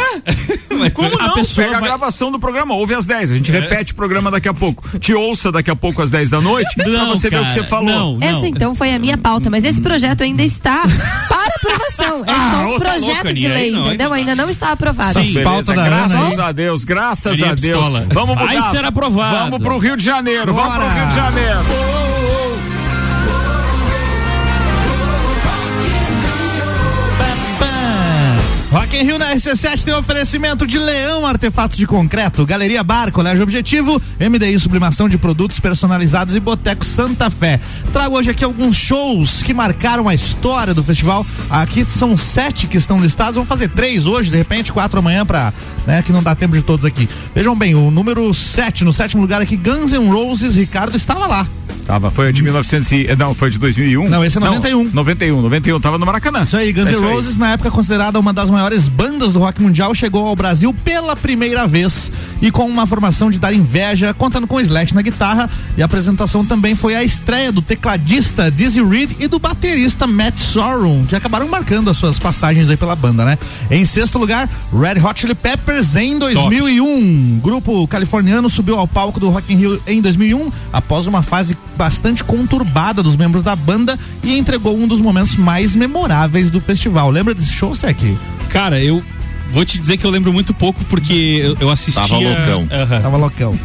Como 0.93 1.19
A 1.21 1.27
não? 1.29 1.35
pessoa 1.35 1.65
Pega 1.67 1.77
a 1.77 1.81
vai- 1.81 1.89
gravação 1.89 2.31
do 2.33 2.39
programa, 2.39 2.75
ouve 2.75 2.95
às 2.95 3.05
10. 3.07 3.31
A 3.33 3.35
gente 3.35 3.51
repete 3.53 3.93
o 3.93 3.95
programa 3.97 4.31
daqui 4.31 4.49
a 4.49 4.55
pouco. 4.55 4.99
Te 4.99 5.13
ouça 5.15 5.51
daqui 5.53 5.71
a 5.71 5.77
pouco 5.77 6.03
às 6.03 6.11
10 6.11 6.31
da 6.31 6.41
noite 6.41 6.75
pra 6.77 6.87
Não, 6.89 7.11
você 7.11 7.29
ver 7.31 7.37
o 7.37 7.41
que 7.41 7.47
cara, 7.47 7.63
você 7.63 7.69
falou. 7.69 8.19
não. 8.19 8.19
Essa 8.21 8.47
então 8.47 8.75
foi 8.75 8.93
a 8.93 8.99
minha 8.99 9.17
pauta, 9.19 9.49
mas 9.51 9.65
esse 9.65 9.81
projeto 9.81 10.23
ainda 10.23 10.43
está 10.43 10.83
para 11.29 11.55
aprovação. 11.57 12.25
É 12.25 12.33
só 12.35 12.75
um 12.75 12.79
projeto 12.79 13.01
louca, 13.01 13.35
de 13.35 13.47
Aninha, 13.47 13.49
lei, 13.55 13.71
não, 13.71 13.87
entendeu? 13.87 14.09
não. 14.09 14.17
Ainda 14.17 14.35
não 14.37 14.49
está 14.51 14.73
aprovado. 14.73 15.23
Sim. 15.23 15.43
pauta 15.43 15.73
da 15.75 15.85
graças 15.85 16.33
Ana 16.33 16.47
a 16.49 16.53
Deus, 16.53 16.85
graças 16.85 17.43
a 17.43 17.55
Deus. 17.55 17.87
Vamos 18.13 18.35
Vai 18.37 18.57
mudar. 18.57 18.71
ser 18.71 18.85
aprovado. 18.85 19.37
Vamos 19.51 19.63
pro 19.63 19.79
Rio 19.79 19.97
de 19.97 20.05
Janeiro. 20.05 20.53
Vamos 20.53 20.73
Bora. 20.75 20.85
pro 20.85 20.95
Rio 21.01 21.09
de 21.09 21.15
Janeiro. 21.15 22.04
Rock 28.75 28.97
in 28.97 29.05
Rio 29.05 29.19
na 29.19 29.33
RC7 29.33 29.85
tem 29.85 29.95
oferecimento 29.95 30.67
de 30.67 30.81
Leão 30.81 31.25
Artefatos 31.25 31.77
de 31.77 31.87
Concreto, 31.87 32.45
Galeria 32.45 32.83
Bar, 32.83 33.13
Colégio 33.13 33.45
Objetivo, 33.45 34.03
MDI 34.19 34.59
Sublimação 34.59 35.09
de 35.09 35.17
Produtos 35.17 35.61
Personalizados 35.61 36.35
e 36.35 36.41
Boteco 36.41 36.85
Santa 36.85 37.31
Fé. 37.31 37.61
Trago 37.93 38.17
hoje 38.17 38.31
aqui 38.31 38.43
alguns 38.43 38.75
shows 38.75 39.45
que 39.45 39.55
marcaram 39.55 40.09
a 40.09 40.15
história 40.15 40.75
do 40.75 40.83
festival. 40.83 41.25
Aqui 41.49 41.87
são 41.89 42.17
sete 42.17 42.67
que 42.67 42.77
estão 42.77 42.99
listados, 42.99 43.37
vamos 43.37 43.49
fazer 43.49 43.69
três 43.69 44.07
hoje, 44.07 44.29
de 44.29 44.37
repente 44.37 44.73
quatro 44.73 44.99
amanhã 44.99 45.25
pra, 45.25 45.55
né, 45.87 46.03
que 46.03 46.11
não 46.11 46.21
dá 46.21 46.35
tempo 46.35 46.57
de 46.57 46.63
todos 46.63 46.85
aqui. 46.85 47.09
Vejam 47.33 47.55
bem, 47.55 47.77
o 47.77 47.93
número 47.93 48.35
sete, 48.35 48.85
no 48.85 48.93
sétimo 48.93 49.23
lugar 49.23 49.41
aqui, 49.41 49.57
Guns 49.57 49.93
N' 49.93 50.11
Roses, 50.11 50.57
Ricardo 50.57 50.97
estava 50.97 51.29
lá. 51.29 51.47
Tava, 51.87 52.11
foi 52.11 52.33
de 52.33 52.43
1900 52.43 52.93
e, 52.93 53.17
não, 53.17 53.35
foi 53.35 53.51
de 53.51 53.59
2001? 53.59 54.09
Não, 54.09 54.25
esse 54.25 54.39
é 54.39 54.41
91. 54.41 54.91
91, 54.93 55.43
91, 55.43 55.81
tava 55.81 55.99
no 55.99 56.07
Maracanã. 56.07 56.45
Isso 56.45 56.57
aí, 56.57 56.73
Guns 56.73 56.87
É 56.87 56.91
N' 56.91 56.93
isso 56.95 57.05
aí. 57.05 57.13
Roses, 57.13 57.37
na 57.37 57.51
época 57.53 57.71
considerada 57.71 58.19
uma 58.19 58.33
das 58.33 58.49
maiores 58.49 58.89
bandas 58.89 59.33
do 59.33 59.39
rock 59.39 59.61
mundial, 59.61 59.95
chegou 59.95 60.27
ao 60.27 60.35
Brasil 60.35 60.75
pela 60.85 61.15
primeira 61.15 61.67
vez 61.67 62.11
e 62.41 62.51
com 62.51 62.67
uma 62.67 62.87
formação 62.87 63.31
de 63.31 63.39
dar 63.39 63.53
inveja, 63.53 64.15
contando 64.15 64.47
com 64.47 64.61
Slash 64.61 64.95
na 64.95 65.03
guitarra. 65.03 65.51
E 65.77 65.83
a 65.83 65.85
apresentação 65.85 66.45
também 66.45 66.75
foi 66.75 66.95
a 66.95 67.05
estreia 67.05 67.53
do 67.53 67.61
tecladista 67.61 68.51
Dizzy 68.51 68.83
Reed 68.83 69.13
e 69.19 69.29
do 69.29 69.39
baterista 69.39 70.07
Matt 70.07 70.39
Sorum, 70.39 71.05
que 71.05 71.15
acabaram 71.15 71.47
marcando 71.49 71.91
as 71.91 71.97
suas 71.97 72.19
passagens 72.19 72.71
aí 72.71 72.77
pela 72.77 72.97
banda, 72.97 73.25
né? 73.25 73.39
Em 73.71 73.85
sexto 73.85 74.19
lugar, 74.19 74.49
Red 74.73 75.01
Hot 75.07 75.21
Chili 75.21 75.35
Peppers 75.35 75.97
em 75.97 76.19
2001. 76.19 77.41
Grupo 77.43 77.87
californiano 77.89 78.49
subiu 78.49 78.79
ao 78.79 78.89
palco 78.89 79.21
do 79.21 79.29
Rock 79.29 79.53
in 79.53 79.57
Rio 79.57 79.83
em 79.87 80.01
2001 80.01 80.51
após 80.73 81.07
uma 81.07 81.23
fase 81.23 81.57
bastante 81.77 82.23
conturbada 82.25 83.03
dos 83.03 83.17
membros 83.17 83.43
da 83.43 83.55
banda 83.55 83.99
e 84.23 84.37
entregou 84.37 84.77
um 84.77 84.87
dos 84.87 85.01
momentos 85.01 85.37
mais 85.37 85.75
memoráveis 85.75 86.51
do 86.51 86.61
festival. 86.61 87.11
Lembra 87.11 87.35
desse 87.35 87.53
show, 87.53 87.75
Sec? 87.75 87.99
Cara, 88.49 88.83
eu 88.83 89.03
vou 89.53 89.65
te 89.65 89.79
dizer 89.79 89.97
que 89.97 90.05
eu 90.05 90.11
lembro 90.11 90.33
muito 90.33 90.53
pouco 90.55 90.85
porque 90.87 91.41
eu, 91.43 91.57
eu 91.61 91.71
assistia. 91.71 92.03
Tava 92.03 92.19
loucão. 92.19 92.69
Aham. 92.71 93.01
Tava 93.01 93.17
loucão. 93.17 93.59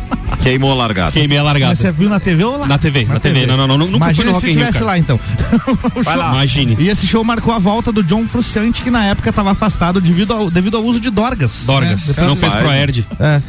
Queimou 0.44 0.72
a 0.72 0.76
largada. 0.76 1.12
Queimei 1.12 1.38
a 1.38 1.44
largada. 1.44 1.72
Mas 1.72 1.80
você 1.80 1.92
viu 1.92 2.08
na 2.08 2.20
TV 2.20 2.44
ou 2.44 2.58
lá? 2.58 2.68
Na 2.68 2.78
TV, 2.78 3.04
na 3.06 3.20
TV. 3.20 3.46
Não, 3.48 3.58
não, 3.58 3.68
não, 3.68 3.78
nunca 3.78 3.90
fui 3.90 3.98
Imagina 3.98 4.26
no 4.26 4.30
se 4.30 4.34
Rock 4.36 4.46
in 4.46 4.50
Rio, 4.50 4.58
tivesse 4.60 4.74
cara. 4.74 4.86
lá 4.86 4.98
então. 4.98 5.20
Vai 5.96 6.04
show- 6.04 6.16
lá. 6.16 6.30
Imagine. 6.32 6.78
E 6.80 6.88
esse 6.88 7.08
show 7.08 7.24
marcou 7.24 7.54
a 7.54 7.60
volta 7.60 7.92
do 7.92 8.04
John 8.04 8.26
Frusciante, 8.28 8.82
que 8.84 8.92
na 8.92 9.06
época 9.06 9.30
estava 9.32 9.52
afastado 9.52 10.00
devido 10.00 10.32
ao, 10.34 10.50
devido 10.52 10.78
ao 10.78 10.84
uso 10.84 11.00
de 11.00 11.10
dorgas. 11.10 11.64
Dorgas. 11.66 12.16
né? 12.16 12.26
Não 12.28 12.36
fez 12.36 12.54
Faz, 12.54 12.64
Proerd. 12.64 13.06
É. 13.20 13.42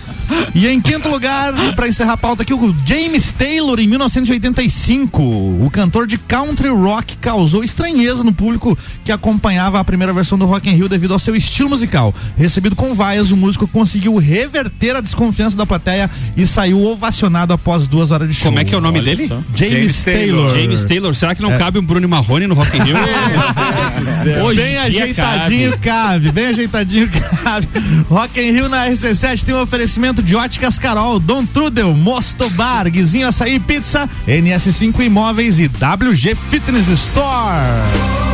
E 0.55 0.67
em 0.67 0.81
quinto 0.81 1.09
lugar, 1.09 1.53
pra 1.75 1.87
encerrar 1.89 2.15
a 2.15 2.17
pauta 2.17 2.43
aqui, 2.43 2.55
o 2.55 2.75
James 2.87 3.31
Taylor, 3.33 3.79
em 3.79 3.87
1985. 3.87 5.23
O 5.23 5.71
cantor 5.73 6.07
de 6.07 6.17
country 6.19 6.69
rock 6.69 7.17
causou 7.19 7.63
estranheza 7.63 8.25
no 8.25 8.33
público 8.33 8.77
que 9.05 9.13
acompanhava 9.13 9.79
a 9.79 9.85
primeira 9.85 10.13
versão 10.13 10.39
do 10.39 10.47
Rock 10.47 10.69
in 10.71 10.75
Rio 10.75 10.89
devido 10.89 11.13
ao 11.13 11.19
seu 11.19 11.37
estilo 11.37 11.69
musical. 11.71 12.15
Recebido 12.37 12.75
com 12.77 12.95
vaias, 12.95 13.31
o 13.31 13.37
músico 13.37 13.67
conseguiu 13.69 14.17
reverter 14.17 14.97
a 14.97 15.01
desconfiança 15.01 15.57
da 15.57 15.67
plateia 15.67 16.09
e 16.37 16.47
saiu 16.47 16.83
ovacionado 16.85 17.53
após 17.53 17.87
duas 17.87 18.11
horas 18.11 18.29
de 18.29 18.35
show. 18.35 18.45
Como 18.45 18.59
é 18.59 18.65
que 18.65 18.75
é 18.75 18.79
o 18.79 18.81
nome 18.81 18.99
Olha 18.99 19.17
dele? 19.17 19.29
só. 19.29 19.41
James, 19.55 19.73
James 19.75 20.05
Taylor. 20.05 20.21
Taylor. 20.51 20.51
James 20.63 20.85
Taylor. 20.85 21.15
Será 21.15 21.35
que 21.35 21.43
não 21.43 21.53
É. 21.53 21.59
cabe 21.59 21.79
um 21.79 21.83
Bruno 21.83 22.09
Marrone 22.09 22.47
no 22.47 22.55
Rock 22.55 22.77
in 22.77 22.83
Rio? 22.83 22.97
Hoje 24.45 24.61
Bem 24.61 24.77
ajeitadinho 24.79 25.71
cabe. 25.73 25.79
cabe. 25.83 26.33
bem 26.33 26.47
ajeitadinho 26.47 27.09
cabe. 27.43 27.69
Rock 28.09 28.41
in 28.41 28.53
Rio 28.53 28.69
na 28.69 28.87
RC7 28.89 29.45
tem 29.45 29.55
um 29.55 29.61
oferecimento 29.63 30.23
de 30.23 30.35
óticas 30.37 30.79
Carol, 30.79 31.19
Dom 31.21 31.45
Trudel, 31.45 31.95
Mosto 31.95 32.49
Bar, 32.51 32.91
Guizinho 32.91 33.29
Açaí 33.29 33.59
Pizza, 33.61 34.09
NS5 34.27 35.01
Imóveis 35.05 35.59
e 35.59 35.67
WG 35.67 36.35
Fitness 36.51 36.89
Store. 36.89 38.30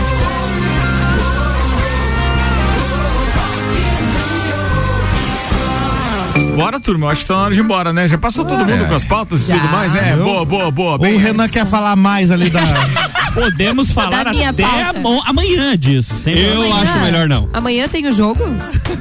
Bora, 6.56 6.80
turma. 6.80 7.06
Eu 7.06 7.10
acho 7.10 7.22
que 7.22 7.28
tá 7.28 7.34
na 7.36 7.42
hora 7.42 7.54
de 7.54 7.60
ir 7.60 7.62
embora, 7.62 7.92
né? 7.92 8.08
Já 8.08 8.18
passou 8.18 8.44
todo 8.44 8.64
mundo 8.64 8.86
com 8.86 8.94
as 8.94 9.04
pautas 9.04 9.42
e 9.48 9.52
tudo 9.52 9.68
mais, 9.68 9.92
né? 9.92 10.14
Eu- 10.18 10.24
Boa, 10.24 10.44
boa, 10.44 10.70
boa. 10.70 10.92
Ou 10.92 10.98
Bem, 10.98 11.14
o 11.14 11.18
Renan 11.18 11.48
quer 11.48 11.66
falar 11.66 11.94
mais 11.96 12.30
ali 12.30 12.50
da. 12.50 12.60
Podemos 13.36 13.90
falar 13.90 14.24
Da 14.24 14.30
até 14.30 14.44
amanhã 15.26 15.76
disso. 15.76 16.14
sem 16.14 16.34
Eu 16.38 16.52
problema. 16.52 16.80
acho 16.80 16.98
melhor 17.00 17.28
não. 17.28 17.48
Amanhã 17.52 17.86
tem 17.86 18.06
o 18.06 18.12
jogo? 18.12 18.42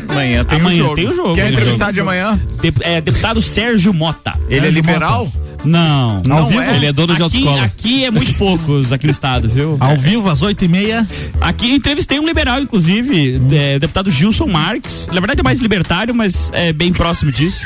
Amanhã 0.10 0.44
tem 0.44 0.60
Amanhã 0.60 0.76
o 0.76 0.84
jogo. 0.84 0.96
tem 0.96 1.08
o 1.08 1.16
jogo. 1.16 1.36
Quer 1.36 1.52
entrevistar 1.54 1.86
jogo. 1.86 1.94
de 1.94 2.00
amanhã? 2.02 2.40
Dep- 2.62 2.82
é, 2.82 3.00
deputado 3.00 3.42
Sérgio 3.42 3.94
Mota. 3.94 4.34
Ele 4.50 4.58
é 4.58 4.60
Sérgio 4.60 4.74
liberal? 4.74 5.32
Não. 5.66 6.18
Ao 6.18 6.24
não 6.24 6.48
vivo? 6.48 6.62
é. 6.62 6.76
Ele 6.76 6.86
é 6.88 6.94
dono 6.94 7.08
de 7.16 7.24
aqui, 7.24 7.24
autoescola. 7.24 7.64
aqui 7.64 8.06
é 8.06 8.12
muito 8.12 8.34
poucos 8.36 8.92
aqui 8.92 9.06
no 9.08 9.12
estado, 9.12 9.50
viu? 9.50 9.78
Ao 9.80 9.98
vivo, 9.98 10.30
às 10.30 10.42
oito 10.42 10.64
e 10.64 10.68
meia. 10.68 11.08
Aqui 11.42 11.72
entrevistei 11.74 12.20
um 12.20 12.26
liberal, 12.26 12.60
inclusive, 12.60 13.42
é, 13.52 13.76
o 13.76 13.80
deputado 13.80 14.10
Gilson 14.10 14.48
Marques. 14.48 15.08
Na 15.08 15.20
verdade 15.20 15.40
é 15.40 15.44
mais 15.44 15.60
libertário, 15.60 16.14
mas 16.14 16.50
é 16.54 16.72
bem 16.72 16.92
próximo 16.94 17.32
disso. 17.32 17.66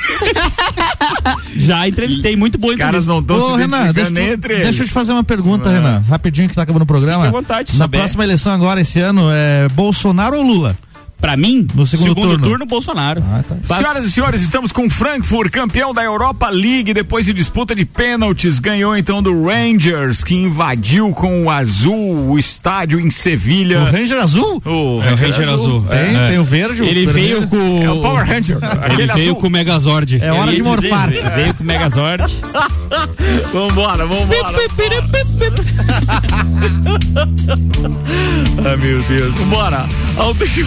Já 1.54 1.86
entrevistei, 1.86 2.34
muito 2.36 2.58
boa 2.58 2.72
Os 2.72 2.78
caras 2.78 3.06
não 3.06 3.18
estão 3.20 3.36
Ô, 3.36 3.52
se 3.52 3.58
Renan, 3.58 3.92
deixa, 3.92 4.22
entre 4.22 4.56
deixa 4.62 4.82
eu 4.82 4.86
te 4.86 4.92
fazer 4.92 5.12
uma 5.12 5.22
pergunta, 5.24 5.70
Renan, 5.70 6.02
rapidinho 6.08 6.48
que 6.48 6.54
tá 6.54 6.62
acabando 6.62 6.82
o 6.82 6.86
programa. 6.86 7.24
Fique 7.24 7.36
à 7.36 7.40
vontade 7.40 7.72
de 7.72 7.78
Na 7.78 7.84
saber. 7.84 7.98
próxima 7.98 8.24
eleição 8.24 8.52
agora, 8.52 8.80
esse 8.80 8.98
ano, 9.00 9.28
é 9.30 9.68
Bolsonaro 9.70 10.36
ou 10.38 10.42
Lula? 10.42 10.76
Pra 11.20 11.36
mim, 11.36 11.66
No 11.74 11.86
segundo 11.86 12.14
turno. 12.14 12.64
Bolsonaro. 12.66 13.22
Ah, 13.30 13.42
tá. 13.46 13.56
Faz- 13.62 13.80
Senhoras 13.82 14.04
e 14.06 14.10
senhores, 14.10 14.40
estamos 14.42 14.72
com 14.72 14.88
Frankfurt, 14.88 15.50
campeão 15.50 15.92
da 15.92 16.02
Europa 16.02 16.48
League, 16.48 16.94
depois 16.94 17.26
de 17.26 17.32
disputa 17.34 17.74
de 17.74 17.84
pênaltis, 17.84 18.58
ganhou 18.58 18.96
então 18.96 19.22
do 19.22 19.44
Rangers, 19.44 20.24
que 20.24 20.34
invadiu 20.34 21.10
com 21.10 21.42
o 21.44 21.50
azul 21.50 22.30
o 22.30 22.38
estádio 22.38 22.98
em 22.98 23.08
O 23.08 23.12
Sevilha. 23.12 23.84
Ranger 23.84 24.18
Azul? 24.18 24.62
O 24.64 25.00
É 25.04 25.12
o 25.12 25.16
Ranger 25.16 25.48
Azul. 25.50 25.84
Tem, 25.88 26.16
É. 26.16 26.28
tem 26.30 26.38
o 26.38 26.44
verde, 26.44 26.82
o 26.82 26.84
Ele 26.86 27.04
vermelho. 27.04 27.36
veio 27.40 27.48
com. 27.48 27.82
É 27.82 27.90
o 27.90 28.00
Power 28.00 28.26
Ranger. 28.26 28.58
Ele 28.92 28.96
veio 29.12 29.12
azul. 29.30 29.36
com 29.36 29.46
o 29.46 29.50
Megazord. 29.50 30.18
É 30.22 30.32
hora 30.32 30.52
de 30.52 30.62
morfar. 30.62 31.08
dizer, 31.10 31.30
Veio 31.34 31.54
com 31.54 31.62
o 31.62 31.66
Megazord. 31.66 32.24
Vambora, 33.52 34.06
vambora. 34.06 34.56
Ai, 38.64 38.76
meu 38.76 39.02
Deus. 39.02 39.34
Vambora. 39.34 39.86
Show, 40.16 40.66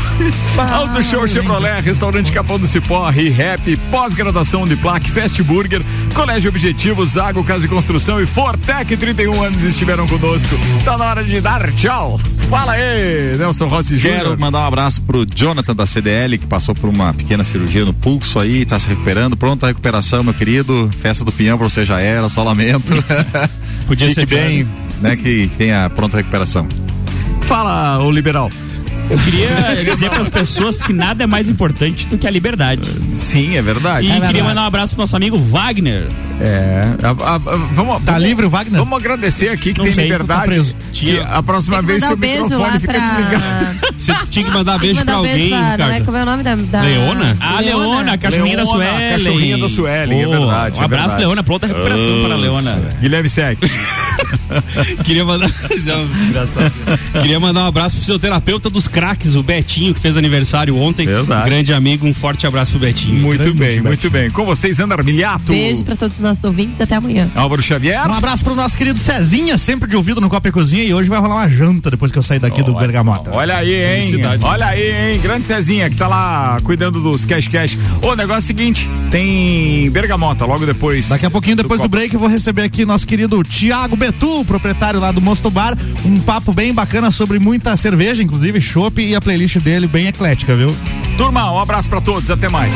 Auto 0.57 1.01
Show 1.01 1.27
Chevrolet, 1.27 1.81
Restaurante 1.81 2.31
Capão 2.31 2.59
do 2.59 2.67
Cipó, 2.67 3.09
ReHap, 3.09 3.75
pós-graduação 3.89 4.65
de 4.65 4.75
Plaque, 4.75 5.09
Fast 5.09 5.41
Burger, 5.41 5.81
Colégio 6.13 6.49
Objetivo, 6.49 7.03
Zago 7.05 7.43
Casa 7.43 7.65
e 7.65 7.69
Construção 7.69 8.21
e 8.21 8.25
Fortec, 8.27 8.95
31 8.95 9.41
anos 9.43 9.63
estiveram 9.63 10.07
conosco. 10.07 10.55
Tá 10.85 10.95
na 10.97 11.05
hora 11.05 11.23
de 11.23 11.41
dar 11.41 11.71
tchau. 11.71 12.19
Fala 12.49 12.73
aí, 12.73 13.35
Nelson 13.35 13.67
Rossi 13.67 13.97
Quero 13.97 14.19
Júnior. 14.19 14.37
mandar 14.39 14.59
um 14.59 14.65
abraço 14.65 15.01
pro 15.01 15.25
Jonathan 15.25 15.75
da 15.75 15.85
CDL, 15.87 16.37
que 16.37 16.45
passou 16.45 16.75
por 16.75 16.87
uma 16.89 17.13
pequena 17.13 17.43
cirurgia 17.43 17.83
no 17.83 17.93
pulso 17.93 18.37
aí, 18.39 18.63
tá 18.63 18.79
se 18.79 18.89
recuperando. 18.89 19.35
Pronta 19.35 19.67
recuperação, 19.67 20.23
meu 20.23 20.33
querido. 20.35 20.89
Festa 21.01 21.25
do 21.25 21.31
Pinhão 21.31 21.57
pra 21.57 21.67
você 21.67 21.83
já 21.83 21.99
era, 21.99 22.29
só 22.29 22.43
lamento. 22.43 22.93
Podia 23.87 24.07
Fique 24.13 24.21
ser 24.21 24.27
bem, 24.27 24.67
né, 25.01 25.15
que 25.15 25.49
tenha 25.57 25.89
pronta 25.89 26.17
recuperação. 26.17 26.67
Fala, 27.41 27.99
o 28.03 28.11
liberal. 28.11 28.51
Eu 29.09 29.17
queria 29.19 29.83
dizer 29.93 30.09
para 30.09 30.21
as 30.21 30.29
pessoas 30.29 30.81
que 30.81 30.93
nada 30.93 31.23
é 31.23 31.27
mais 31.27 31.47
importante 31.49 32.07
do 32.07 32.17
que 32.17 32.25
a 32.25 32.31
liberdade. 32.31 32.81
Sim, 33.15 33.57
é 33.57 33.61
verdade. 33.61 34.07
E 34.07 34.21
queria 34.21 34.43
mandar 34.43 34.61
um 34.61 34.65
abraço 34.65 34.95
pro 34.95 35.03
nosso 35.03 35.15
amigo 35.15 35.37
Wagner. 35.37 36.07
É. 36.41 36.83
a- 37.03 37.09
a- 37.09 37.35
a- 37.35 37.37
vamos, 37.37 37.95
Tá 38.03 38.13
vamos- 38.13 38.23
livre 38.23 38.45
o 38.45 38.49
Wagner? 38.49 38.79
Vamos 38.79 38.97
agradecer 38.99 39.49
aqui 39.49 39.71
que 39.71 39.77
Não 39.77 39.85
tem 39.85 39.93
sei, 39.93 40.03
liberdade. 40.05 40.39
tá 40.41 40.45
preso. 40.47 40.75
Que 40.91 41.19
a 41.19 41.43
próxima 41.43 41.77
Tem 41.77 41.85
que 41.85 41.91
vez 41.91 42.03
seu 42.03 42.15
um 42.15 42.19
microfone 42.19 42.79
fica 42.79 42.93
pra... 42.93 43.01
desligado. 43.11 43.79
Você 43.97 44.13
tinha 44.29 44.45
que 44.45 44.51
mandar 44.51 44.73
que 44.73 44.79
beijo 44.87 45.05
pra 45.05 45.13
mandar 45.13 45.13
um 45.13 45.17
alguém, 45.31 45.49
beijo 45.49 45.65
pra, 45.75 45.77
não 45.77 45.93
é 45.93 46.01
como 46.01 46.17
é 46.17 46.23
o 46.23 46.25
nome 46.25 46.43
da... 46.43 46.55
da... 46.55 46.81
Leona? 46.81 47.37
Ah, 47.39 47.59
Leona, 47.61 48.13
a 48.13 48.17
cachorrinha 48.17 48.57
da 48.57 48.63
Leona, 48.63 48.77
Suelen. 48.89 49.11
cachorrinha 49.11 49.57
da 49.59 49.69
Suelen, 49.69 50.21
é 50.21 50.25
Pô, 50.25 50.31
verdade, 50.31 50.79
Um 50.79 50.81
é 50.81 50.85
abraço, 50.85 51.01
verdade. 51.03 51.21
Leona. 51.21 51.43
Pronta 51.43 51.67
recuperação 51.67 52.23
para 52.23 52.33
a 52.33 52.37
Leona. 52.37 52.81
Guilherme 52.99 53.29
Sec. 53.29 53.59
Queria 55.03 55.25
mandar. 55.25 55.49
Queria 57.21 57.39
mandar 57.39 57.63
um 57.63 57.67
abraço 57.67 57.95
pro 57.95 58.05
seu 58.05 58.19
terapeuta 58.19 58.69
dos 58.69 58.87
craques, 58.87 59.35
o 59.35 59.43
Betinho, 59.43 59.93
que 59.93 59.99
fez 59.99 60.17
aniversário 60.17 60.75
ontem. 60.77 61.05
Verdade. 61.05 61.45
Grande 61.45 61.73
amigo, 61.73 62.07
um 62.07 62.13
forte 62.13 62.45
abraço 62.47 62.71
pro 62.71 62.79
Betinho. 62.79 63.21
Muito 63.21 63.53
bem, 63.53 63.81
muito 63.81 64.09
bem. 64.09 64.29
Com 64.29 64.45
vocês, 64.45 64.79
Ana 64.79 64.95
Armiliato. 64.95 65.51
Beijo 65.51 65.83
pra 65.83 65.95
todos 65.95 66.17
os 66.17 66.23
nossos 66.23 66.43
ouvintes. 66.43 66.79
Até 66.79 66.95
amanhã. 66.95 67.29
Álvaro 67.35 67.61
Xavier. 67.61 68.07
Um 68.07 68.13
abraço 68.13 68.43
pro 68.43 68.55
nosso 68.55 68.77
querido 68.77 68.99
Cezinha, 68.99 69.57
sempre 69.57 69.89
de 69.89 69.95
ouvido 69.95 70.19
no 70.19 70.29
Copa 70.29 70.49
e 70.49 70.51
Cozinha, 70.51 70.83
e 70.83 70.93
hoje 70.93 71.09
vai 71.09 71.19
rolar 71.19 71.35
uma 71.35 71.49
janta 71.49 71.91
depois 71.91 72.11
que 72.11 72.17
eu 72.17 72.23
sair 72.23 72.39
daqui 72.39 72.63
do 72.63 72.73
Bergamota. 72.73 73.31
Olha 73.33 73.57
aí, 73.57 73.73
hein? 73.73 74.01
Felicidade. 74.01 74.43
Olha 74.43 74.65
aí, 74.67 75.13
hein? 75.13 75.19
Grande 75.21 75.45
Cezinha 75.45 75.89
que 75.89 75.95
tá 75.95 76.07
lá 76.07 76.57
cuidando 76.63 77.01
dos 77.01 77.25
cash 77.25 77.47
cash. 77.47 77.77
O 78.01 78.15
negócio 78.15 78.33
é 78.33 78.37
o 78.37 78.41
seguinte: 78.41 78.89
tem 79.11 79.89
Bergamota 79.89 80.45
logo 80.45 80.65
depois. 80.65 81.09
Daqui 81.09 81.25
a 81.25 81.31
pouquinho, 81.31 81.55
depois 81.55 81.79
do, 81.79 81.83
Copa. 81.83 81.97
break, 81.97 82.13
eu 82.13 82.19
vou 82.19 82.29
receber 82.29 82.63
aqui 82.63 82.85
nosso 82.85 83.05
querido 83.05 83.41
Tiago 83.43 83.95
Betu, 84.13 84.45
proprietário 84.45 84.99
lá 84.99 85.11
do 85.11 85.21
Mosto 85.21 85.49
Bar. 85.49 85.77
Um 86.05 86.19
papo 86.19 86.53
bem 86.53 86.73
bacana 86.73 87.11
sobre 87.11 87.39
muita 87.39 87.75
cerveja, 87.75 88.23
inclusive 88.23 88.61
chopp, 88.61 89.01
e 89.01 89.15
a 89.15 89.21
playlist 89.21 89.57
dele 89.59 89.87
bem 89.87 90.07
eclética, 90.07 90.55
viu? 90.55 90.73
Turma, 91.17 91.51
um 91.51 91.59
abraço 91.59 91.89
pra 91.89 91.99
todos. 91.99 92.29
Até 92.29 92.49
mais. 92.49 92.73